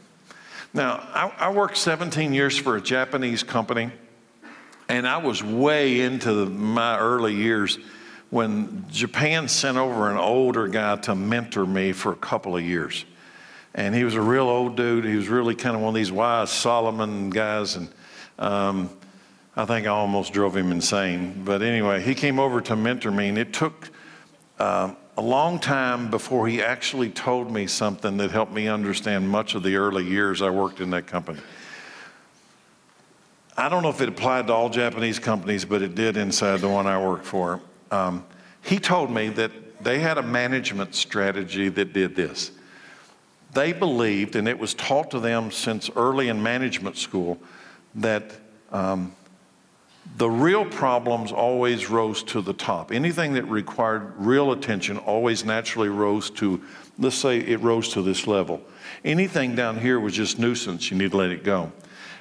Now, 0.74 1.08
I, 1.14 1.46
I, 1.46 1.52
worked 1.52 1.78
17 1.78 2.34
years 2.34 2.58
for 2.58 2.76
a 2.76 2.82
Japanese 2.82 3.42
company, 3.42 3.90
and 4.90 5.08
I 5.08 5.16
was 5.16 5.42
way 5.42 6.02
into 6.02 6.44
my 6.50 6.98
early 6.98 7.32
years 7.32 7.78
when 8.34 8.84
Japan 8.90 9.46
sent 9.46 9.78
over 9.78 10.10
an 10.10 10.16
older 10.16 10.66
guy 10.66 10.96
to 10.96 11.14
mentor 11.14 11.64
me 11.64 11.92
for 11.92 12.10
a 12.10 12.16
couple 12.16 12.56
of 12.56 12.64
years. 12.64 13.04
And 13.76 13.94
he 13.94 14.02
was 14.02 14.14
a 14.14 14.20
real 14.20 14.48
old 14.48 14.76
dude. 14.76 15.04
He 15.04 15.14
was 15.14 15.28
really 15.28 15.54
kind 15.54 15.76
of 15.76 15.82
one 15.82 15.90
of 15.90 15.94
these 15.94 16.10
wise 16.10 16.50
Solomon 16.50 17.30
guys. 17.30 17.76
And 17.76 17.88
um, 18.40 18.90
I 19.54 19.64
think 19.66 19.86
I 19.86 19.90
almost 19.90 20.32
drove 20.32 20.56
him 20.56 20.72
insane. 20.72 21.42
But 21.44 21.62
anyway, 21.62 22.02
he 22.02 22.12
came 22.12 22.40
over 22.40 22.60
to 22.62 22.74
mentor 22.74 23.12
me, 23.12 23.28
and 23.28 23.38
it 23.38 23.52
took 23.52 23.88
uh, 24.58 24.92
a 25.16 25.22
long 25.22 25.60
time 25.60 26.10
before 26.10 26.48
he 26.48 26.60
actually 26.60 27.10
told 27.10 27.52
me 27.52 27.68
something 27.68 28.16
that 28.16 28.32
helped 28.32 28.52
me 28.52 28.66
understand 28.66 29.28
much 29.28 29.54
of 29.54 29.62
the 29.62 29.76
early 29.76 30.04
years 30.04 30.42
I 30.42 30.50
worked 30.50 30.80
in 30.80 30.90
that 30.90 31.06
company. 31.06 31.38
I 33.56 33.68
don't 33.68 33.84
know 33.84 33.90
if 33.90 34.00
it 34.00 34.08
applied 34.08 34.48
to 34.48 34.54
all 34.54 34.70
Japanese 34.70 35.20
companies, 35.20 35.64
but 35.64 35.82
it 35.82 35.94
did 35.94 36.16
inside 36.16 36.56
the 36.56 36.68
one 36.68 36.88
I 36.88 37.00
worked 37.00 37.26
for. 37.26 37.60
Um, 37.94 38.24
he 38.62 38.78
told 38.78 39.10
me 39.10 39.28
that 39.28 39.50
they 39.84 40.00
had 40.00 40.18
a 40.18 40.22
management 40.22 40.94
strategy 40.94 41.68
that 41.68 41.92
did 41.92 42.16
this. 42.16 42.50
They 43.52 43.72
believed, 43.72 44.36
and 44.36 44.48
it 44.48 44.58
was 44.58 44.74
taught 44.74 45.10
to 45.10 45.20
them 45.20 45.52
since 45.52 45.90
early 45.94 46.28
in 46.28 46.42
management 46.42 46.96
school, 46.96 47.38
that 47.94 48.24
um, 48.72 49.14
The 50.18 50.28
real 50.28 50.64
problems 50.64 51.32
always 51.32 51.90
rose 51.90 52.22
to 52.24 52.42
the 52.42 52.52
top. 52.52 52.92
Anything 52.92 53.32
that 53.34 53.44
required 53.44 54.12
real 54.16 54.52
attention 54.52 54.98
always 54.98 55.44
naturally 55.44 55.88
rose 55.88 56.30
to, 56.30 56.62
let's 56.98 57.16
say 57.16 57.38
it 57.38 57.60
rose 57.60 57.88
to 57.94 58.02
this 58.02 58.26
level. 58.26 58.60
Anything 59.04 59.56
down 59.56 59.78
here 59.78 59.98
was 59.98 60.12
just 60.14 60.38
nuisance, 60.38 60.90
you 60.90 60.96
need 60.96 61.10
to 61.12 61.16
let 61.16 61.30
it 61.30 61.42
go. 61.42 61.72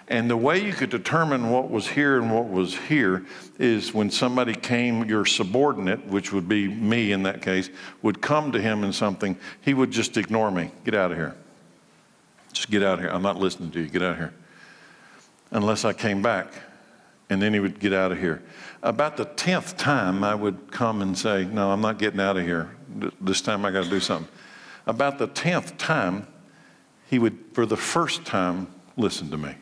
And 0.10 0.30
the 0.30 0.38
way 0.38 0.64
you 0.64 0.74
could 0.74 0.90
determine 0.90 1.50
what 1.50 1.70
was 1.70 1.88
here 1.88 2.20
and 2.20 2.34
what 2.34 2.50
was 2.50 2.76
here 2.76 3.26
is 3.58 3.94
when 3.94 4.12
somebody 4.12 4.54
came, 4.54 5.06
your 5.06 5.26
subordinate, 5.26 6.06
which 6.08 6.34
would 6.34 6.50
be 6.50 6.68
me 6.68 7.14
in 7.14 7.24
that 7.24 7.42
case, 7.42 7.70
would 8.02 8.22
come 8.22 8.52
to 8.52 8.62
him 8.62 8.84
in 8.84 8.92
something, 8.92 9.38
he 9.62 9.74
would 9.74 9.92
just 9.92 10.18
ignore 10.18 10.52
me. 10.52 10.72
Get 10.84 10.94
out 10.94 11.12
of 11.12 11.18
here. 11.18 11.36
Just 12.52 12.70
get 12.70 12.84
out 12.84 12.96
of 12.96 13.00
here. 13.00 13.10
I'm 13.10 13.22
not 13.22 13.38
listening 13.38 13.72
to 13.72 13.80
you. 13.80 13.88
Get 13.88 14.04
out 14.04 14.12
of 14.12 14.18
here. 14.18 14.34
Unless 15.52 15.86
I 15.86 15.94
came 15.94 16.22
back. 16.22 16.54
And 17.30 17.42
then 17.42 17.54
he 17.54 17.60
would 17.62 17.80
get 17.80 17.94
out 17.94 18.12
of 18.12 18.20
here. 18.20 18.44
About 18.84 19.16
the 19.16 19.26
10th 19.26 19.78
time, 19.78 20.24
I 20.24 20.36
would 20.36 20.72
come 20.72 21.02
and 21.02 21.18
say, 21.18 21.46
No, 21.46 21.72
I'm 21.72 21.82
not 21.82 21.98
getting 21.98 22.20
out 22.20 22.36
of 22.36 22.44
here. 22.44 22.76
This 23.22 23.42
time 23.42 23.64
I 23.64 23.72
got 23.72 23.86
to 23.86 23.90
do 23.90 24.02
something. 24.02 24.28
About 24.86 25.18
the 25.18 25.30
10th 25.30 25.78
time, 25.78 26.28
he 27.10 27.18
would, 27.18 27.40
for 27.54 27.66
the 27.66 27.78
first 27.78 28.26
time, 28.26 28.68
listen 28.98 29.32
to 29.32 29.38
me. 29.38 29.56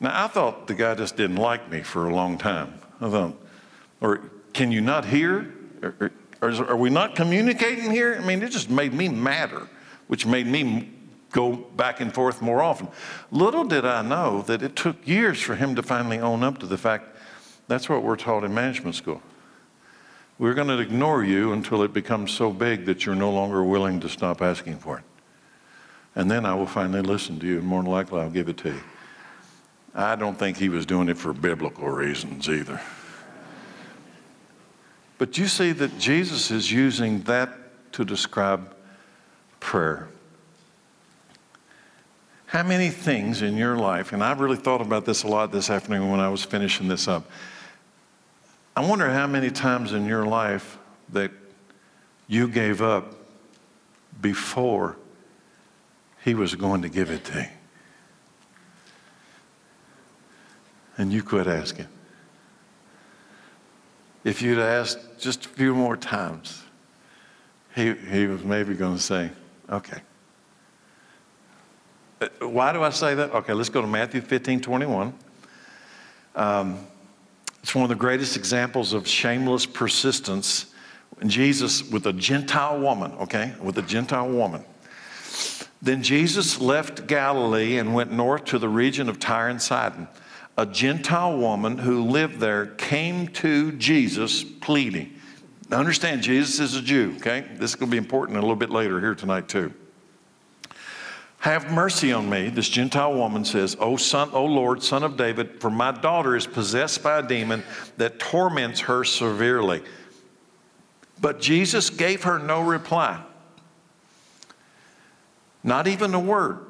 Now, 0.00 0.24
I 0.24 0.28
thought 0.28 0.66
the 0.66 0.74
guy 0.74 0.94
just 0.94 1.16
didn't 1.16 1.36
like 1.36 1.70
me 1.70 1.82
for 1.82 2.08
a 2.08 2.14
long 2.14 2.38
time. 2.38 2.74
I 3.00 3.10
thought, 3.10 3.36
or 4.00 4.20
can 4.52 4.70
you 4.70 4.80
not 4.80 5.04
hear? 5.04 5.52
Or, 5.82 6.12
or, 6.40 6.70
are 6.70 6.76
we 6.76 6.90
not 6.90 7.16
communicating 7.16 7.90
here? 7.90 8.18
I 8.20 8.24
mean, 8.24 8.42
it 8.42 8.50
just 8.50 8.70
made 8.70 8.92
me 8.92 9.08
madder, 9.08 9.68
which 10.06 10.24
made 10.24 10.46
me 10.46 10.90
go 11.32 11.56
back 11.56 12.00
and 12.00 12.14
forth 12.14 12.40
more 12.40 12.62
often. 12.62 12.88
Little 13.30 13.64
did 13.64 13.84
I 13.84 14.02
know 14.02 14.42
that 14.42 14.62
it 14.62 14.76
took 14.76 15.06
years 15.06 15.40
for 15.40 15.56
him 15.56 15.74
to 15.74 15.82
finally 15.82 16.18
own 16.18 16.42
up 16.42 16.58
to 16.58 16.66
the 16.66 16.78
fact 16.78 17.16
that's 17.66 17.88
what 17.88 18.02
we're 18.02 18.16
taught 18.16 18.44
in 18.44 18.54
management 18.54 18.94
school. 18.94 19.20
We're 20.38 20.54
going 20.54 20.68
to 20.68 20.78
ignore 20.78 21.24
you 21.24 21.52
until 21.52 21.82
it 21.82 21.92
becomes 21.92 22.30
so 22.30 22.52
big 22.52 22.86
that 22.86 23.04
you're 23.04 23.16
no 23.16 23.30
longer 23.30 23.62
willing 23.64 24.00
to 24.00 24.08
stop 24.08 24.40
asking 24.40 24.78
for 24.78 24.98
it. 24.98 25.04
And 26.14 26.30
then 26.30 26.46
I 26.46 26.54
will 26.54 26.66
finally 26.66 27.02
listen 27.02 27.38
to 27.40 27.46
you, 27.46 27.58
and 27.58 27.66
more 27.66 27.82
than 27.82 27.90
likely 27.90 28.20
I'll 28.20 28.30
give 28.30 28.48
it 28.48 28.56
to 28.58 28.70
you. 28.70 28.80
I 29.98 30.14
don't 30.14 30.38
think 30.38 30.56
he 30.56 30.68
was 30.68 30.86
doing 30.86 31.08
it 31.08 31.18
for 31.18 31.32
biblical 31.32 31.88
reasons 31.88 32.48
either. 32.48 32.80
But 35.18 35.36
you 35.36 35.48
see 35.48 35.72
that 35.72 35.98
Jesus 35.98 36.52
is 36.52 36.70
using 36.70 37.22
that 37.22 37.50
to 37.92 38.04
describe 38.04 38.72
prayer. 39.58 40.08
How 42.46 42.62
many 42.62 42.90
things 42.90 43.42
in 43.42 43.56
your 43.56 43.76
life, 43.76 44.12
and 44.12 44.22
I've 44.22 44.38
really 44.38 44.56
thought 44.56 44.80
about 44.80 45.04
this 45.04 45.24
a 45.24 45.26
lot 45.26 45.50
this 45.50 45.68
afternoon 45.68 46.08
when 46.10 46.20
I 46.20 46.28
was 46.28 46.44
finishing 46.44 46.86
this 46.86 47.08
up. 47.08 47.28
I 48.76 48.86
wonder 48.86 49.10
how 49.10 49.26
many 49.26 49.50
times 49.50 49.92
in 49.92 50.06
your 50.06 50.24
life 50.24 50.78
that 51.08 51.32
you 52.28 52.46
gave 52.46 52.80
up 52.80 53.14
before 54.20 54.96
he 56.24 56.34
was 56.34 56.54
going 56.54 56.82
to 56.82 56.88
give 56.88 57.10
it 57.10 57.24
to 57.24 57.40
you. 57.40 57.57
And 60.98 61.12
you 61.12 61.22
quit 61.22 61.46
asking. 61.46 61.86
If 64.24 64.42
you'd 64.42 64.58
asked 64.58 64.98
just 65.18 65.46
a 65.46 65.48
few 65.48 65.74
more 65.74 65.96
times, 65.96 66.62
he, 67.74 67.94
he 67.94 68.26
was 68.26 68.42
maybe 68.42 68.74
going 68.74 68.96
to 68.96 69.02
say, 69.02 69.30
okay. 69.70 70.00
Uh, 72.20 72.28
why 72.40 72.72
do 72.72 72.82
I 72.82 72.90
say 72.90 73.14
that? 73.14 73.30
Okay, 73.30 73.52
let's 73.52 73.68
go 73.68 73.80
to 73.80 73.86
Matthew 73.86 74.20
15 74.20 74.60
21. 74.60 75.14
Um, 76.34 76.86
it's 77.62 77.74
one 77.74 77.84
of 77.84 77.88
the 77.88 77.94
greatest 77.94 78.36
examples 78.36 78.92
of 78.92 79.06
shameless 79.06 79.66
persistence. 79.66 80.66
Jesus, 81.26 81.82
with 81.82 82.06
a 82.06 82.12
Gentile 82.12 82.80
woman, 82.80 83.12
okay, 83.20 83.54
with 83.60 83.78
a 83.78 83.82
Gentile 83.82 84.28
woman. 84.28 84.64
Then 85.80 86.02
Jesus 86.02 86.60
left 86.60 87.06
Galilee 87.06 87.78
and 87.78 87.94
went 87.94 88.12
north 88.12 88.44
to 88.46 88.58
the 88.58 88.68
region 88.68 89.08
of 89.08 89.18
Tyre 89.18 89.48
and 89.48 89.60
Sidon. 89.60 90.08
A 90.58 90.66
Gentile 90.66 91.38
woman 91.38 91.78
who 91.78 92.02
lived 92.02 92.40
there 92.40 92.66
came 92.66 93.28
to 93.28 93.70
Jesus 93.72 94.42
pleading. 94.42 95.14
Now 95.70 95.78
understand, 95.78 96.20
Jesus 96.20 96.58
is 96.58 96.74
a 96.74 96.82
Jew, 96.82 97.14
okay? 97.18 97.46
This 97.54 97.70
is 97.70 97.76
going 97.76 97.90
to 97.90 97.92
be 97.92 97.96
important 97.96 98.38
a 98.38 98.40
little 98.40 98.56
bit 98.56 98.70
later 98.70 98.98
here 98.98 99.14
tonight, 99.14 99.48
too. 99.48 99.72
Have 101.38 101.70
mercy 101.70 102.12
on 102.12 102.28
me, 102.28 102.48
this 102.48 102.68
Gentile 102.68 103.14
woman 103.14 103.44
says, 103.44 103.76
O 103.78 103.96
son, 103.96 104.30
O 104.32 104.44
Lord, 104.44 104.82
son 104.82 105.04
of 105.04 105.16
David, 105.16 105.60
for 105.60 105.70
my 105.70 105.92
daughter 105.92 106.34
is 106.34 106.48
possessed 106.48 107.04
by 107.04 107.20
a 107.20 107.22
demon 107.22 107.62
that 107.96 108.18
torments 108.18 108.80
her 108.80 109.04
severely. 109.04 109.80
But 111.20 111.40
Jesus 111.40 111.88
gave 111.88 112.24
her 112.24 112.40
no 112.40 112.62
reply. 112.62 113.22
Not 115.62 115.86
even 115.86 116.14
a 116.14 116.20
word. 116.20 116.67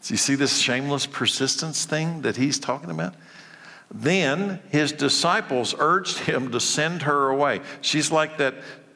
So 0.00 0.12
you 0.14 0.18
see 0.18 0.34
this 0.34 0.58
shameless 0.58 1.06
persistence 1.06 1.84
thing 1.84 2.22
that 2.22 2.36
he's 2.36 2.58
talking 2.58 2.90
about? 2.90 3.14
Then 3.92 4.60
his 4.70 4.92
disciples 4.92 5.74
urged 5.78 6.18
him 6.18 6.52
to 6.52 6.60
send 6.60 7.02
her 7.02 7.28
away. 7.28 7.60
She's 7.80 8.10
like 8.10 8.38
that 8.38 8.54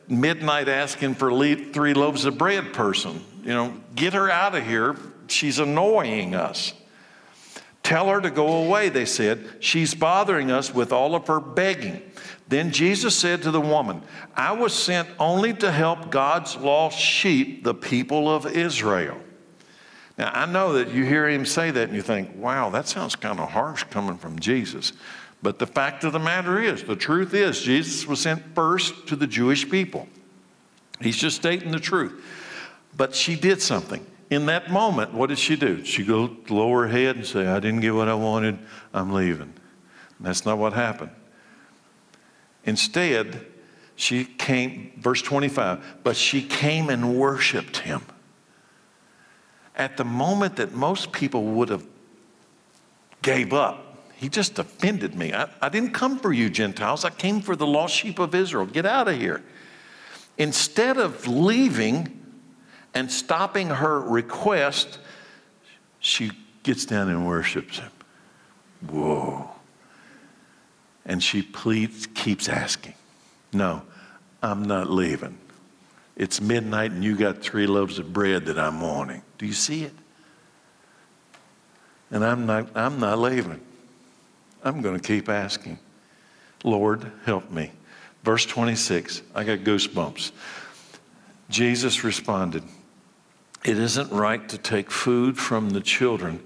midnight 0.08 0.68
asking 0.68 1.14
for 1.14 1.30
three 1.30 1.94
loaves 1.94 2.24
of 2.24 2.38
bread 2.38 2.72
person. 2.72 3.22
You 3.42 3.50
know, 3.50 3.74
get 3.94 4.14
her 4.14 4.30
out 4.30 4.54
of 4.54 4.64
here. 4.64 4.96
She's 5.26 5.58
annoying 5.58 6.34
us. 6.34 6.72
Tell 7.82 8.08
her 8.08 8.20
to 8.20 8.30
go 8.30 8.64
away, 8.64 8.88
they 8.88 9.04
said. 9.04 9.44
She's 9.60 9.94
bothering 9.94 10.50
us 10.50 10.72
with 10.72 10.90
all 10.90 11.14
of 11.14 11.26
her 11.26 11.40
begging. 11.40 12.00
Then 12.48 12.70
Jesus 12.70 13.16
said 13.16 13.42
to 13.42 13.50
the 13.50 13.60
woman, 13.60 14.02
I 14.34 14.52
was 14.52 14.72
sent 14.72 15.08
only 15.18 15.52
to 15.54 15.70
help 15.70 16.10
God's 16.10 16.56
lost 16.56 16.98
sheep, 16.98 17.62
the 17.62 17.74
people 17.74 18.34
of 18.34 18.46
Israel. 18.46 19.18
Now, 20.16 20.30
I 20.32 20.46
know 20.46 20.74
that 20.74 20.90
you 20.90 21.04
hear 21.04 21.28
him 21.28 21.44
say 21.44 21.70
that 21.70 21.88
and 21.88 21.96
you 21.96 22.02
think, 22.02 22.36
wow, 22.36 22.70
that 22.70 22.86
sounds 22.86 23.16
kind 23.16 23.40
of 23.40 23.50
harsh 23.50 23.84
coming 23.84 24.16
from 24.16 24.38
Jesus. 24.38 24.92
But 25.42 25.58
the 25.58 25.66
fact 25.66 26.04
of 26.04 26.12
the 26.12 26.18
matter 26.18 26.60
is, 26.60 26.84
the 26.84 26.96
truth 26.96 27.34
is, 27.34 27.60
Jesus 27.60 28.06
was 28.06 28.20
sent 28.20 28.54
first 28.54 29.08
to 29.08 29.16
the 29.16 29.26
Jewish 29.26 29.68
people. 29.68 30.08
He's 31.00 31.16
just 31.16 31.36
stating 31.36 31.72
the 31.72 31.80
truth. 31.80 32.24
But 32.96 33.14
she 33.14 33.34
did 33.34 33.60
something. 33.60 34.06
In 34.30 34.46
that 34.46 34.70
moment, 34.70 35.12
what 35.12 35.28
did 35.28 35.38
she 35.38 35.56
do? 35.56 35.84
She 35.84 36.04
go 36.04 36.36
lower 36.48 36.86
her 36.86 36.88
head 36.88 37.16
and 37.16 37.26
say, 37.26 37.46
I 37.46 37.60
didn't 37.60 37.80
get 37.80 37.94
what 37.94 38.08
I 38.08 38.14
wanted, 38.14 38.58
I'm 38.92 39.12
leaving. 39.12 39.52
And 40.18 40.26
that's 40.26 40.46
not 40.46 40.58
what 40.58 40.72
happened. 40.72 41.10
Instead, 42.64 43.46
she 43.96 44.24
came, 44.24 44.92
verse 44.96 45.22
25, 45.22 45.98
but 46.02 46.16
she 46.16 46.42
came 46.42 46.88
and 46.88 47.16
worshiped 47.16 47.78
him. 47.78 48.02
At 49.76 49.96
the 49.96 50.04
moment 50.04 50.56
that 50.56 50.72
most 50.72 51.12
people 51.12 51.44
would 51.44 51.68
have 51.68 51.84
gave 53.22 53.52
up, 53.52 53.84
he 54.14 54.28
just 54.28 54.58
offended 54.58 55.14
me. 55.14 55.32
I, 55.32 55.48
I 55.60 55.68
didn't 55.68 55.92
come 55.92 56.18
for 56.18 56.32
you, 56.32 56.48
Gentiles. 56.48 57.04
I 57.04 57.10
came 57.10 57.40
for 57.40 57.56
the 57.56 57.66
lost 57.66 57.94
sheep 57.94 58.18
of 58.18 58.34
Israel. 58.34 58.66
Get 58.66 58.86
out 58.86 59.08
of 59.08 59.16
here. 59.18 59.42
Instead 60.38 60.96
of 60.96 61.26
leaving 61.26 62.20
and 62.94 63.10
stopping 63.10 63.68
her 63.68 64.00
request, 64.00 64.98
she 65.98 66.30
gets 66.62 66.84
down 66.84 67.08
and 67.08 67.26
worships 67.26 67.78
him. 67.78 67.90
Whoa. 68.88 69.50
And 71.04 71.22
she 71.22 71.42
pleads, 71.42 72.06
keeps 72.06 72.48
asking, 72.48 72.94
No, 73.52 73.82
I'm 74.42 74.62
not 74.62 74.90
leaving. 74.90 75.38
It's 76.16 76.40
midnight 76.40 76.92
and 76.92 77.02
you 77.02 77.16
got 77.16 77.42
three 77.42 77.66
loaves 77.66 77.98
of 77.98 78.12
bread 78.12 78.46
that 78.46 78.58
I'm 78.58 78.80
wanting. 78.80 79.22
Do 79.44 79.48
you 79.48 79.52
see 79.52 79.84
it? 79.84 79.92
And 82.10 82.24
I'm 82.24 82.46
not, 82.46 82.74
I'm 82.74 82.98
not 82.98 83.18
leaving. 83.18 83.60
I'm 84.62 84.80
going 84.80 84.98
to 84.98 85.06
keep 85.06 85.28
asking. 85.28 85.78
Lord, 86.64 87.12
help 87.26 87.50
me. 87.50 87.70
Verse 88.22 88.46
26, 88.46 89.20
I 89.34 89.44
got 89.44 89.58
goosebumps. 89.58 90.32
Jesus 91.50 92.04
responded, 92.04 92.62
It 93.66 93.78
isn't 93.78 94.10
right 94.10 94.48
to 94.48 94.56
take 94.56 94.90
food 94.90 95.36
from 95.36 95.68
the 95.68 95.82
children 95.82 96.42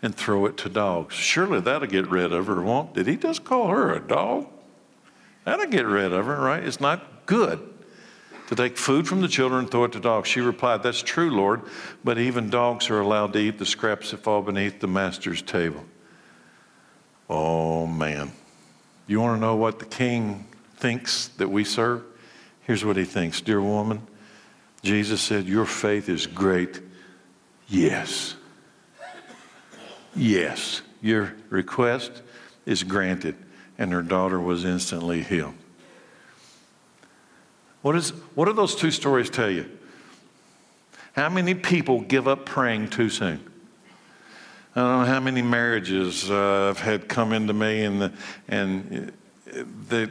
and 0.00 0.14
throw 0.14 0.46
it 0.46 0.56
to 0.58 0.68
dogs. 0.68 1.16
Surely 1.16 1.58
that'll 1.58 1.88
get 1.88 2.06
rid 2.06 2.32
of 2.32 2.46
her, 2.46 2.62
won't? 2.62 2.94
Did 2.94 3.08
he 3.08 3.16
just 3.16 3.42
call 3.42 3.66
her 3.66 3.92
a 3.92 3.98
dog? 3.98 4.46
That'll 5.42 5.66
get 5.66 5.84
rid 5.84 6.12
of 6.12 6.26
her, 6.26 6.40
right? 6.40 6.62
It's 6.62 6.80
not 6.80 7.26
good 7.26 7.75
to 8.46 8.54
take 8.54 8.76
food 8.76 9.08
from 9.08 9.20
the 9.20 9.28
children 9.28 9.60
and 9.60 9.70
throw 9.70 9.84
it 9.84 9.92
to 9.92 10.00
dogs. 10.00 10.28
She 10.28 10.40
replied, 10.40 10.82
That's 10.82 11.02
true, 11.02 11.30
Lord, 11.30 11.62
but 12.04 12.18
even 12.18 12.50
dogs 12.50 12.90
are 12.90 13.00
allowed 13.00 13.32
to 13.32 13.38
eat 13.38 13.58
the 13.58 13.66
scraps 13.66 14.12
that 14.12 14.18
fall 14.18 14.42
beneath 14.42 14.80
the 14.80 14.86
master's 14.86 15.42
table. 15.42 15.84
Oh, 17.28 17.86
man. 17.86 18.32
You 19.06 19.20
want 19.20 19.36
to 19.36 19.40
know 19.40 19.56
what 19.56 19.78
the 19.78 19.84
king 19.84 20.46
thinks 20.76 21.28
that 21.38 21.48
we 21.48 21.64
serve? 21.64 22.04
Here's 22.62 22.84
what 22.84 22.96
he 22.96 23.04
thinks 23.04 23.40
Dear 23.40 23.60
woman, 23.60 24.06
Jesus 24.82 25.20
said, 25.20 25.46
Your 25.46 25.66
faith 25.66 26.08
is 26.08 26.26
great. 26.26 26.80
Yes. 27.68 28.36
Yes. 30.14 30.82
Your 31.02 31.34
request 31.50 32.22
is 32.64 32.82
granted. 32.82 33.36
and 33.78 33.92
her 33.92 34.02
daughter 34.02 34.40
was 34.40 34.64
instantly 34.64 35.22
healed. 35.22 35.54
What, 37.86 37.94
is, 37.94 38.10
what 38.34 38.46
do 38.46 38.52
those 38.52 38.74
two 38.74 38.90
stories 38.90 39.30
tell 39.30 39.48
you? 39.48 39.70
How 41.12 41.28
many 41.28 41.54
people 41.54 42.00
give 42.00 42.26
up 42.26 42.44
praying 42.44 42.88
too 42.88 43.08
soon? 43.08 43.38
I 44.74 44.80
don't 44.80 44.98
know 44.98 45.04
how 45.04 45.20
many 45.20 45.40
marriages 45.40 46.28
uh, 46.28 46.70
I've 46.70 46.80
had 46.80 47.08
come 47.08 47.32
into 47.32 47.52
me 47.52 47.84
and, 47.84 48.02
the, 48.02 48.12
and 48.48 49.12
they, 49.88 50.08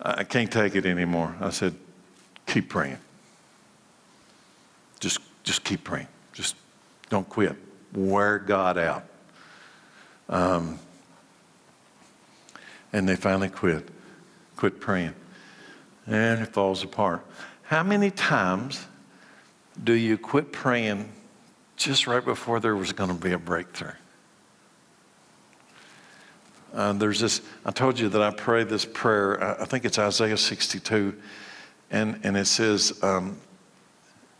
I 0.00 0.24
can't 0.24 0.50
take 0.50 0.74
it 0.74 0.86
anymore. 0.86 1.36
I 1.38 1.50
said, 1.50 1.74
keep 2.46 2.70
praying. 2.70 2.96
Just, 5.00 5.18
just 5.42 5.64
keep 5.64 5.84
praying. 5.84 6.08
Just 6.32 6.56
don't 7.10 7.28
quit. 7.28 7.56
Wear 7.92 8.38
God 8.38 8.78
out. 8.78 9.04
Um, 10.30 10.78
and 12.90 13.06
they 13.06 13.16
finally 13.16 13.50
quit, 13.50 13.86
quit 14.56 14.80
praying. 14.80 15.14
And 16.06 16.42
it 16.42 16.52
falls 16.52 16.84
apart. 16.84 17.24
How 17.62 17.82
many 17.82 18.10
times 18.10 18.86
do 19.82 19.94
you 19.94 20.18
quit 20.18 20.52
praying 20.52 21.10
just 21.76 22.06
right 22.06 22.24
before 22.24 22.60
there 22.60 22.76
was 22.76 22.92
going 22.92 23.10
to 23.10 23.16
be 23.16 23.32
a 23.32 23.38
breakthrough. 23.38 23.92
Uh, 26.72 26.92
there's 26.92 27.20
this, 27.20 27.40
I 27.64 27.70
told 27.70 27.98
you 27.98 28.08
that 28.08 28.22
I 28.22 28.30
pray 28.30 28.64
this 28.64 28.84
prayer, 28.84 29.60
I 29.60 29.64
think 29.64 29.84
it's 29.84 29.98
Isaiah 29.98 30.36
62, 30.36 31.14
and, 31.90 32.20
and 32.24 32.36
it 32.36 32.46
says, 32.46 32.98
um, 33.02 33.38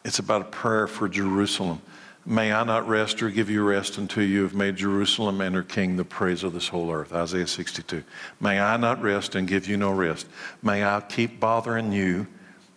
it's 0.05 0.19
about 0.19 0.43
a 0.43 0.47
prayer 0.47 0.87
for 0.87 1.09
Jerusalem. 1.09 1.81
May 2.27 2.53
I 2.53 2.65
not 2.65 2.89
rest 2.89 3.23
or 3.23 3.31
give 3.31 3.51
you 3.51 3.63
rest 3.63 3.99
until 3.99 4.23
you 4.23 4.43
have 4.43 4.55
made 4.55 4.77
Jerusalem 4.77 5.41
and 5.41 5.55
her 5.55 5.63
king 5.63 5.97
the 5.97 6.05
praise 6.05 6.43
of 6.43 6.55
this 6.55 6.69
whole 6.69 6.91
earth. 6.91 7.13
Isaiah 7.13 7.47
62. 7.47 8.03
May 8.41 8.59
I 8.61 8.77
not 8.79 9.03
rest 9.03 9.35
and 9.35 9.47
give 9.47 9.69
you 9.69 9.77
no 9.77 9.93
rest. 9.93 10.27
May 10.63 10.85
I 10.85 11.01
keep 11.01 11.39
bothering 11.39 11.93
you 11.93 12.27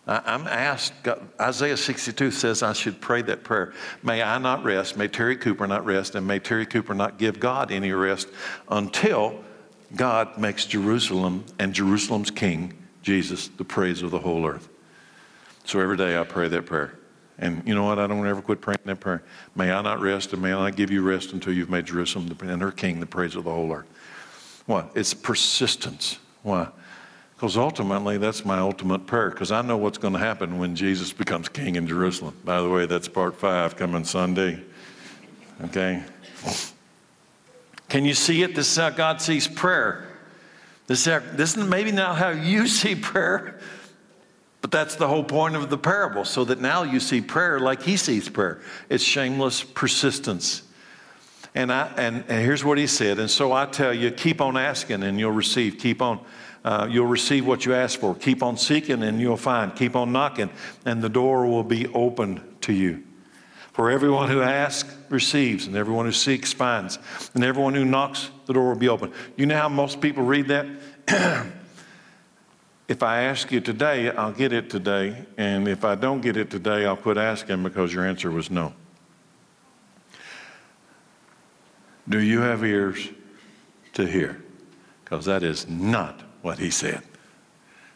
I'm 0.07 0.47
asked, 0.47 0.93
Isaiah 1.39 1.75
62 1.75 2.31
says 2.31 2.63
I 2.63 2.71
should 2.71 3.01
pray 3.01 3.21
that 3.23 3.43
prayer. 3.43 3.73
May 4.03 4.23
I 4.23 4.37
not 4.37 4.63
rest, 4.63 4.95
may 4.95 5.09
Terry 5.09 5.35
Cooper 5.35 5.67
not 5.67 5.83
rest, 5.83 6.15
and 6.15 6.25
may 6.25 6.39
Terry 6.39 6.65
Cooper 6.65 6.93
not 6.93 7.17
give 7.17 7.41
God 7.41 7.73
any 7.73 7.91
rest 7.91 8.29
until 8.69 9.43
God 9.97 10.37
makes 10.37 10.65
Jerusalem 10.65 11.43
and 11.59 11.73
Jerusalem's 11.73 12.31
king, 12.31 12.73
Jesus, 13.03 13.49
the 13.49 13.65
praise 13.65 14.01
of 14.01 14.11
the 14.11 14.19
whole 14.19 14.47
earth. 14.47 14.69
So 15.65 15.81
every 15.81 15.97
day 15.97 16.17
I 16.17 16.23
pray 16.23 16.47
that 16.47 16.65
prayer. 16.65 16.96
And 17.39 17.61
you 17.67 17.75
know 17.75 17.83
what? 17.83 17.99
I 17.99 18.07
don't 18.07 18.25
ever 18.25 18.41
quit 18.41 18.61
praying 18.61 18.79
that 18.85 18.99
prayer. 18.99 19.23
May 19.55 19.71
I 19.71 19.81
not 19.81 20.01
rest, 20.01 20.33
and 20.33 20.41
may 20.41 20.53
I 20.53 20.69
not 20.69 20.75
give 20.75 20.89
you 20.89 21.03
rest 21.03 21.33
until 21.33 21.53
you've 21.53 21.69
made 21.69 21.85
Jerusalem 21.85 22.35
and 22.41 22.61
her 22.61 22.71
king 22.71 22.99
the 22.99 23.05
praise 23.05 23.35
of 23.35 23.43
the 23.43 23.51
whole 23.51 23.71
earth. 23.71 23.85
What? 24.65 24.91
It's 24.95 25.13
persistence. 25.13 26.19
Why? 26.43 26.69
Because 27.35 27.55
ultimately, 27.55 28.17
that's 28.17 28.43
my 28.43 28.57
ultimate 28.57 29.05
prayer, 29.05 29.29
because 29.29 29.51
I 29.51 29.61
know 29.61 29.77
what's 29.77 29.99
going 29.99 30.13
to 30.13 30.19
happen 30.19 30.57
when 30.57 30.75
Jesus 30.75 31.13
becomes 31.13 31.47
king 31.47 31.75
in 31.75 31.85
Jerusalem. 31.85 32.35
By 32.43 32.61
the 32.61 32.69
way, 32.69 32.87
that's 32.87 33.07
part 33.07 33.35
five 33.35 33.75
coming 33.75 34.03
Sunday. 34.03 34.59
Okay? 35.65 36.03
Can 37.89 38.05
you 38.05 38.15
see 38.15 38.41
it? 38.41 38.55
This 38.55 38.71
is 38.71 38.77
how 38.77 38.89
God 38.89 39.21
sees 39.21 39.47
prayer. 39.47 40.07
This 40.87 41.05
is, 41.05 41.13
how, 41.13 41.19
this 41.33 41.55
is 41.55 41.63
maybe 41.63 41.91
not 41.91 42.17
how 42.17 42.29
you 42.29 42.67
see 42.67 42.95
prayer, 42.95 43.59
but 44.61 44.71
that's 44.71 44.95
the 44.95 45.07
whole 45.07 45.23
point 45.23 45.55
of 45.55 45.69
the 45.69 45.77
parable, 45.77 46.25
so 46.25 46.43
that 46.45 46.59
now 46.59 46.83
you 46.83 46.99
see 46.99 47.21
prayer 47.21 47.59
like 47.59 47.83
he 47.83 47.97
sees 47.97 48.27
prayer. 48.27 48.59
It's 48.89 49.03
shameless 49.03 49.63
persistence. 49.63 50.63
And, 51.53 51.71
I, 51.71 51.91
and, 51.97 52.23
and 52.27 52.45
here's 52.45 52.63
what 52.63 52.77
he 52.77 52.85
said. 52.85 53.17
And 53.17 53.29
so 53.29 53.51
I 53.51 53.65
tell 53.65 53.93
you, 53.93 54.11
keep 54.11 54.41
on 54.41 54.57
asking 54.57 55.01
and 55.03 55.19
you'll 55.19 55.31
receive. 55.31 55.77
Keep 55.79 56.01
on 56.01 56.19
uh, 56.63 56.85
you'll 56.89 57.07
receive 57.07 57.47
what 57.47 57.65
you 57.65 57.73
ask 57.73 57.97
for. 57.97 58.13
Keep 58.13 58.43
on 58.43 58.57
seeking 58.57 59.01
and 59.01 59.21
you'll 59.21 59.37
find. 59.37 59.73
Keep 59.75 59.95
on 59.95 60.11
knocking 60.11 60.49
and 60.85 61.01
the 61.01 61.09
door 61.09 61.47
will 61.47 61.63
be 61.63 61.87
opened 61.87 62.41
to 62.61 62.73
you. 62.73 63.03
For 63.71 63.89
everyone 63.89 64.29
who 64.29 64.41
asks 64.41 64.93
receives, 65.09 65.67
and 65.67 65.75
everyone 65.75 66.05
who 66.05 66.11
seeks 66.11 66.51
finds, 66.51 66.97
and 67.35 67.43
everyone 67.43 67.75
who 67.75 67.85
knocks, 67.85 68.31
the 68.47 68.53
door 68.53 68.69
will 68.69 68.75
be 68.75 68.89
open. 68.89 69.13
You 69.35 69.45
know 69.45 69.55
how 69.55 69.69
most 69.69 70.01
people 70.01 70.23
read 70.23 70.47
that? 70.47 70.67
if 72.87 73.03
I 73.03 73.23
ask 73.23 73.51
you 73.51 73.59
today, 73.59 74.09
I'll 74.11 74.31
get 74.31 74.53
it 74.53 74.69
today, 74.69 75.25
and 75.37 75.67
if 75.67 75.83
I 75.83 75.95
don't 75.95 76.21
get 76.21 76.37
it 76.37 76.49
today, 76.49 76.85
I'll 76.85 76.95
quit 76.95 77.17
asking 77.17 77.63
because 77.63 77.93
your 77.93 78.05
answer 78.05 78.31
was 78.31 78.49
no. 78.49 78.73
Do 82.07 82.19
you 82.19 82.39
have 82.39 82.63
ears 82.63 83.09
to 83.93 84.05
hear? 84.05 84.41
Because 85.03 85.25
that 85.25 85.43
is 85.43 85.67
not 85.67 86.21
what 86.41 86.59
he 86.59 86.69
said. 86.69 87.01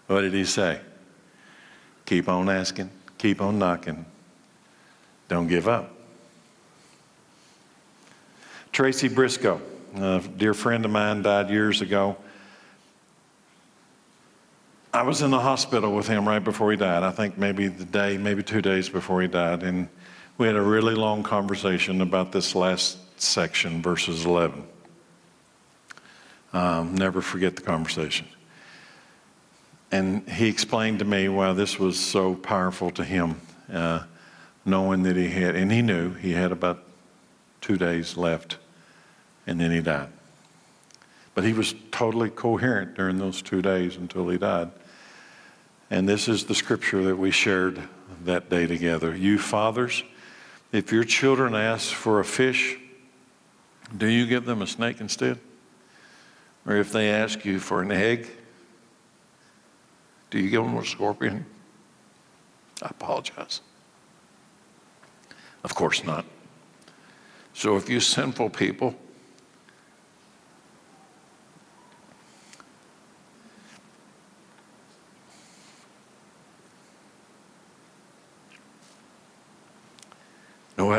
What 0.08 0.22
did 0.22 0.34
he 0.34 0.44
say? 0.44 0.82
Keep 2.06 2.28
on 2.28 2.50
asking, 2.50 2.90
keep 3.18 3.42
on 3.42 3.58
knocking, 3.58 4.06
don't 5.30 5.48
give 5.48 5.70
up. 5.70 5.96
Tracy 8.74 9.08
Briscoe, 9.08 9.62
a 9.96 10.22
dear 10.36 10.54
friend 10.54 10.84
of 10.84 10.92
mine, 10.92 11.22
died 11.22 11.50
years 11.50 11.80
ago. 11.80 12.18
I 14.94 15.04
was 15.04 15.22
in 15.22 15.32
the 15.32 15.40
hospital 15.40 15.96
with 15.96 16.08
him 16.08 16.28
right 16.28 16.44
before 16.44 16.70
he 16.70 16.78
died. 16.78 17.04
I 17.04 17.12
think 17.12 17.38
maybe 17.38 17.68
the 17.68 17.86
day, 17.86 18.18
maybe 18.18 18.44
two 18.44 18.62
days 18.62 18.90
before 18.90 19.22
he 19.22 19.28
died. 19.28 19.64
And 19.64 19.88
we 20.38 20.48
had 20.48 20.58
a 20.58 20.62
really 20.62 20.96
long 20.96 21.24
conversation 21.24 22.02
about 22.02 22.34
this 22.34 22.56
last 22.56 22.98
section, 23.20 23.82
verses 23.82 24.26
11. 24.26 24.68
Um, 26.52 26.96
never 26.96 27.22
forget 27.22 27.56
the 27.56 27.62
conversation. 27.62 28.28
And 29.94 30.28
he 30.28 30.48
explained 30.48 31.00
to 31.00 31.06
me 31.06 31.30
why 31.30 31.54
this 31.54 31.80
was 31.80 31.98
so 31.98 32.36
powerful 32.36 32.92
to 32.92 33.04
him, 33.06 33.40
uh, 33.72 34.04
knowing 34.66 35.04
that 35.04 35.16
he 35.16 35.30
had, 35.30 35.56
and 35.56 35.72
he 35.72 35.82
knew 35.82 36.14
he 36.16 36.34
had 36.34 36.52
about 36.52 36.84
two 37.62 37.78
days 37.78 38.18
left, 38.18 38.58
and 39.48 39.62
then 39.62 39.72
he 39.72 39.82
died. 39.82 40.10
But 41.34 41.44
he 41.44 41.54
was 41.54 41.74
totally 41.92 42.30
coherent 42.30 42.96
during 42.96 43.18
those 43.18 43.42
two 43.42 43.62
days 43.62 43.96
until 43.96 44.28
he 44.30 44.38
died. 44.38 44.72
And 45.90 46.08
this 46.08 46.28
is 46.28 46.46
the 46.46 46.56
scripture 46.56 47.04
that 47.04 47.18
we 47.18 47.32
shared 47.32 47.82
that 48.24 48.50
day 48.50 48.68
together. 48.68 49.16
You 49.16 49.38
fathers, 49.40 50.04
if 50.72 50.92
your 50.92 51.04
children 51.04 51.56
ask 51.56 51.94
for 51.94 52.20
a 52.20 52.26
fish, 52.26 52.78
do 53.96 54.08
you 54.08 54.26
give 54.26 54.46
them 54.46 54.62
a 54.62 54.68
snake 54.68 55.02
instead? 55.02 55.40
Or 56.66 56.76
if 56.76 56.92
they 56.92 57.10
ask 57.10 57.44
you 57.44 57.60
for 57.60 57.82
an 57.82 57.92
egg, 57.92 58.28
do 60.30 60.40
you 60.40 60.50
give 60.50 60.64
them 60.64 60.78
a 60.78 60.86
scorpion? 60.86 61.46
I 62.82 62.88
apologize. 62.90 63.62
Of 65.64 65.76
course 65.76 66.04
not. 66.04 66.26
So 67.54 67.76
if 67.76 67.90
you 67.90 68.00
sinful 68.00 68.52
people 68.52 68.96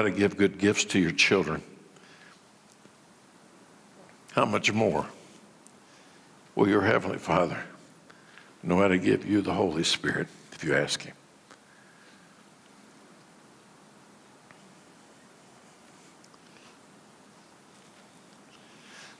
how 0.03 0.09
to 0.09 0.15
give 0.15 0.37
good 0.37 0.59
gifts 0.59 0.85
to 0.85 0.99
your 0.99 1.13
children, 1.13 1.63
how 4.33 4.45
much 4.45 4.73
more 4.73 5.07
will 6.57 6.69
your 6.69 6.81
Heavenly 6.81 7.19
Father 7.19 7.63
know 8.65 8.79
how 8.79 8.89
to 8.89 8.99
give 8.99 9.25
you 9.25 9.43
the 9.43 9.53
Holy 9.53 9.85
Spirit 9.85 10.27
if 10.51 10.65
you 10.65 10.75
ask 10.75 11.03
Him. 11.03 11.15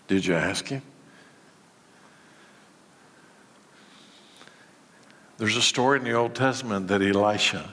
Did 0.09 0.27
you 0.27 0.35
ask 0.35 0.67
Him? 0.67 0.83
There's 5.39 5.57
a 5.57 5.63
story 5.63 6.01
in 6.01 6.05
the 6.05 6.13
Old 6.13 6.35
Testament 6.35 6.89
that 6.89 7.03
Elisha 7.03 7.73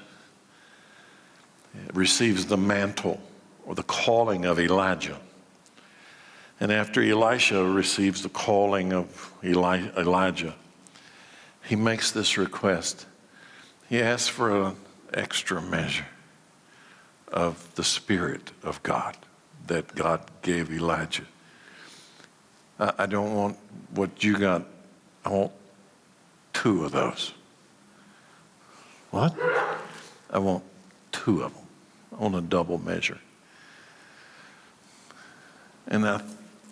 receives 1.93 2.45
the 2.45 2.57
mantle 2.57 3.19
or 3.65 3.75
the 3.75 3.83
calling 3.83 4.45
of 4.45 4.59
Elijah. 4.59 5.19
And 6.59 6.71
after 6.71 7.01
Elisha 7.01 7.63
receives 7.63 8.21
the 8.21 8.29
calling 8.29 8.91
of 8.91 9.33
Eli- 9.43 9.89
Elijah, 9.97 10.55
he 11.63 11.75
makes 11.75 12.11
this 12.11 12.37
request. 12.37 13.05
He 13.87 14.01
asks 14.01 14.27
for 14.27 14.63
an 14.63 14.75
extra 15.13 15.61
measure 15.61 16.07
of 17.31 17.75
the 17.75 17.83
Spirit 17.83 18.51
of 18.63 18.81
God 18.83 19.15
that 19.67 19.93
God 19.95 20.21
gave 20.41 20.71
Elijah. 20.71 21.25
I 22.79 23.05
don't 23.05 23.35
want 23.35 23.57
what 23.93 24.23
you 24.23 24.37
got, 24.37 24.65
I 25.25 25.29
want 25.29 25.51
two 26.53 26.85
of 26.85 26.91
those. 26.91 27.33
What? 29.11 29.35
I 30.31 30.39
want 30.39 30.63
two 31.11 31.43
of 31.43 31.53
them 31.53 31.58
on 32.19 32.35
a 32.35 32.41
double 32.41 32.77
measure. 32.77 33.17
And 35.87 36.05
I, 36.07 36.21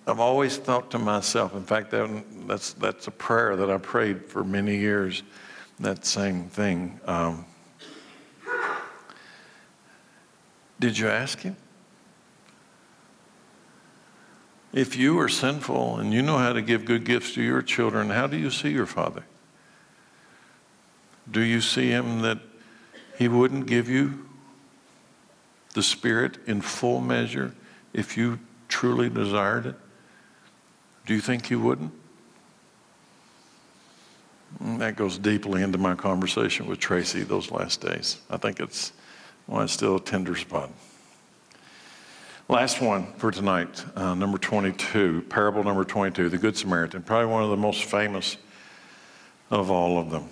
I've 0.06 0.20
always 0.20 0.58
thought 0.58 0.92
to 0.92 1.00
myself, 1.00 1.56
in 1.56 1.64
fact, 1.64 1.92
that's, 2.48 2.74
that's 2.74 3.08
a 3.08 3.12
prayer 3.12 3.56
that 3.56 3.70
I 3.70 3.78
prayed 3.78 4.26
for 4.26 4.44
many 4.44 4.78
years, 4.78 5.24
that 5.80 6.06
same 6.06 6.50
thing. 6.50 7.00
Um, 7.06 7.46
did 10.80 10.98
you 10.98 11.08
ask 11.08 11.40
him? 11.40 11.56
If 14.74 14.96
you 14.96 15.18
are 15.20 15.30
sinful 15.30 15.98
and 15.98 16.14
you 16.14 16.22
know 16.22 16.38
how 16.38 16.54
to 16.54 16.62
give 16.62 16.86
good 16.86 17.04
gifts 17.04 17.34
to 17.34 17.42
your 17.42 17.62
children, 17.64 18.10
how 18.10 18.28
do 18.28 18.38
you 18.38 18.52
see 18.52 18.70
your 18.70 18.86
Father? 18.86 19.24
Do 21.32 21.42
you 21.42 21.62
see 21.62 21.90
him 21.90 22.22
that 22.22 22.38
he 23.18 23.28
wouldn't 23.28 23.66
give 23.66 23.90
you 23.90 24.27
the 25.78 25.84
Spirit 25.84 26.40
in 26.48 26.60
full 26.60 27.00
measure 27.00 27.54
if 27.94 28.18
you 28.18 28.40
truly 28.68 29.12
desired 29.12 29.68
it? 29.68 29.76
Do 31.06 31.14
you 31.14 31.22
think 31.22 31.52
you 31.52 31.60
wouldn't? 31.60 31.92
And 34.60 34.82
that 34.82 34.96
goes 34.96 35.20
deeply 35.20 35.62
into 35.62 35.78
my 35.78 35.94
conversation 35.94 36.66
with 36.66 36.80
Tracy 36.80 37.22
those 37.22 37.52
last 37.52 37.80
days. 37.80 38.18
I 38.28 38.38
think 38.38 38.60
it's, 38.60 38.92
well, 39.46 39.62
it's 39.62 39.72
still 39.72 39.98
a 39.98 40.00
tender 40.00 40.36
spot. 40.36 40.72
Last 42.50 42.82
one 42.82 43.14
for 43.18 43.30
tonight, 43.30 43.86
uh, 43.96 44.16
number 44.16 44.40
22, 44.40 45.28
parable 45.30 45.64
number 45.64 45.84
22, 45.84 46.30
the 46.30 46.40
Good 46.40 46.58
Samaritan, 46.58 47.04
probably 47.04 47.32
one 47.32 47.44
of 47.44 47.52
the 47.52 47.58
most 47.58 47.84
famous 47.84 48.36
of 49.52 49.70
all 49.70 50.00
of 50.00 50.10
them. 50.10 50.28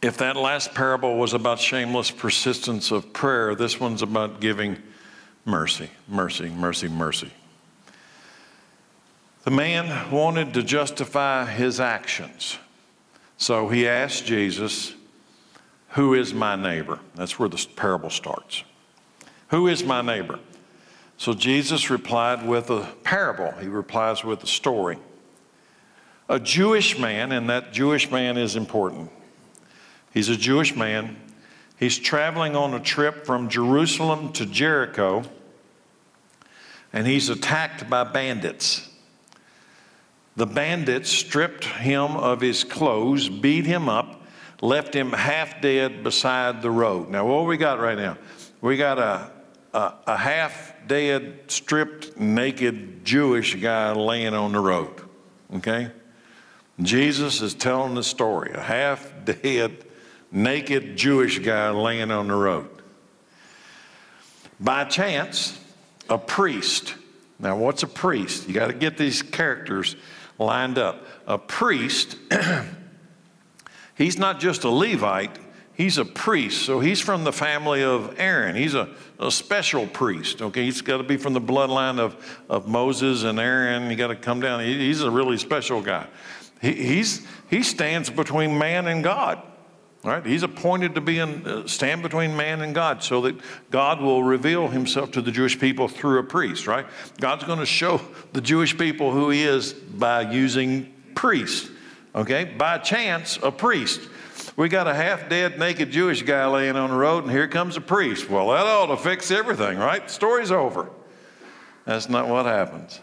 If 0.00 0.18
that 0.18 0.36
last 0.36 0.74
parable 0.74 1.16
was 1.16 1.34
about 1.34 1.58
shameless 1.58 2.10
persistence 2.10 2.92
of 2.92 3.12
prayer, 3.12 3.54
this 3.56 3.80
one's 3.80 4.02
about 4.02 4.40
giving 4.40 4.76
mercy, 5.44 5.90
mercy, 6.06 6.50
mercy, 6.50 6.88
mercy. 6.88 7.32
The 9.42 9.50
man 9.50 10.10
wanted 10.10 10.54
to 10.54 10.62
justify 10.62 11.46
his 11.46 11.80
actions. 11.80 12.58
So 13.38 13.68
he 13.68 13.88
asked 13.88 14.26
Jesus, 14.26 14.94
Who 15.90 16.14
is 16.14 16.32
my 16.32 16.54
neighbor? 16.54 17.00
That's 17.16 17.38
where 17.38 17.48
the 17.48 17.66
parable 17.74 18.10
starts. 18.10 18.62
Who 19.48 19.66
is 19.66 19.82
my 19.82 20.02
neighbor? 20.02 20.38
So 21.16 21.32
Jesus 21.32 21.90
replied 21.90 22.46
with 22.46 22.70
a 22.70 22.86
parable. 23.02 23.50
He 23.60 23.66
replies 23.66 24.22
with 24.22 24.44
a 24.44 24.46
story. 24.46 24.98
A 26.28 26.38
Jewish 26.38 26.98
man, 26.98 27.32
and 27.32 27.48
that 27.48 27.72
Jewish 27.72 28.10
man 28.10 28.36
is 28.36 28.54
important. 28.54 29.10
He's 30.12 30.28
a 30.28 30.36
Jewish 30.36 30.74
man. 30.74 31.16
He's 31.78 31.98
traveling 31.98 32.56
on 32.56 32.74
a 32.74 32.80
trip 32.80 33.24
from 33.24 33.48
Jerusalem 33.48 34.32
to 34.32 34.46
Jericho, 34.46 35.22
and 36.92 37.06
he's 37.06 37.28
attacked 37.28 37.88
by 37.88 38.04
bandits. 38.04 38.88
The 40.36 40.46
bandits 40.46 41.10
stripped 41.10 41.64
him 41.64 42.16
of 42.16 42.40
his 42.40 42.64
clothes, 42.64 43.28
beat 43.28 43.66
him 43.66 43.88
up, 43.88 44.22
left 44.60 44.94
him 44.94 45.12
half 45.12 45.60
dead 45.60 46.02
beside 46.02 46.62
the 46.62 46.70
road. 46.70 47.10
Now, 47.10 47.26
what 47.26 47.46
we 47.46 47.56
got 47.56 47.80
right 47.80 47.98
now? 47.98 48.18
We 48.60 48.76
got 48.76 48.98
a, 48.98 49.30
a, 49.72 49.94
a 50.06 50.16
half 50.16 50.74
dead, 50.86 51.40
stripped, 51.48 52.18
naked 52.18 53.04
Jewish 53.04 53.54
guy 53.56 53.92
laying 53.92 54.34
on 54.34 54.52
the 54.52 54.60
road. 54.60 54.90
Okay? 55.56 55.90
Jesus 56.80 57.40
is 57.42 57.54
telling 57.54 57.94
the 57.94 58.02
story 58.02 58.52
a 58.54 58.60
half 58.60 59.12
dead, 59.24 59.84
naked 60.30 60.96
Jewish 60.96 61.38
guy 61.38 61.70
laying 61.70 62.10
on 62.10 62.28
the 62.28 62.34
road. 62.34 62.68
By 64.60 64.84
chance, 64.84 65.58
a 66.08 66.18
priest. 66.18 66.94
Now, 67.38 67.56
what's 67.56 67.82
a 67.82 67.86
priest? 67.86 68.48
You 68.48 68.54
got 68.54 68.68
to 68.68 68.72
get 68.72 68.98
these 68.98 69.22
characters 69.22 69.96
lined 70.38 70.78
up. 70.78 71.06
A 71.26 71.38
priest, 71.38 72.16
he's 73.94 74.18
not 74.18 74.40
just 74.40 74.64
a 74.64 74.70
Levite, 74.70 75.38
he's 75.74 75.98
a 75.98 76.04
priest. 76.04 76.62
So 76.62 76.80
he's 76.80 77.00
from 77.00 77.24
the 77.24 77.32
family 77.32 77.82
of 77.82 78.18
Aaron. 78.18 78.56
He's 78.56 78.74
a, 78.74 78.94
a 79.20 79.30
special 79.30 79.86
priest. 79.86 80.42
Okay, 80.42 80.64
he's 80.64 80.80
got 80.80 80.98
to 80.98 81.04
be 81.04 81.16
from 81.16 81.34
the 81.34 81.40
bloodline 81.40 82.00
of, 82.00 82.16
of 82.48 82.66
Moses 82.66 83.22
and 83.22 83.38
Aaron. 83.38 83.90
You 83.90 83.96
got 83.96 84.08
to 84.08 84.16
come 84.16 84.40
down. 84.40 84.60
He, 84.60 84.76
he's 84.86 85.02
a 85.02 85.10
really 85.10 85.38
special 85.38 85.80
guy. 85.80 86.06
He, 86.60 86.72
he's, 86.72 87.26
he 87.48 87.62
stands 87.62 88.10
between 88.10 88.58
man 88.58 88.88
and 88.88 89.04
God. 89.04 89.40
Right? 90.04 90.24
He's 90.24 90.44
appointed 90.44 90.94
to 90.94 91.00
be 91.00 91.18
in, 91.18 91.44
uh, 91.44 91.66
stand 91.66 92.02
between 92.02 92.36
man 92.36 92.60
and 92.60 92.72
God 92.72 93.02
so 93.02 93.20
that 93.22 93.34
God 93.70 94.00
will 94.00 94.22
reveal 94.22 94.68
himself 94.68 95.10
to 95.12 95.20
the 95.20 95.32
Jewish 95.32 95.58
people 95.58 95.88
through 95.88 96.20
a 96.20 96.22
priest, 96.22 96.68
right? 96.68 96.86
God's 97.20 97.44
going 97.44 97.58
to 97.58 97.66
show 97.66 98.00
the 98.32 98.40
Jewish 98.40 98.78
people 98.78 99.10
who 99.10 99.30
he 99.30 99.42
is 99.42 99.72
by 99.72 100.30
using 100.30 100.94
priests, 101.16 101.68
okay? 102.14 102.44
By 102.44 102.78
chance, 102.78 103.40
a 103.42 103.50
priest. 103.50 104.00
We 104.56 104.68
got 104.68 104.86
a 104.86 104.94
half 104.94 105.28
dead, 105.28 105.58
naked 105.58 105.90
Jewish 105.90 106.22
guy 106.22 106.46
laying 106.46 106.76
on 106.76 106.90
the 106.90 106.96
road, 106.96 107.24
and 107.24 107.32
here 107.32 107.48
comes 107.48 107.76
a 107.76 107.80
priest. 107.80 108.30
Well, 108.30 108.48
that 108.50 108.66
ought 108.66 108.86
to 108.86 108.96
fix 108.96 109.32
everything, 109.32 109.78
right? 109.78 110.08
Story's 110.08 110.52
over. 110.52 110.90
That's 111.84 112.08
not 112.08 112.28
what 112.28 112.46
happens. 112.46 113.00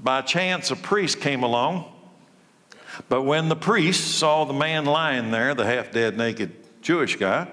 By 0.00 0.22
chance, 0.22 0.70
a 0.70 0.76
priest 0.76 1.20
came 1.20 1.42
along, 1.42 1.92
but 3.08 3.22
when 3.22 3.48
the 3.48 3.56
priest 3.56 4.18
saw 4.18 4.44
the 4.44 4.52
man 4.52 4.84
lying 4.84 5.30
there, 5.30 5.54
the 5.54 5.64
half 5.64 5.90
dead, 5.90 6.16
naked 6.16 6.52
Jewish 6.82 7.16
guy, 7.16 7.48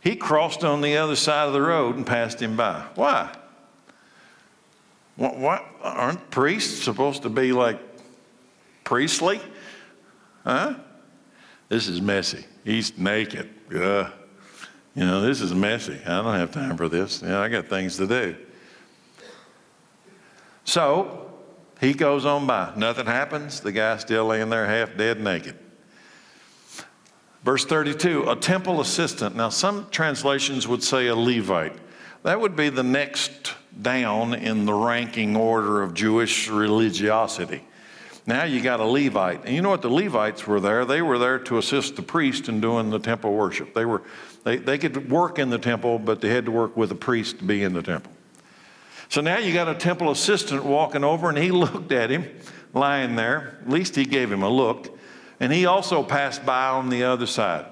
he 0.00 0.16
crossed 0.16 0.64
on 0.64 0.80
the 0.80 0.96
other 0.96 1.16
side 1.16 1.46
of 1.46 1.52
the 1.52 1.60
road 1.60 1.96
and 1.96 2.06
passed 2.06 2.40
him 2.40 2.56
by. 2.56 2.84
Why? 2.94 3.34
What, 5.16 5.36
what? 5.36 5.64
Aren't 5.82 6.30
priests 6.30 6.84
supposed 6.84 7.22
to 7.22 7.28
be 7.28 7.52
like 7.52 7.80
priestly? 8.84 9.40
Huh? 10.44 10.74
This 11.68 11.88
is 11.88 12.00
messy. 12.00 12.44
He's 12.64 12.96
naked. 12.96 13.50
Ugh. 13.74 14.12
You 14.94 15.04
know, 15.04 15.20
this 15.20 15.40
is 15.40 15.52
messy. 15.54 15.98
I 16.06 16.22
don't 16.22 16.34
have 16.34 16.52
time 16.52 16.76
for 16.76 16.88
this. 16.88 17.20
You 17.20 17.28
know, 17.28 17.42
I 17.42 17.48
got 17.48 17.66
things 17.66 17.96
to 17.96 18.06
do. 18.06 18.36
So 20.64 21.25
he 21.80 21.92
goes 21.92 22.24
on 22.24 22.46
by. 22.46 22.72
Nothing 22.76 23.06
happens. 23.06 23.60
The 23.60 23.72
guy's 23.72 24.00
still 24.00 24.26
laying 24.26 24.48
there 24.48 24.66
half 24.66 24.96
dead 24.96 25.20
naked. 25.20 25.56
Verse 27.44 27.64
32 27.64 28.28
a 28.28 28.36
temple 28.36 28.80
assistant. 28.80 29.36
Now, 29.36 29.50
some 29.50 29.88
translations 29.90 30.66
would 30.66 30.82
say 30.82 31.06
a 31.06 31.14
Levite. 31.14 31.76
That 32.22 32.40
would 32.40 32.56
be 32.56 32.70
the 32.70 32.82
next 32.82 33.54
down 33.80 34.34
in 34.34 34.64
the 34.64 34.72
ranking 34.72 35.36
order 35.36 35.82
of 35.82 35.94
Jewish 35.94 36.48
religiosity. 36.48 37.62
Now 38.26 38.42
you 38.42 38.60
got 38.60 38.80
a 38.80 38.84
Levite. 38.84 39.44
And 39.44 39.54
you 39.54 39.62
know 39.62 39.70
what? 39.70 39.82
The 39.82 39.90
Levites 39.90 40.46
were 40.46 40.58
there. 40.58 40.84
They 40.84 41.02
were 41.02 41.18
there 41.18 41.38
to 41.40 41.58
assist 41.58 41.94
the 41.94 42.02
priest 42.02 42.48
in 42.48 42.60
doing 42.60 42.90
the 42.90 42.98
temple 42.98 43.32
worship. 43.32 43.74
They, 43.74 43.84
were, 43.84 44.02
they, 44.42 44.56
they 44.56 44.78
could 44.78 45.08
work 45.08 45.38
in 45.38 45.50
the 45.50 45.58
temple, 45.58 46.00
but 46.00 46.20
they 46.20 46.30
had 46.30 46.46
to 46.46 46.50
work 46.50 46.76
with 46.76 46.90
a 46.90 46.96
priest 46.96 47.38
to 47.38 47.44
be 47.44 47.62
in 47.62 47.72
the 47.72 47.82
temple. 47.82 48.10
So 49.08 49.20
now 49.20 49.38
you 49.38 49.52
got 49.52 49.68
a 49.68 49.74
temple 49.74 50.10
assistant 50.10 50.64
walking 50.64 51.04
over, 51.04 51.28
and 51.28 51.38
he 51.38 51.50
looked 51.52 51.92
at 51.92 52.10
him 52.10 52.28
lying 52.72 53.16
there. 53.16 53.58
At 53.62 53.70
least 53.70 53.96
he 53.96 54.04
gave 54.04 54.30
him 54.30 54.42
a 54.42 54.48
look. 54.48 54.98
And 55.40 55.52
he 55.52 55.66
also 55.66 56.02
passed 56.02 56.46
by 56.46 56.68
on 56.68 56.88
the 56.88 57.04
other 57.04 57.26
side. 57.26 57.66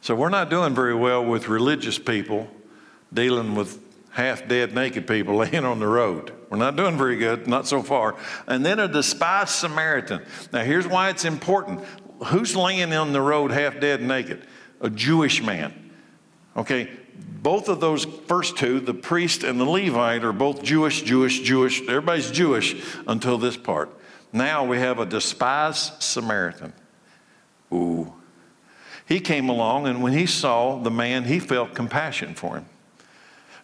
So 0.00 0.14
we're 0.14 0.28
not 0.28 0.50
doing 0.50 0.74
very 0.74 0.94
well 0.94 1.24
with 1.24 1.48
religious 1.48 1.98
people 1.98 2.48
dealing 3.12 3.54
with 3.54 3.82
half 4.10 4.46
dead 4.46 4.74
naked 4.74 5.06
people 5.06 5.36
laying 5.38 5.64
on 5.64 5.78
the 5.78 5.86
road. 5.86 6.32
We're 6.48 6.58
not 6.58 6.76
doing 6.76 6.96
very 6.96 7.16
good, 7.16 7.46
not 7.46 7.66
so 7.66 7.82
far. 7.82 8.16
And 8.46 8.64
then 8.64 8.78
a 8.78 8.88
despised 8.88 9.50
Samaritan. 9.50 10.22
Now, 10.52 10.62
here's 10.62 10.86
why 10.86 11.10
it's 11.10 11.24
important. 11.24 11.84
Who's 12.26 12.54
laying 12.54 12.92
on 12.92 13.12
the 13.12 13.20
road 13.20 13.50
half 13.50 13.80
dead 13.80 14.00
naked? 14.00 14.46
A 14.80 14.88
Jewish 14.88 15.42
man. 15.42 15.92
Okay, 16.56 16.90
both 17.42 17.68
of 17.68 17.80
those 17.80 18.04
first 18.04 18.56
two, 18.56 18.80
the 18.80 18.94
priest 18.94 19.44
and 19.44 19.60
the 19.60 19.64
Levite, 19.64 20.24
are 20.24 20.32
both 20.32 20.62
Jewish, 20.62 21.02
Jewish, 21.02 21.40
Jewish. 21.40 21.80
Everybody's 21.82 22.30
Jewish 22.30 22.84
until 23.06 23.38
this 23.38 23.56
part. 23.56 23.90
Now 24.32 24.64
we 24.64 24.78
have 24.78 24.98
a 24.98 25.06
despised 25.06 26.02
Samaritan. 26.02 26.72
Ooh. 27.72 28.12
He 29.06 29.20
came 29.20 29.48
along, 29.48 29.86
and 29.86 30.02
when 30.02 30.12
he 30.12 30.26
saw 30.26 30.78
the 30.78 30.90
man, 30.90 31.24
he 31.24 31.38
felt 31.38 31.74
compassion 31.74 32.34
for 32.34 32.56
him. 32.56 32.66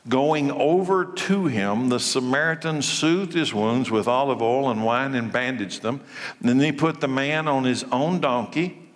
Going 0.09 0.50
over 0.50 1.05
to 1.05 1.46
him, 1.46 1.88
the 1.88 2.00
Samaritan 2.00 2.82
soothed 2.82 3.34
his 3.34 3.55
wounds 3.55 3.90
with 3.90 4.09
olive 4.09 4.42
oil 4.42 4.70
and 4.70 4.84
wine 4.84 5.14
and 5.14 5.32
bandaged 5.32 5.82
them. 5.82 6.00
Then 6.40 6.59
he 6.59 6.72
put 6.72 7.00
the 7.00 7.09
man 7.09 7.46
on 7.46 7.64
his 7.64 7.84
own 7.92 8.20
donkey 8.20 8.90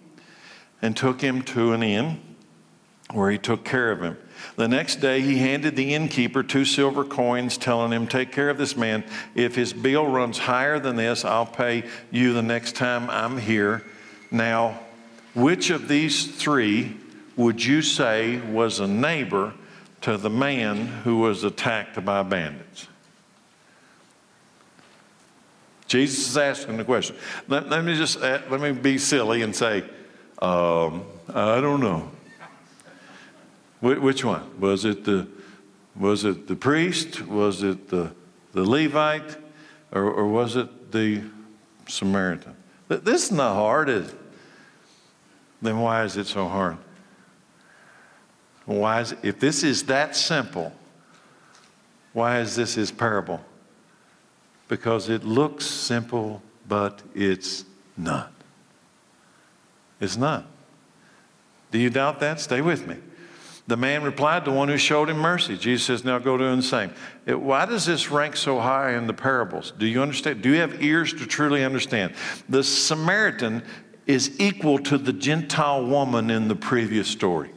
and 0.82 0.96
took 0.96 1.20
him 1.20 1.42
to 1.42 1.72
an 1.72 1.82
inn 1.82 2.20
where 3.12 3.30
he 3.30 3.38
took 3.38 3.64
care 3.64 3.92
of 3.92 4.00
him. 4.00 4.16
The 4.54 4.68
next 4.68 4.96
day, 4.96 5.20
he 5.20 5.38
handed 5.38 5.74
the 5.76 5.94
innkeeper 5.94 6.42
two 6.42 6.64
silver 6.64 7.04
coins, 7.04 7.58
telling 7.58 7.92
him, 7.92 8.06
Take 8.06 8.32
care 8.32 8.48
of 8.48 8.58
this 8.58 8.76
man. 8.76 9.04
If 9.34 9.54
his 9.54 9.72
bill 9.72 10.06
runs 10.06 10.38
higher 10.38 10.78
than 10.78 10.96
this, 10.96 11.24
I'll 11.24 11.46
pay 11.46 11.84
you 12.10 12.32
the 12.32 12.42
next 12.42 12.76
time 12.76 13.10
I'm 13.10 13.38
here. 13.38 13.84
Now, 14.30 14.78
which 15.34 15.70
of 15.70 15.88
these 15.88 16.34
three 16.36 16.96
would 17.36 17.62
you 17.62 17.82
say 17.82 18.38
was 18.38 18.80
a 18.80 18.86
neighbor 18.86 19.52
to 20.02 20.16
the 20.16 20.30
man 20.30 20.86
who 20.86 21.18
was 21.18 21.44
attacked 21.44 22.02
by 22.04 22.22
bandits. 22.22 22.88
Jesus 25.86 26.30
is 26.30 26.36
asking 26.36 26.76
the 26.78 26.84
question. 26.84 27.16
Let, 27.48 27.68
let 27.68 27.84
me 27.84 27.96
just 27.96 28.20
uh, 28.20 28.40
let 28.50 28.60
me 28.60 28.72
be 28.72 28.98
silly 28.98 29.42
and 29.42 29.54
say, 29.54 29.84
um, 30.40 31.04
I 31.28 31.60
don't 31.60 31.80
know. 31.80 32.10
Wh- 33.80 34.02
which 34.02 34.24
one 34.24 34.60
was 34.60 34.84
it? 34.84 35.04
The 35.04 35.26
was 35.94 36.24
it 36.24 36.46
the 36.46 36.56
priest? 36.56 37.26
Was 37.26 37.62
it 37.62 37.88
the 37.88 38.12
the 38.52 38.62
Levite, 38.62 39.36
or, 39.92 40.04
or 40.04 40.26
was 40.26 40.56
it 40.56 40.92
the 40.92 41.22
Samaritan? 41.88 42.54
This 42.88 43.24
is 43.24 43.32
not 43.32 43.54
hard, 43.54 43.88
is 43.88 44.08
it? 44.08 44.18
Then 45.60 45.80
why 45.80 46.04
is 46.04 46.16
it 46.16 46.26
so 46.26 46.48
hard? 46.48 46.78
Why 48.66 49.00
is 49.00 49.14
if 49.22 49.40
this 49.40 49.62
is 49.62 49.84
that 49.84 50.16
simple? 50.16 50.72
Why 52.12 52.40
is 52.40 52.56
this 52.56 52.74
his 52.74 52.90
parable? 52.90 53.40
Because 54.68 55.08
it 55.08 55.22
looks 55.22 55.66
simple, 55.66 56.42
but 56.66 57.02
it's 57.14 57.64
not. 57.96 58.32
It's 60.00 60.16
not. 60.16 60.46
Do 61.70 61.78
you 61.78 61.90
doubt 61.90 62.20
that? 62.20 62.40
Stay 62.40 62.60
with 62.60 62.86
me. 62.86 62.96
The 63.68 63.76
man 63.76 64.04
replied, 64.04 64.44
The 64.44 64.52
one 64.52 64.68
who 64.68 64.76
showed 64.76 65.10
him 65.10 65.18
mercy. 65.18 65.56
Jesus 65.56 65.86
says, 65.86 66.04
Now 66.04 66.18
go 66.18 66.36
do 66.38 66.54
the 66.54 66.62
same. 66.62 66.92
It, 67.24 67.40
why 67.40 67.66
does 67.66 67.84
this 67.84 68.10
rank 68.10 68.36
so 68.36 68.60
high 68.60 68.92
in 68.92 69.06
the 69.06 69.12
parables? 69.12 69.72
Do 69.76 69.86
you 69.86 70.00
understand? 70.02 70.42
Do 70.42 70.50
you 70.50 70.60
have 70.60 70.82
ears 70.82 71.12
to 71.14 71.26
truly 71.26 71.64
understand? 71.64 72.14
The 72.48 72.62
Samaritan 72.62 73.62
is 74.06 74.38
equal 74.40 74.78
to 74.78 74.98
the 74.98 75.12
Gentile 75.12 75.84
woman 75.84 76.30
in 76.30 76.46
the 76.46 76.54
previous 76.54 77.08
story. 77.08 77.50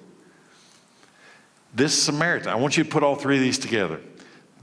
This 1.75 2.01
Samaritan, 2.01 2.49
I 2.49 2.55
want 2.55 2.75
you 2.75 2.83
to 2.83 2.89
put 2.89 3.03
all 3.03 3.15
three 3.15 3.35
of 3.35 3.43
these 3.43 3.59
together. 3.59 4.01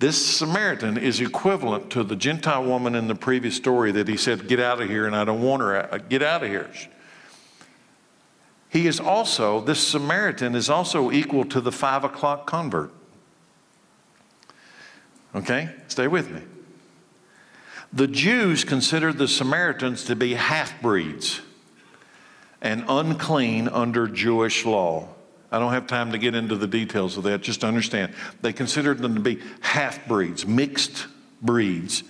This 0.00 0.36
Samaritan 0.36 0.98
is 0.98 1.20
equivalent 1.20 1.90
to 1.90 2.02
the 2.02 2.16
Gentile 2.16 2.64
woman 2.64 2.96
in 2.96 3.06
the 3.06 3.14
previous 3.14 3.54
story 3.56 3.92
that 3.92 4.08
he 4.08 4.16
said, 4.16 4.48
Get 4.48 4.58
out 4.58 4.82
of 4.82 4.88
here, 4.88 5.06
and 5.06 5.14
I 5.14 5.24
don't 5.24 5.40
want 5.40 5.62
her. 5.62 6.00
Get 6.08 6.24
out 6.24 6.42
of 6.42 6.48
here. 6.48 6.68
He 8.76 8.86
is 8.86 9.00
also, 9.00 9.62
this 9.62 9.80
Samaritan 9.80 10.54
is 10.54 10.68
also 10.68 11.10
equal 11.10 11.46
to 11.46 11.62
the 11.62 11.72
five 11.72 12.04
o'clock 12.04 12.46
convert. 12.46 12.92
Okay? 15.34 15.70
Stay 15.88 16.08
with 16.08 16.30
me. 16.30 16.42
The 17.94 18.06
Jews 18.06 18.64
considered 18.64 19.16
the 19.16 19.28
Samaritans 19.28 20.04
to 20.04 20.14
be 20.14 20.34
half 20.34 20.78
breeds 20.82 21.40
and 22.60 22.84
unclean 22.86 23.68
under 23.68 24.08
Jewish 24.08 24.66
law. 24.66 25.08
I 25.50 25.58
don't 25.58 25.72
have 25.72 25.86
time 25.86 26.12
to 26.12 26.18
get 26.18 26.34
into 26.34 26.54
the 26.56 26.66
details 26.66 27.16
of 27.16 27.22
that, 27.22 27.40
just 27.40 27.64
understand. 27.64 28.12
They 28.42 28.52
considered 28.52 28.98
them 28.98 29.14
to 29.14 29.22
be 29.22 29.40
half 29.60 30.06
breeds, 30.06 30.46
mixed 30.46 31.06
breeds, 31.40 32.02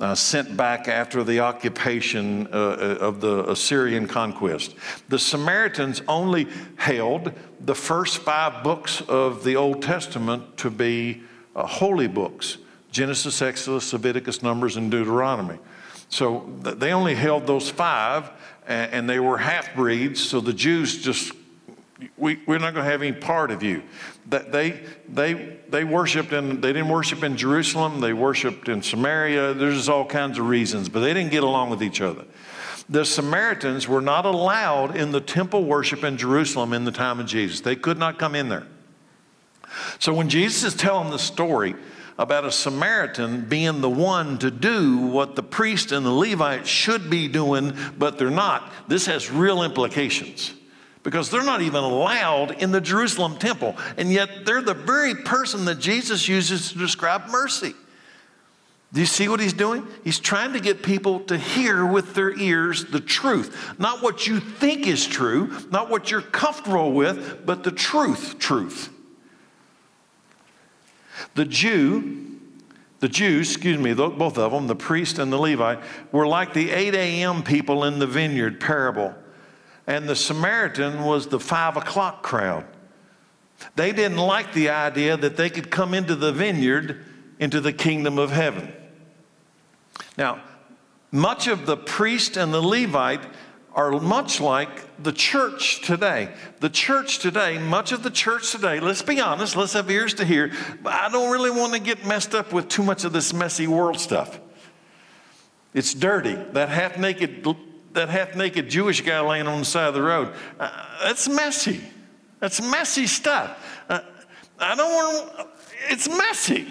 uh, 0.00 0.14
sent 0.14 0.56
back 0.56 0.88
after 0.88 1.24
the 1.24 1.40
occupation 1.40 2.46
uh, 2.48 2.50
uh, 2.50 2.98
of 3.00 3.20
the 3.20 3.48
Assyrian 3.50 4.06
conquest. 4.06 4.74
The 5.08 5.18
Samaritans 5.18 6.02
only 6.06 6.48
held 6.76 7.32
the 7.60 7.74
first 7.74 8.18
five 8.18 8.62
books 8.62 9.00
of 9.02 9.44
the 9.44 9.56
Old 9.56 9.82
Testament 9.82 10.56
to 10.58 10.70
be 10.70 11.22
uh, 11.56 11.66
holy 11.66 12.08
books 12.08 12.58
Genesis, 12.90 13.42
Exodus, 13.42 13.92
Leviticus, 13.92 14.42
Numbers, 14.42 14.76
and 14.76 14.90
Deuteronomy. 14.90 15.58
So 16.08 16.50
they 16.62 16.92
only 16.92 17.14
held 17.14 17.46
those 17.46 17.68
five, 17.68 18.30
and 18.66 19.08
they 19.08 19.20
were 19.20 19.36
half 19.36 19.74
breeds, 19.74 20.26
so 20.26 20.40
the 20.40 20.54
Jews 20.54 21.02
just 21.02 21.32
we, 22.16 22.40
we're 22.46 22.58
not 22.58 22.74
going 22.74 22.84
to 22.84 22.90
have 22.90 23.02
any 23.02 23.12
part 23.12 23.50
of 23.50 23.62
you. 23.62 23.82
That 24.26 24.52
they, 24.52 24.80
they, 25.08 25.58
they 25.68 25.84
worshiped 25.84 26.32
in, 26.32 26.60
they 26.60 26.72
didn't 26.72 26.88
worship 26.88 27.24
in 27.24 27.36
Jerusalem, 27.36 28.00
they 28.00 28.12
worshiped 28.12 28.68
in 28.68 28.82
Samaria. 28.82 29.54
There's 29.54 29.88
all 29.88 30.04
kinds 30.04 30.38
of 30.38 30.46
reasons, 30.46 30.88
but 30.88 31.00
they 31.00 31.12
didn't 31.14 31.30
get 31.30 31.42
along 31.42 31.70
with 31.70 31.82
each 31.82 32.00
other. 32.00 32.24
The 32.88 33.04
Samaritans 33.04 33.86
were 33.88 34.00
not 34.00 34.24
allowed 34.24 34.96
in 34.96 35.10
the 35.12 35.20
temple 35.20 35.64
worship 35.64 36.04
in 36.04 36.16
Jerusalem 36.16 36.72
in 36.72 36.84
the 36.84 36.92
time 36.92 37.20
of 37.20 37.26
Jesus. 37.26 37.60
They 37.60 37.76
could 37.76 37.98
not 37.98 38.18
come 38.18 38.34
in 38.34 38.48
there. 38.48 38.66
So 39.98 40.14
when 40.14 40.28
Jesus 40.28 40.72
is 40.72 40.74
telling 40.74 41.10
the 41.10 41.18
story 41.18 41.74
about 42.16 42.44
a 42.44 42.50
Samaritan 42.50 43.42
being 43.42 43.80
the 43.80 43.90
one 43.90 44.38
to 44.38 44.50
do 44.50 44.96
what 44.96 45.36
the 45.36 45.42
priest 45.42 45.92
and 45.92 46.04
the 46.04 46.10
Levite 46.10 46.66
should 46.66 47.10
be 47.10 47.28
doing, 47.28 47.76
but 47.98 48.18
they're 48.18 48.30
not, 48.30 48.72
this 48.88 49.06
has 49.06 49.30
real 49.30 49.62
implications 49.62 50.54
because 51.08 51.30
they're 51.30 51.42
not 51.42 51.62
even 51.62 51.82
allowed 51.82 52.62
in 52.62 52.70
the 52.70 52.82
Jerusalem 52.82 53.38
temple. 53.38 53.74
And 53.96 54.12
yet 54.12 54.44
they're 54.44 54.60
the 54.60 54.74
very 54.74 55.14
person 55.14 55.64
that 55.64 55.78
Jesus 55.78 56.28
uses 56.28 56.72
to 56.72 56.78
describe 56.78 57.28
mercy. 57.30 57.72
Do 58.92 59.00
you 59.00 59.06
see 59.06 59.26
what 59.26 59.40
he's 59.40 59.54
doing? 59.54 59.86
He's 60.04 60.18
trying 60.18 60.52
to 60.52 60.60
get 60.60 60.82
people 60.82 61.20
to 61.20 61.38
hear 61.38 61.86
with 61.86 62.12
their 62.12 62.38
ears 62.38 62.84
the 62.84 63.00
truth. 63.00 63.78
Not 63.78 64.02
what 64.02 64.26
you 64.26 64.38
think 64.38 64.86
is 64.86 65.06
true, 65.06 65.50
not 65.70 65.88
what 65.88 66.10
you're 66.10 66.20
comfortable 66.20 66.92
with, 66.92 67.46
but 67.46 67.64
the 67.64 67.72
truth, 67.72 68.38
truth. 68.38 68.90
The 71.36 71.46
Jew, 71.46 72.38
the 73.00 73.08
Jews, 73.08 73.50
excuse 73.50 73.78
me, 73.78 73.94
both 73.94 74.36
of 74.36 74.52
them, 74.52 74.66
the 74.66 74.76
priest 74.76 75.18
and 75.18 75.32
the 75.32 75.38
Levite, 75.38 75.80
were 76.12 76.26
like 76.26 76.52
the 76.52 76.70
8 76.70 76.94
a.m. 76.94 77.42
people 77.42 77.84
in 77.84 77.98
the 77.98 78.06
vineyard 78.06 78.60
parable 78.60 79.14
and 79.88 80.06
the 80.06 80.14
Samaritan 80.14 81.02
was 81.02 81.28
the 81.28 81.40
five 81.40 81.78
o'clock 81.78 82.22
crowd. 82.22 82.66
They 83.74 83.90
didn't 83.90 84.18
like 84.18 84.52
the 84.52 84.68
idea 84.68 85.16
that 85.16 85.38
they 85.38 85.48
could 85.48 85.70
come 85.70 85.94
into 85.94 86.14
the 86.14 86.30
vineyard, 86.30 87.04
into 87.40 87.60
the 87.60 87.72
kingdom 87.72 88.18
of 88.18 88.30
heaven. 88.30 88.70
Now, 90.18 90.42
much 91.10 91.48
of 91.48 91.64
the 91.64 91.76
priest 91.76 92.36
and 92.36 92.52
the 92.52 92.60
Levite 92.60 93.26
are 93.74 93.92
much 93.92 94.42
like 94.42 95.02
the 95.02 95.12
church 95.12 95.80
today. 95.80 96.34
The 96.60 96.68
church 96.68 97.20
today, 97.20 97.56
much 97.58 97.90
of 97.90 98.02
the 98.02 98.10
church 98.10 98.52
today, 98.52 98.80
let's 98.80 99.02
be 99.02 99.20
honest, 99.20 99.56
let's 99.56 99.72
have 99.72 99.90
ears 99.90 100.12
to 100.14 100.24
hear, 100.26 100.52
but 100.82 100.92
I 100.92 101.08
don't 101.08 101.32
really 101.32 101.50
want 101.50 101.72
to 101.72 101.78
get 101.78 102.06
messed 102.06 102.34
up 102.34 102.52
with 102.52 102.68
too 102.68 102.82
much 102.82 103.04
of 103.04 103.14
this 103.14 103.32
messy 103.32 103.66
world 103.66 103.98
stuff. 103.98 104.38
It's 105.72 105.94
dirty. 105.94 106.34
That 106.34 106.68
half 106.68 106.98
naked 106.98 107.42
that 107.98 108.08
half 108.08 108.34
naked 108.34 108.70
Jewish 108.70 109.00
guy 109.02 109.20
laying 109.20 109.46
on 109.46 109.58
the 109.58 109.64
side 109.64 109.88
of 109.88 109.94
the 109.94 110.02
road. 110.02 110.32
Uh, 110.58 110.70
that's 111.02 111.28
messy. 111.28 111.80
That's 112.40 112.62
messy 112.62 113.06
stuff. 113.06 113.84
Uh, 113.88 114.00
I 114.58 114.74
don't 114.74 114.92
want 114.92 115.48
it's 115.88 116.08
messy. 116.08 116.66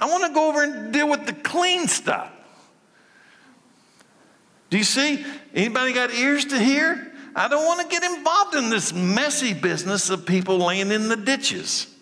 I 0.00 0.06
want 0.06 0.24
to 0.24 0.32
go 0.32 0.48
over 0.48 0.62
and 0.62 0.92
deal 0.92 1.08
with 1.08 1.26
the 1.26 1.32
clean 1.32 1.88
stuff. 1.88 2.30
Do 4.70 4.78
you 4.78 4.84
see? 4.84 5.24
Anybody 5.54 5.92
got 5.92 6.12
ears 6.12 6.44
to 6.46 6.58
hear? 6.58 7.12
I 7.34 7.48
don't 7.48 7.64
want 7.64 7.80
to 7.80 7.88
get 7.88 8.04
involved 8.04 8.54
in 8.54 8.70
this 8.70 8.92
messy 8.92 9.54
business 9.54 10.10
of 10.10 10.26
people 10.26 10.58
laying 10.58 10.92
in 10.92 11.08
the 11.08 11.16
ditches. 11.16 11.92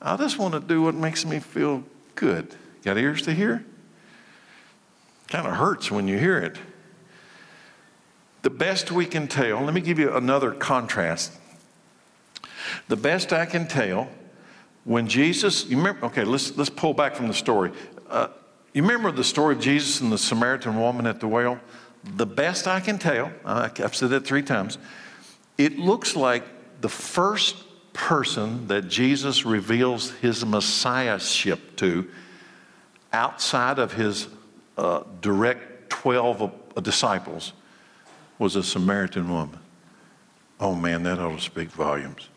I 0.00 0.16
just 0.16 0.38
want 0.38 0.54
to 0.54 0.60
do 0.60 0.82
what 0.82 0.94
makes 0.94 1.24
me 1.24 1.40
feel 1.40 1.82
good. 2.14 2.54
Got 2.84 2.98
ears 2.98 3.22
to 3.22 3.32
hear? 3.32 3.64
Kind 5.28 5.46
of 5.46 5.54
hurts 5.54 5.90
when 5.90 6.08
you 6.08 6.18
hear 6.18 6.38
it. 6.38 6.58
The 8.42 8.50
best 8.50 8.90
we 8.90 9.06
can 9.06 9.28
tell, 9.28 9.60
let 9.62 9.72
me 9.72 9.80
give 9.80 9.98
you 10.00 10.14
another 10.14 10.50
contrast. 10.50 11.32
The 12.88 12.96
best 12.96 13.32
I 13.32 13.46
can 13.46 13.68
tell, 13.68 14.08
when 14.84 15.06
Jesus, 15.06 15.66
you 15.66 15.76
remember, 15.76 16.06
okay, 16.06 16.24
let's, 16.24 16.56
let's 16.56 16.70
pull 16.70 16.92
back 16.92 17.14
from 17.14 17.28
the 17.28 17.34
story. 17.34 17.70
Uh, 18.10 18.28
you 18.72 18.82
remember 18.82 19.12
the 19.12 19.22
story 19.22 19.54
of 19.54 19.60
Jesus 19.60 20.00
and 20.00 20.10
the 20.10 20.18
Samaritan 20.18 20.78
woman 20.78 21.06
at 21.06 21.20
the 21.20 21.28
well? 21.28 21.60
The 22.16 22.26
best 22.26 22.66
I 22.66 22.80
can 22.80 22.98
tell, 22.98 23.30
I've 23.44 23.94
said 23.94 24.10
that 24.10 24.26
three 24.26 24.42
times, 24.42 24.76
it 25.56 25.78
looks 25.78 26.16
like 26.16 26.42
the 26.80 26.88
first 26.88 27.64
person 27.92 28.66
that 28.66 28.88
Jesus 28.88 29.44
reveals 29.44 30.10
his 30.10 30.44
messiahship 30.44 31.76
to 31.76 32.08
outside 33.12 33.78
of 33.78 33.92
his 33.92 34.26
uh, 34.76 35.04
direct 35.20 35.90
12 35.90 36.50
disciples 36.82 37.52
was 38.42 38.56
a 38.56 38.62
Samaritan 38.62 39.30
woman. 39.30 39.60
Oh 40.58 40.74
man, 40.74 41.04
that 41.04 41.20
ought 41.20 41.36
to 41.36 41.40
speak 41.40 41.68
volumes. 41.68 42.28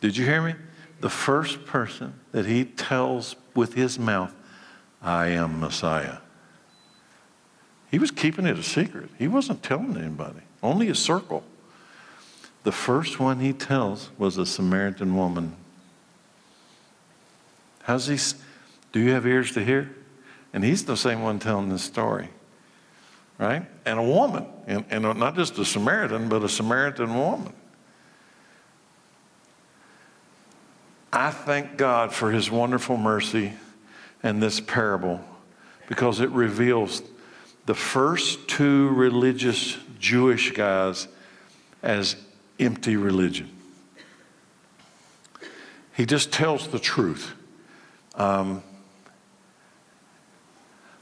Did 0.00 0.16
you 0.16 0.24
hear 0.24 0.40
me? 0.40 0.54
The 1.00 1.10
first 1.10 1.66
person 1.66 2.14
that 2.30 2.46
he 2.46 2.64
tells 2.64 3.34
with 3.52 3.74
his 3.74 3.98
mouth, 3.98 4.32
I 5.02 5.26
am 5.28 5.58
Messiah. 5.58 6.18
He 7.90 7.98
was 7.98 8.12
keeping 8.12 8.46
it 8.46 8.58
a 8.58 8.62
secret. 8.62 9.10
He 9.18 9.26
wasn't 9.26 9.64
telling 9.64 9.96
anybody, 9.96 10.40
only 10.62 10.88
a 10.88 10.94
circle. 10.94 11.42
The 12.62 12.72
first 12.72 13.18
one 13.18 13.40
he 13.40 13.52
tells 13.52 14.10
was 14.16 14.38
a 14.38 14.46
Samaritan 14.46 15.16
woman. 15.16 15.56
How's 17.82 18.06
he? 18.06 18.18
Do 18.92 19.00
you 19.00 19.10
have 19.10 19.26
ears 19.26 19.50
to 19.52 19.64
hear? 19.64 19.96
And 20.52 20.62
he's 20.62 20.84
the 20.84 20.96
same 20.96 21.22
one 21.22 21.40
telling 21.40 21.70
this 21.70 21.82
story 21.82 22.30
right? 23.38 23.66
And 23.86 23.98
a 24.00 24.02
woman, 24.02 24.44
and, 24.66 24.84
and 24.90 25.02
not 25.04 25.36
just 25.36 25.56
a 25.58 25.64
Samaritan, 25.64 26.28
but 26.28 26.42
a 26.42 26.48
Samaritan 26.48 27.16
woman. 27.16 27.52
I 31.12 31.30
thank 31.30 31.76
God 31.78 32.12
for 32.12 32.32
his 32.32 32.50
wonderful 32.50 32.96
mercy 32.98 33.52
and 34.22 34.42
this 34.42 34.60
parable 34.60 35.24
because 35.88 36.20
it 36.20 36.30
reveals 36.30 37.00
the 37.64 37.74
first 37.74 38.48
two 38.48 38.88
religious 38.88 39.78
Jewish 39.98 40.50
guys 40.50 41.06
as 41.82 42.16
empty 42.58 42.96
religion. 42.96 43.48
He 45.96 46.04
just 46.04 46.32
tells 46.32 46.68
the 46.68 46.78
truth. 46.78 47.32
Um, 48.16 48.62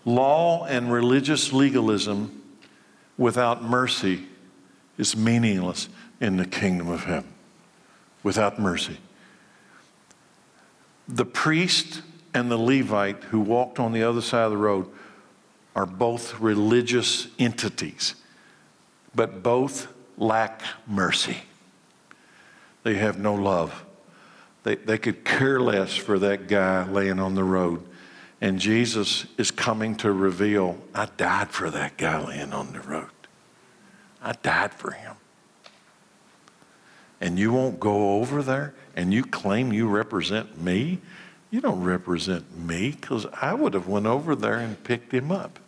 law 0.05 0.66
and 0.66 0.93
religious 0.93 1.53
legalism 1.53 2.43
without 3.16 3.62
mercy 3.62 4.26
is 4.98 5.16
meaningless 5.16 5.88
in 6.20 6.36
the 6.36 6.46
kingdom 6.46 6.88
of 6.88 7.04
heaven. 7.04 7.32
Without 8.22 8.58
mercy. 8.58 8.98
The 11.06 11.26
priest 11.26 12.02
and 12.32 12.50
the 12.50 12.56
Levite 12.56 13.24
who 13.24 13.40
walked 13.40 13.78
on 13.78 13.92
the 13.92 14.02
other 14.02 14.20
side 14.20 14.44
of 14.44 14.50
the 14.50 14.56
road 14.56 14.88
are 15.76 15.86
both 15.86 16.40
religious 16.40 17.28
entities, 17.38 18.14
but 19.14 19.42
both 19.42 19.88
lack 20.16 20.62
mercy. 20.86 21.38
They 22.82 22.94
have 22.94 23.18
no 23.18 23.34
love. 23.34 23.84
They, 24.62 24.76
they 24.76 24.98
could 24.98 25.24
care 25.24 25.60
less 25.60 25.94
for 25.94 26.18
that 26.20 26.48
guy 26.48 26.88
laying 26.88 27.18
on 27.18 27.34
the 27.34 27.44
road. 27.44 27.82
And 28.41 28.59
Jesus 28.59 29.26
is 29.39 29.51
coming 29.51 29.97
to 29.97 30.12
reveal, 30.12 30.78
I 30.95 31.07
died 31.16 31.51
for 31.51 31.70
that 31.70 31.97
guy 31.97 32.41
on 32.41 32.72
the 32.72 32.80
road. 32.80 33.09
I 34.22 34.32
died 34.32 34.74
for 34.74 34.93
him. 34.93 35.16
And 37.20 37.39
you 37.39 37.53
won't 37.53 37.80
go 37.80 38.18
over 38.18 38.43
there 38.43 38.74
and 38.97 39.14
you 39.14 39.24
claim 39.24 39.72
you 39.72 39.89
represent 39.89 40.61
me? 40.61 41.01
You 41.51 41.61
don't 41.61 41.82
represent 41.82 42.59
me 42.59 42.91
because 42.91 43.26
I 43.41 43.55
would 43.55 43.74
have 43.74 43.87
went 43.87 44.07
over 44.07 44.35
there 44.35 44.59
and 44.59 44.82
picked 44.82 45.12
him 45.12 45.30
up. 45.30 45.59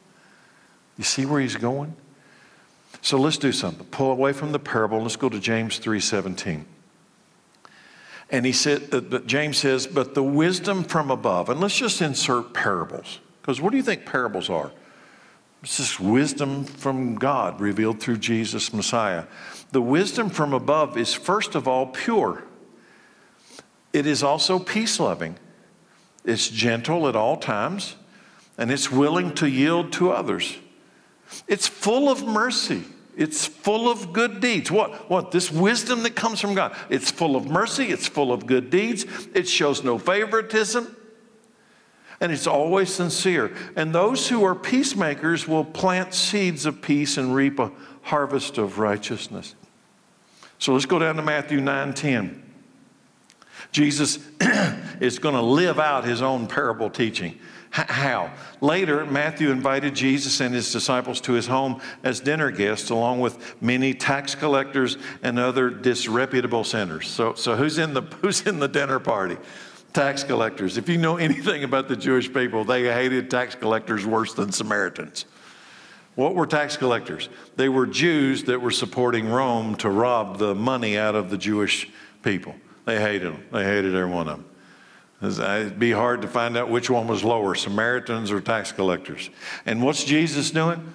You 0.99 1.05
see 1.05 1.25
where 1.27 1.41
he's 1.41 1.57
going? 1.57 1.95
So 3.03 3.19
let's 3.19 3.39
do 3.39 3.53
something. 3.53 3.87
Pull 3.87 4.11
away 4.11 4.33
from 4.33 4.53
the 4.53 4.59
parable. 4.59 5.01
Let's 5.01 5.17
go 5.17 5.29
to 5.29 5.39
James 5.39 5.79
3:17. 5.79 6.64
And 8.31 8.45
he 8.45 8.53
said 8.53 8.93
uh, 8.93 9.01
that 9.01 9.27
James 9.27 9.59
says, 9.59 9.87
but 9.87 10.14
the 10.14 10.22
wisdom 10.22 10.83
from 10.85 11.11
above, 11.11 11.49
and 11.49 11.61
let's 11.61 11.79
just 11.79 12.03
insert 12.03 12.53
parables. 12.53 13.20
Because 13.41 13.61
what 13.61 13.70
do 13.70 13.77
you 13.77 13.83
think 13.83 14.05
parables 14.05 14.51
are? 14.51 14.72
It's 15.62 15.79
just 15.79 16.01
wisdom 16.01 16.64
from 16.64 17.14
God 17.16 17.61
revealed 17.61 18.01
through 18.01 18.18
Jesus 18.18 18.72
Messiah. 18.72 19.24
The 19.72 19.83
wisdom 19.83 20.31
from 20.31 20.53
above 20.53 20.97
is 20.97 21.14
first 21.14 21.55
of 21.55 21.66
all 21.68 21.87
pure. 21.87 22.45
It 23.93 24.07
is 24.07 24.22
also 24.22 24.59
peace 24.59 25.01
loving. 25.01 25.37
It's 26.24 26.49
gentle 26.49 27.09
at 27.09 27.16
all 27.16 27.37
times, 27.37 27.97
and 28.59 28.70
it's 28.70 28.91
willing 28.91 29.35
to 29.37 29.49
yield 29.49 29.93
to 29.95 30.11
others. 30.11 30.57
It's 31.47 31.66
full 31.66 32.09
of 32.09 32.27
mercy. 32.27 32.85
It's 33.17 33.47
full 33.47 33.91
of 33.91 34.12
good 34.12 34.41
deeds. 34.41 34.71
What? 34.71 35.09
What? 35.09 35.31
This 35.31 35.51
wisdom 35.51 36.03
that 36.03 36.14
comes 36.14 36.39
from 36.39 36.55
God. 36.55 36.77
It's 36.91 37.11
full 37.11 37.35
of 37.35 37.47
mercy. 37.47 37.87
It's 37.87 38.07
full 38.07 38.31
of 38.31 38.47
good 38.47 38.69
deeds. 38.69 39.07
It 39.35 39.49
shows 39.49 39.83
no 39.83 39.99
favoritism. 39.99 40.95
And 42.21 42.31
it's 42.31 42.47
always 42.47 42.93
sincere. 42.93 43.55
And 43.75 43.95
those 43.95 44.29
who 44.29 44.45
are 44.45 44.55
peacemakers 44.55 45.49
will 45.49 45.64
plant 45.64 46.14
seeds 46.14 46.67
of 46.67 46.83
peace 46.83 47.17
and 47.17 47.35
reap 47.35 47.59
a 47.59 47.73
harvest 48.03 48.59
of 48.59 48.79
righteousness. 48.79 49.55
So 50.59 50.75
let's 50.75 50.87
go 50.87 50.99
down 50.99 51.17
to 51.17 51.23
Matthew 51.23 51.61
9 51.61 51.95
10. 51.95 52.43
Jesus 53.73 54.19
is 55.01 55.19
going 55.19 55.35
to 55.35 55.43
live 55.43 55.79
out 55.79 56.05
his 56.05 56.23
own 56.23 56.47
parable 56.47 56.91
teaching. 56.91 57.39
How? 57.77 58.33
Later, 58.62 59.05
Matthew 59.05 59.51
invited 59.51 59.95
Jesus 59.95 60.41
and 60.41 60.55
his 60.55 60.72
disciples 60.72 61.20
to 61.22 61.35
his 61.35 61.47
home 61.47 61.83
as 62.03 62.20
dinner 62.20 62.51
guests, 62.51 62.89
along 62.89 63.20
with 63.20 63.61
many 63.61 63.93
tax 63.93 64.35
collectors 64.35 64.97
and 65.22 65.39
other 65.39 65.68
disreputable 65.68 66.64
sinners. 66.64 67.07
So, 67.07 67.35
so 67.35 67.55
who's, 67.55 67.77
in 67.77 67.93
the, 67.93 68.01
who's 68.22 68.47
in 68.47 68.61
the 68.61 68.68
dinner 68.68 68.99
party? 68.99 69.37
Tax 69.93 70.24
collectors. 70.24 70.79
If 70.79 70.89
you 70.89 70.97
know 70.97 71.18
anything 71.18 71.64
about 71.64 71.89
the 71.89 71.97
Jewish 71.97 72.33
people, 72.33 72.64
they 72.64 72.85
hated 72.85 73.31
tax 73.31 73.55
collectors 73.55 74.07
worse 74.07 74.33
than 74.33 74.53
Samaritans. 74.53 75.27
What 76.14 76.35
were 76.35 76.47
tax 76.47 76.79
collectors? 76.79 77.29
They 77.57 77.68
were 77.68 77.87
Jews 77.87 78.45
that 78.45 78.62
were 78.62 78.70
supporting 78.70 79.29
Rome 79.29 79.74
to 79.77 79.91
rob 79.91 80.39
the 80.39 80.55
money 80.55 80.97
out 80.97 81.14
of 81.14 81.29
the 81.29 81.37
Jewish 81.37 81.91
people. 82.22 82.55
They 82.87 82.99
hated 82.99 83.35
them. 83.35 83.45
They 83.53 83.64
hated 83.64 83.95
every 83.95 84.11
one 84.11 84.29
of 84.29 84.39
them. 84.39 84.47
It'd 85.23 85.79
be 85.79 85.93
hard 85.93 86.23
to 86.23 86.29
find 86.29 86.57
out 86.57 86.69
which 86.69 86.91
one 86.91 87.07
was 87.09 87.25
lower, 87.25 87.55
Samaritans 87.55 88.31
or 88.31 88.41
tax 88.41 88.73
collectors. 88.73 89.31
And 89.64 89.83
what's 89.83 90.05
Jesus 90.05 90.51
doing? 90.51 90.93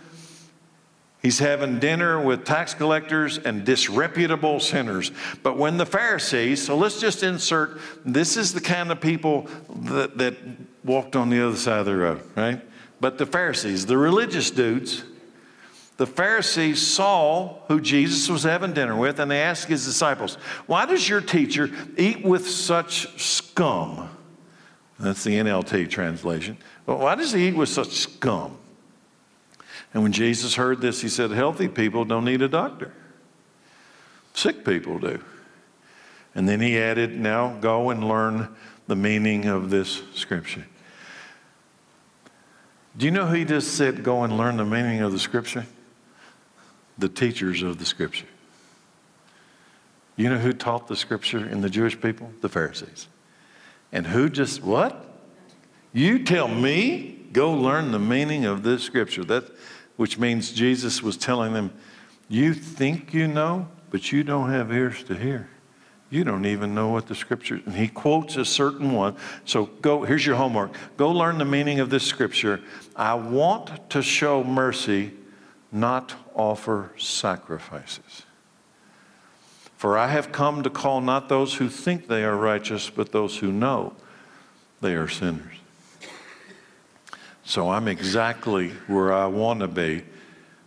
He's 1.21 1.39
having 1.39 1.79
dinner 1.79 2.19
with 2.19 2.45
tax 2.45 2.73
collectors 2.73 3.37
and 3.37 3.63
disreputable 3.63 4.59
sinners. 4.59 5.11
But 5.43 5.57
when 5.57 5.77
the 5.77 5.85
Pharisees, 5.85 6.63
so 6.63 6.75
let's 6.75 6.99
just 6.99 7.21
insert 7.21 7.79
this 8.03 8.37
is 8.37 8.53
the 8.53 8.61
kind 8.61 8.91
of 8.91 8.99
people 8.99 9.47
that, 9.69 10.17
that 10.17 10.35
walked 10.83 11.15
on 11.15 11.29
the 11.29 11.45
other 11.45 11.57
side 11.57 11.79
of 11.79 11.85
the 11.85 11.95
road, 11.95 12.21
right? 12.35 12.61
But 12.99 13.17
the 13.19 13.27
Pharisees, 13.27 13.85
the 13.85 13.97
religious 13.97 14.49
dudes, 14.49 15.03
the 16.01 16.07
Pharisees 16.07 16.81
saw 16.81 17.59
who 17.67 17.79
Jesus 17.79 18.27
was 18.27 18.41
having 18.41 18.73
dinner 18.73 18.95
with, 18.95 19.19
and 19.19 19.29
they 19.29 19.39
asked 19.39 19.67
his 19.67 19.85
disciples, 19.85 20.33
Why 20.65 20.87
does 20.87 21.07
your 21.07 21.21
teacher 21.21 21.69
eat 21.95 22.25
with 22.25 22.49
such 22.49 23.21
scum? 23.21 24.09
That's 24.99 25.23
the 25.23 25.35
NLT 25.35 25.91
translation. 25.91 26.57
But 26.87 26.99
why 26.99 27.13
does 27.13 27.33
he 27.33 27.49
eat 27.49 27.55
with 27.55 27.69
such 27.69 27.91
scum? 27.91 28.57
And 29.93 30.01
when 30.01 30.11
Jesus 30.11 30.55
heard 30.55 30.81
this, 30.81 31.01
he 31.03 31.07
said, 31.07 31.29
Healthy 31.29 31.67
people 31.67 32.03
don't 32.03 32.25
need 32.25 32.41
a 32.41 32.49
doctor, 32.49 32.91
sick 34.33 34.65
people 34.65 34.97
do. 34.97 35.23
And 36.33 36.49
then 36.49 36.61
he 36.61 36.79
added, 36.79 37.15
Now 37.15 37.59
go 37.59 37.91
and 37.91 38.07
learn 38.07 38.55
the 38.87 38.95
meaning 38.95 39.45
of 39.45 39.69
this 39.69 40.01
scripture. 40.15 40.65
Do 42.97 43.05
you 43.05 43.11
know 43.11 43.27
who 43.27 43.35
he 43.35 43.45
just 43.45 43.75
said, 43.75 44.03
Go 44.03 44.23
and 44.23 44.35
learn 44.35 44.57
the 44.57 44.65
meaning 44.65 45.01
of 45.01 45.11
the 45.11 45.19
scripture? 45.19 45.67
The 46.97 47.09
teachers 47.09 47.61
of 47.63 47.79
the 47.79 47.85
scripture. 47.85 48.27
You 50.15 50.29
know 50.29 50.37
who 50.37 50.53
taught 50.53 50.87
the 50.87 50.95
scripture 50.95 51.47
in 51.47 51.61
the 51.61 51.69
Jewish 51.69 51.99
people? 51.99 52.31
The 52.41 52.49
Pharisees. 52.49 53.07
And 53.91 54.07
who 54.07 54.29
just, 54.29 54.61
what? 54.63 55.05
You 55.93 56.23
tell 56.23 56.47
me, 56.47 57.25
go 57.33 57.51
learn 57.51 57.91
the 57.91 57.99
meaning 57.99 58.45
of 58.45 58.63
this 58.63 58.83
scripture. 58.83 59.23
That, 59.23 59.51
which 59.97 60.17
means 60.17 60.51
Jesus 60.51 61.01
was 61.01 61.17
telling 61.17 61.53
them, 61.53 61.73
you 62.29 62.53
think 62.53 63.13
you 63.13 63.27
know, 63.27 63.67
but 63.89 64.11
you 64.11 64.23
don't 64.23 64.49
have 64.51 64.71
ears 64.71 65.03
to 65.05 65.15
hear. 65.15 65.49
You 66.09 66.25
don't 66.25 66.45
even 66.45 66.75
know 66.75 66.89
what 66.89 67.07
the 67.07 67.15
scripture, 67.15 67.61
and 67.65 67.73
he 67.73 67.87
quotes 67.87 68.35
a 68.35 68.43
certain 68.43 68.91
one. 68.91 69.15
So 69.45 69.67
go, 69.81 70.03
here's 70.03 70.25
your 70.25 70.35
homework. 70.35 70.73
Go 70.97 71.09
learn 71.09 71.37
the 71.37 71.45
meaning 71.45 71.79
of 71.79 71.89
this 71.89 72.03
scripture. 72.03 72.59
I 72.97 73.13
want 73.13 73.89
to 73.91 74.01
show 74.01 74.43
mercy 74.43 75.13
not 75.71 76.15
offer 76.35 76.91
sacrifices. 76.97 78.23
For 79.77 79.97
I 79.97 80.07
have 80.07 80.31
come 80.31 80.61
to 80.63 80.69
call 80.69 81.01
not 81.01 81.29
those 81.29 81.55
who 81.55 81.69
think 81.69 82.07
they 82.07 82.23
are 82.23 82.35
righteous, 82.35 82.89
but 82.89 83.11
those 83.11 83.37
who 83.37 83.51
know 83.51 83.93
they 84.81 84.95
are 84.95 85.07
sinners. 85.07 85.55
So 87.43 87.69
I'm 87.69 87.87
exactly 87.87 88.69
where 88.87 89.11
I 89.11 89.25
want 89.25 89.61
to 89.61 89.67
be, 89.67 90.03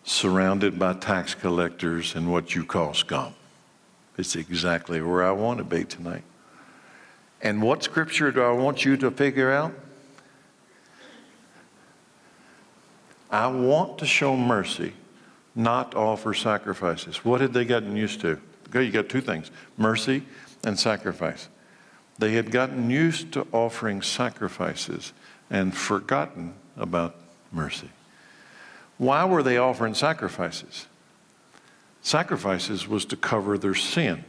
surrounded 0.02 0.78
by 0.78 0.94
tax 0.94 1.34
collectors 1.34 2.14
and 2.14 2.30
what 2.30 2.54
you 2.54 2.64
call 2.64 2.92
scum. 2.92 3.34
It's 4.18 4.36
exactly 4.36 5.00
where 5.00 5.24
I 5.24 5.30
want 5.30 5.58
to 5.58 5.64
be 5.64 5.84
tonight. 5.84 6.24
And 7.40 7.62
what 7.62 7.82
scripture 7.82 8.32
do 8.32 8.42
I 8.42 8.52
want 8.52 8.84
you 8.84 8.96
to 8.96 9.10
figure 9.10 9.50
out? 9.50 9.74
I 13.34 13.48
want 13.48 13.98
to 13.98 14.06
show 14.06 14.36
mercy, 14.36 14.92
not 15.56 15.96
offer 15.96 16.34
sacrifices. 16.34 17.24
What 17.24 17.40
had 17.40 17.52
they 17.52 17.64
gotten 17.64 17.96
used 17.96 18.20
to? 18.20 18.40
You 18.72 18.92
got 18.92 19.08
two 19.08 19.20
things 19.20 19.50
mercy 19.76 20.22
and 20.62 20.78
sacrifice. 20.78 21.48
They 22.16 22.34
had 22.34 22.52
gotten 22.52 22.90
used 22.90 23.32
to 23.32 23.44
offering 23.50 24.02
sacrifices 24.02 25.12
and 25.50 25.76
forgotten 25.76 26.54
about 26.76 27.16
mercy. 27.50 27.90
Why 28.98 29.24
were 29.24 29.42
they 29.42 29.58
offering 29.58 29.94
sacrifices? 29.94 30.86
Sacrifices 32.02 32.86
was 32.86 33.04
to 33.06 33.16
cover 33.16 33.58
their 33.58 33.74
sin, 33.74 34.24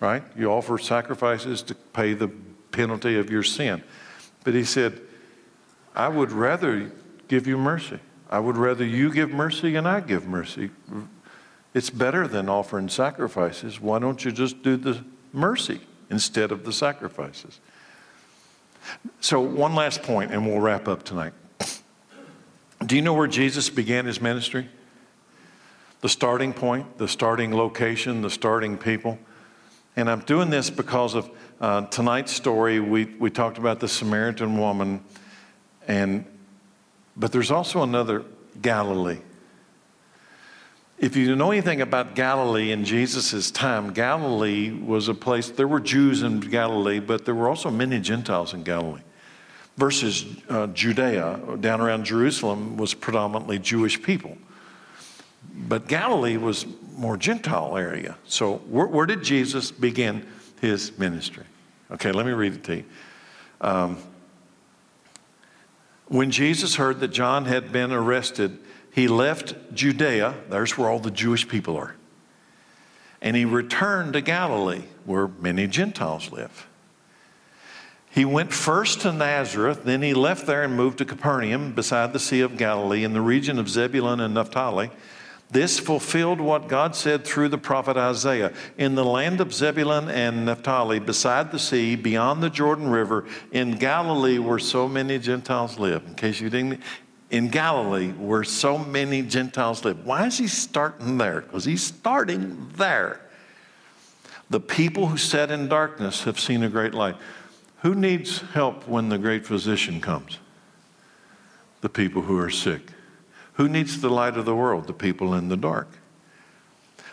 right? 0.00 0.22
You 0.34 0.50
offer 0.50 0.78
sacrifices 0.78 1.60
to 1.64 1.74
pay 1.74 2.14
the 2.14 2.28
penalty 2.72 3.18
of 3.18 3.28
your 3.28 3.42
sin. 3.42 3.82
But 4.42 4.54
he 4.54 4.64
said, 4.64 5.02
I 5.94 6.08
would 6.08 6.32
rather 6.32 6.90
give 7.28 7.46
you 7.46 7.56
mercy. 7.56 7.98
I 8.28 8.38
would 8.38 8.56
rather 8.56 8.84
you 8.84 9.12
give 9.12 9.30
mercy 9.30 9.76
and 9.76 9.86
I 9.86 10.00
give 10.00 10.26
mercy. 10.26 10.70
It's 11.74 11.90
better 11.90 12.26
than 12.26 12.48
offering 12.48 12.88
sacrifices. 12.88 13.80
Why 13.80 13.98
don't 13.98 14.24
you 14.24 14.32
just 14.32 14.62
do 14.62 14.76
the 14.76 15.04
mercy 15.32 15.80
instead 16.10 16.50
of 16.50 16.64
the 16.64 16.72
sacrifices? 16.72 17.60
So, 19.20 19.40
one 19.40 19.74
last 19.74 20.02
point, 20.02 20.32
and 20.32 20.46
we'll 20.46 20.60
wrap 20.60 20.88
up 20.88 21.02
tonight. 21.02 21.32
Do 22.84 22.94
you 22.94 23.02
know 23.02 23.14
where 23.14 23.26
Jesus 23.26 23.68
began 23.68 24.06
his 24.06 24.20
ministry? 24.20 24.68
The 26.00 26.08
starting 26.08 26.52
point, 26.52 26.98
the 26.98 27.08
starting 27.08 27.54
location, 27.54 28.22
the 28.22 28.30
starting 28.30 28.76
people. 28.76 29.18
And 29.96 30.10
I'm 30.10 30.20
doing 30.20 30.50
this 30.50 30.70
because 30.70 31.14
of 31.14 31.30
uh, 31.60 31.86
tonight's 31.86 32.32
story. 32.32 32.80
We, 32.80 33.06
we 33.18 33.30
talked 33.30 33.58
about 33.58 33.80
the 33.80 33.88
Samaritan 33.88 34.58
woman, 34.58 35.02
and, 35.88 36.26
but 37.16 37.32
there's 37.32 37.50
also 37.50 37.82
another 37.82 38.24
Galilee. 38.60 39.18
If 40.98 41.14
you 41.14 41.36
know 41.36 41.50
anything 41.50 41.82
about 41.82 42.14
Galilee 42.14 42.72
in 42.72 42.84
Jesus' 42.84 43.50
time, 43.50 43.92
Galilee 43.92 44.72
was 44.72 45.08
a 45.08 45.14
place, 45.14 45.50
there 45.50 45.68
were 45.68 45.80
Jews 45.80 46.22
in 46.22 46.40
Galilee, 46.40 47.00
but 47.00 47.26
there 47.26 47.34
were 47.34 47.48
also 47.48 47.70
many 47.70 48.00
Gentiles 48.00 48.54
in 48.54 48.62
Galilee. 48.62 49.02
Versus 49.76 50.24
uh, 50.48 50.68
Judea, 50.68 51.58
down 51.60 51.82
around 51.82 52.04
Jerusalem, 52.06 52.78
was 52.78 52.94
predominantly 52.94 53.58
Jewish 53.58 54.02
people. 54.02 54.38
But 55.68 55.86
Galilee 55.86 56.38
was 56.38 56.64
more 56.96 57.18
Gentile 57.18 57.76
area. 57.76 58.16
So 58.24 58.56
where, 58.68 58.86
where 58.86 59.04
did 59.04 59.22
Jesus 59.22 59.70
begin 59.70 60.26
his 60.62 60.98
ministry? 60.98 61.44
Okay, 61.90 62.10
let 62.10 62.24
me 62.24 62.32
read 62.32 62.54
it 62.54 62.64
to 62.64 62.76
you. 62.76 62.84
Um, 63.60 63.98
when 66.06 66.30
Jesus 66.30 66.76
heard 66.76 67.00
that 67.00 67.08
John 67.08 67.46
had 67.46 67.72
been 67.72 67.92
arrested, 67.92 68.58
he 68.92 69.08
left 69.08 69.54
Judea, 69.74 70.34
there's 70.48 70.78
where 70.78 70.88
all 70.88 70.98
the 70.98 71.10
Jewish 71.10 71.48
people 71.48 71.76
are, 71.76 71.94
and 73.20 73.36
he 73.36 73.44
returned 73.44 74.14
to 74.14 74.20
Galilee, 74.20 74.84
where 75.04 75.28
many 75.28 75.66
Gentiles 75.66 76.32
live. 76.32 76.66
He 78.10 78.24
went 78.24 78.52
first 78.52 79.02
to 79.02 79.12
Nazareth, 79.12 79.84
then 79.84 80.00
he 80.00 80.14
left 80.14 80.46
there 80.46 80.62
and 80.62 80.74
moved 80.74 80.98
to 80.98 81.04
Capernaum 81.04 81.72
beside 81.72 82.14
the 82.14 82.18
Sea 82.18 82.40
of 82.40 82.56
Galilee 82.56 83.04
in 83.04 83.12
the 83.12 83.20
region 83.20 83.58
of 83.58 83.68
Zebulun 83.68 84.20
and 84.20 84.32
Naphtali. 84.32 84.90
This 85.50 85.78
fulfilled 85.78 86.40
what 86.40 86.68
God 86.68 86.96
said 86.96 87.24
through 87.24 87.50
the 87.50 87.58
prophet 87.58 87.96
Isaiah. 87.96 88.52
In 88.76 88.96
the 88.96 89.04
land 89.04 89.40
of 89.40 89.54
Zebulun 89.54 90.08
and 90.08 90.44
Naphtali, 90.44 90.98
beside 90.98 91.52
the 91.52 91.58
sea, 91.58 91.94
beyond 91.94 92.42
the 92.42 92.50
Jordan 92.50 92.88
River, 92.88 93.26
in 93.52 93.76
Galilee 93.76 94.38
where 94.38 94.58
so 94.58 94.88
many 94.88 95.18
Gentiles 95.18 95.78
live. 95.78 96.04
In 96.06 96.14
case 96.14 96.40
you 96.40 96.50
didn't, 96.50 96.80
in 97.30 97.48
Galilee 97.48 98.12
where 98.12 98.42
so 98.44 98.76
many 98.76 99.22
Gentiles 99.22 99.84
live. 99.84 100.04
Why 100.04 100.26
is 100.26 100.38
he 100.38 100.48
starting 100.48 101.18
there? 101.18 101.42
Because 101.42 101.64
he's 101.64 101.82
starting 101.82 102.68
there. 102.76 103.20
The 104.50 104.60
people 104.60 105.06
who 105.06 105.16
sat 105.16 105.50
in 105.50 105.68
darkness 105.68 106.24
have 106.24 106.38
seen 106.40 106.62
a 106.62 106.68
great 106.68 106.94
light. 106.94 107.16
Who 107.82 107.94
needs 107.94 108.40
help 108.40 108.88
when 108.88 109.08
the 109.10 109.18
great 109.18 109.46
physician 109.46 110.00
comes? 110.00 110.38
The 111.82 111.88
people 111.88 112.22
who 112.22 112.38
are 112.38 112.50
sick. 112.50 112.92
Who 113.56 113.68
needs 113.68 114.00
the 114.00 114.10
light 114.10 114.36
of 114.36 114.44
the 114.44 114.54
world? 114.54 114.86
The 114.86 114.92
people 114.92 115.34
in 115.34 115.48
the 115.48 115.56
dark. 115.56 115.88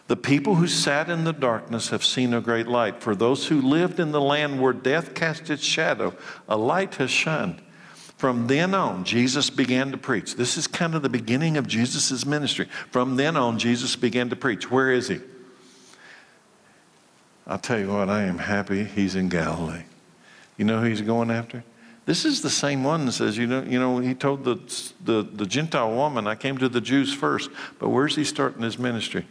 The 0.08 0.18
people 0.18 0.56
who 0.56 0.68
sat 0.68 1.10
in 1.10 1.24
the 1.24 1.32
darkness 1.32 1.90
have 1.90 2.04
seen 2.04 2.34
a 2.34 2.42
great 2.42 2.68
light. 2.68 3.02
For 3.02 3.16
those 3.16 3.48
who 3.48 3.62
lived 3.62 4.00
in 4.00 4.12
the 4.12 4.22
land 4.22 4.62
where 4.62 4.74
death 4.74 5.14
cast 5.14 5.50
its 5.50 5.64
shadow, 5.64 6.14
a 6.48 6.58
light 6.58 6.96
has 6.96 7.10
shined. 7.10 7.62
From 8.18 8.48
then 8.48 8.74
on, 8.74 9.06
Jesus 9.06 9.50
began 9.50 9.92
to 9.92 9.98
preach. 9.98 10.36
This 10.36 10.58
is 10.58 10.68
kind 10.68 10.96
of 10.96 11.02
the 11.02 11.10
beginning 11.10 11.58
of 11.58 11.68
Jesus' 11.68 12.26
ministry. 12.26 12.68
From 12.92 13.16
then 13.16 13.38
on, 13.38 13.58
Jesus 13.58 13.96
began 13.96 14.30
to 14.30 14.36
preach. 14.36 14.70
Where 14.70 14.92
is 14.92 15.08
he? 15.08 15.20
I'll 17.48 17.60
tell 17.60 17.80
you 17.80 17.92
what, 17.92 18.10
I 18.10 18.24
am 18.24 18.38
happy 18.38 18.84
he's 18.84 19.16
in 19.16 19.30
Galilee. 19.30 19.84
You 20.58 20.66
know 20.66 20.80
who 20.80 20.88
he's 20.88 21.02
going 21.02 21.32
after? 21.32 21.64
This 22.06 22.26
is 22.26 22.42
the 22.42 22.50
same 22.50 22.84
one 22.84 23.06
that 23.06 23.14
says, 23.14 23.38
you 23.38 23.48
know, 23.48 23.64
you 23.64 23.80
know 23.80 24.00
he 24.00 24.14
told 24.14 24.44
the, 24.44 24.60
the, 25.04 25.24
the 25.24 25.46
Gentile 25.46 25.94
woman, 25.94 26.28
I 26.28 26.36
came 26.36 26.58
to 26.58 26.68
the 26.68 26.82
Jews 26.82 27.14
first. 27.14 27.50
But 27.80 27.90
where's 27.90 28.16
he 28.16 28.26
starting 28.26 28.62
his 28.62 28.78
ministry? 28.78 29.26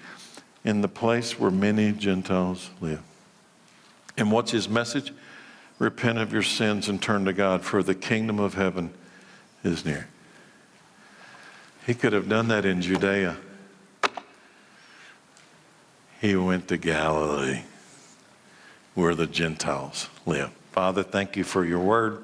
In 0.65 0.81
the 0.81 0.89
place 0.89 1.39
where 1.39 1.51
many 1.51 1.93
Gentiles 1.93 2.71
live. 2.81 3.03
And 4.17 4.33
what's 4.33 4.53
his 4.53 4.69
message? 4.69 5.13
Repent 5.79 6.19
of 6.19 6.33
your 6.33 6.43
sins 6.43 6.89
and 6.89 7.03
turn 7.03 7.25
to 7.25 7.33
God, 7.33 7.63
for 7.63 7.83
the 7.83 7.95
kingdom 7.95 8.39
of 8.39 8.55
heaven 8.55 8.93
is 9.65 9.85
near. 9.85 10.09
He 11.87 11.95
could 11.95 12.13
have 12.13 12.29
done 12.29 12.49
that 12.49 12.65
in 12.65 12.81
Judea. 12.81 13.37
He 16.21 16.37
went 16.37 16.69
to 16.69 16.77
Galilee, 16.77 17.63
where 18.95 19.15
the 19.15 19.27
Gentiles 19.27 20.09
live. 20.25 20.53
Father, 20.71 21.03
thank 21.03 21.37
you 21.37 21.43
for 21.43 21.65
your 21.65 21.81
word. 21.81 22.23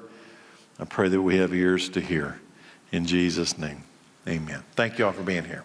I 0.79 0.85
pray 0.85 1.09
that 1.09 1.21
we 1.21 1.37
have 1.37 1.53
ears 1.53 1.89
to 1.89 2.01
hear. 2.01 2.39
In 2.91 3.05
Jesus' 3.05 3.57
name, 3.57 3.83
amen. 4.27 4.63
Thank 4.75 4.97
you 4.97 5.05
all 5.05 5.11
for 5.11 5.23
being 5.23 5.45
here. 5.45 5.63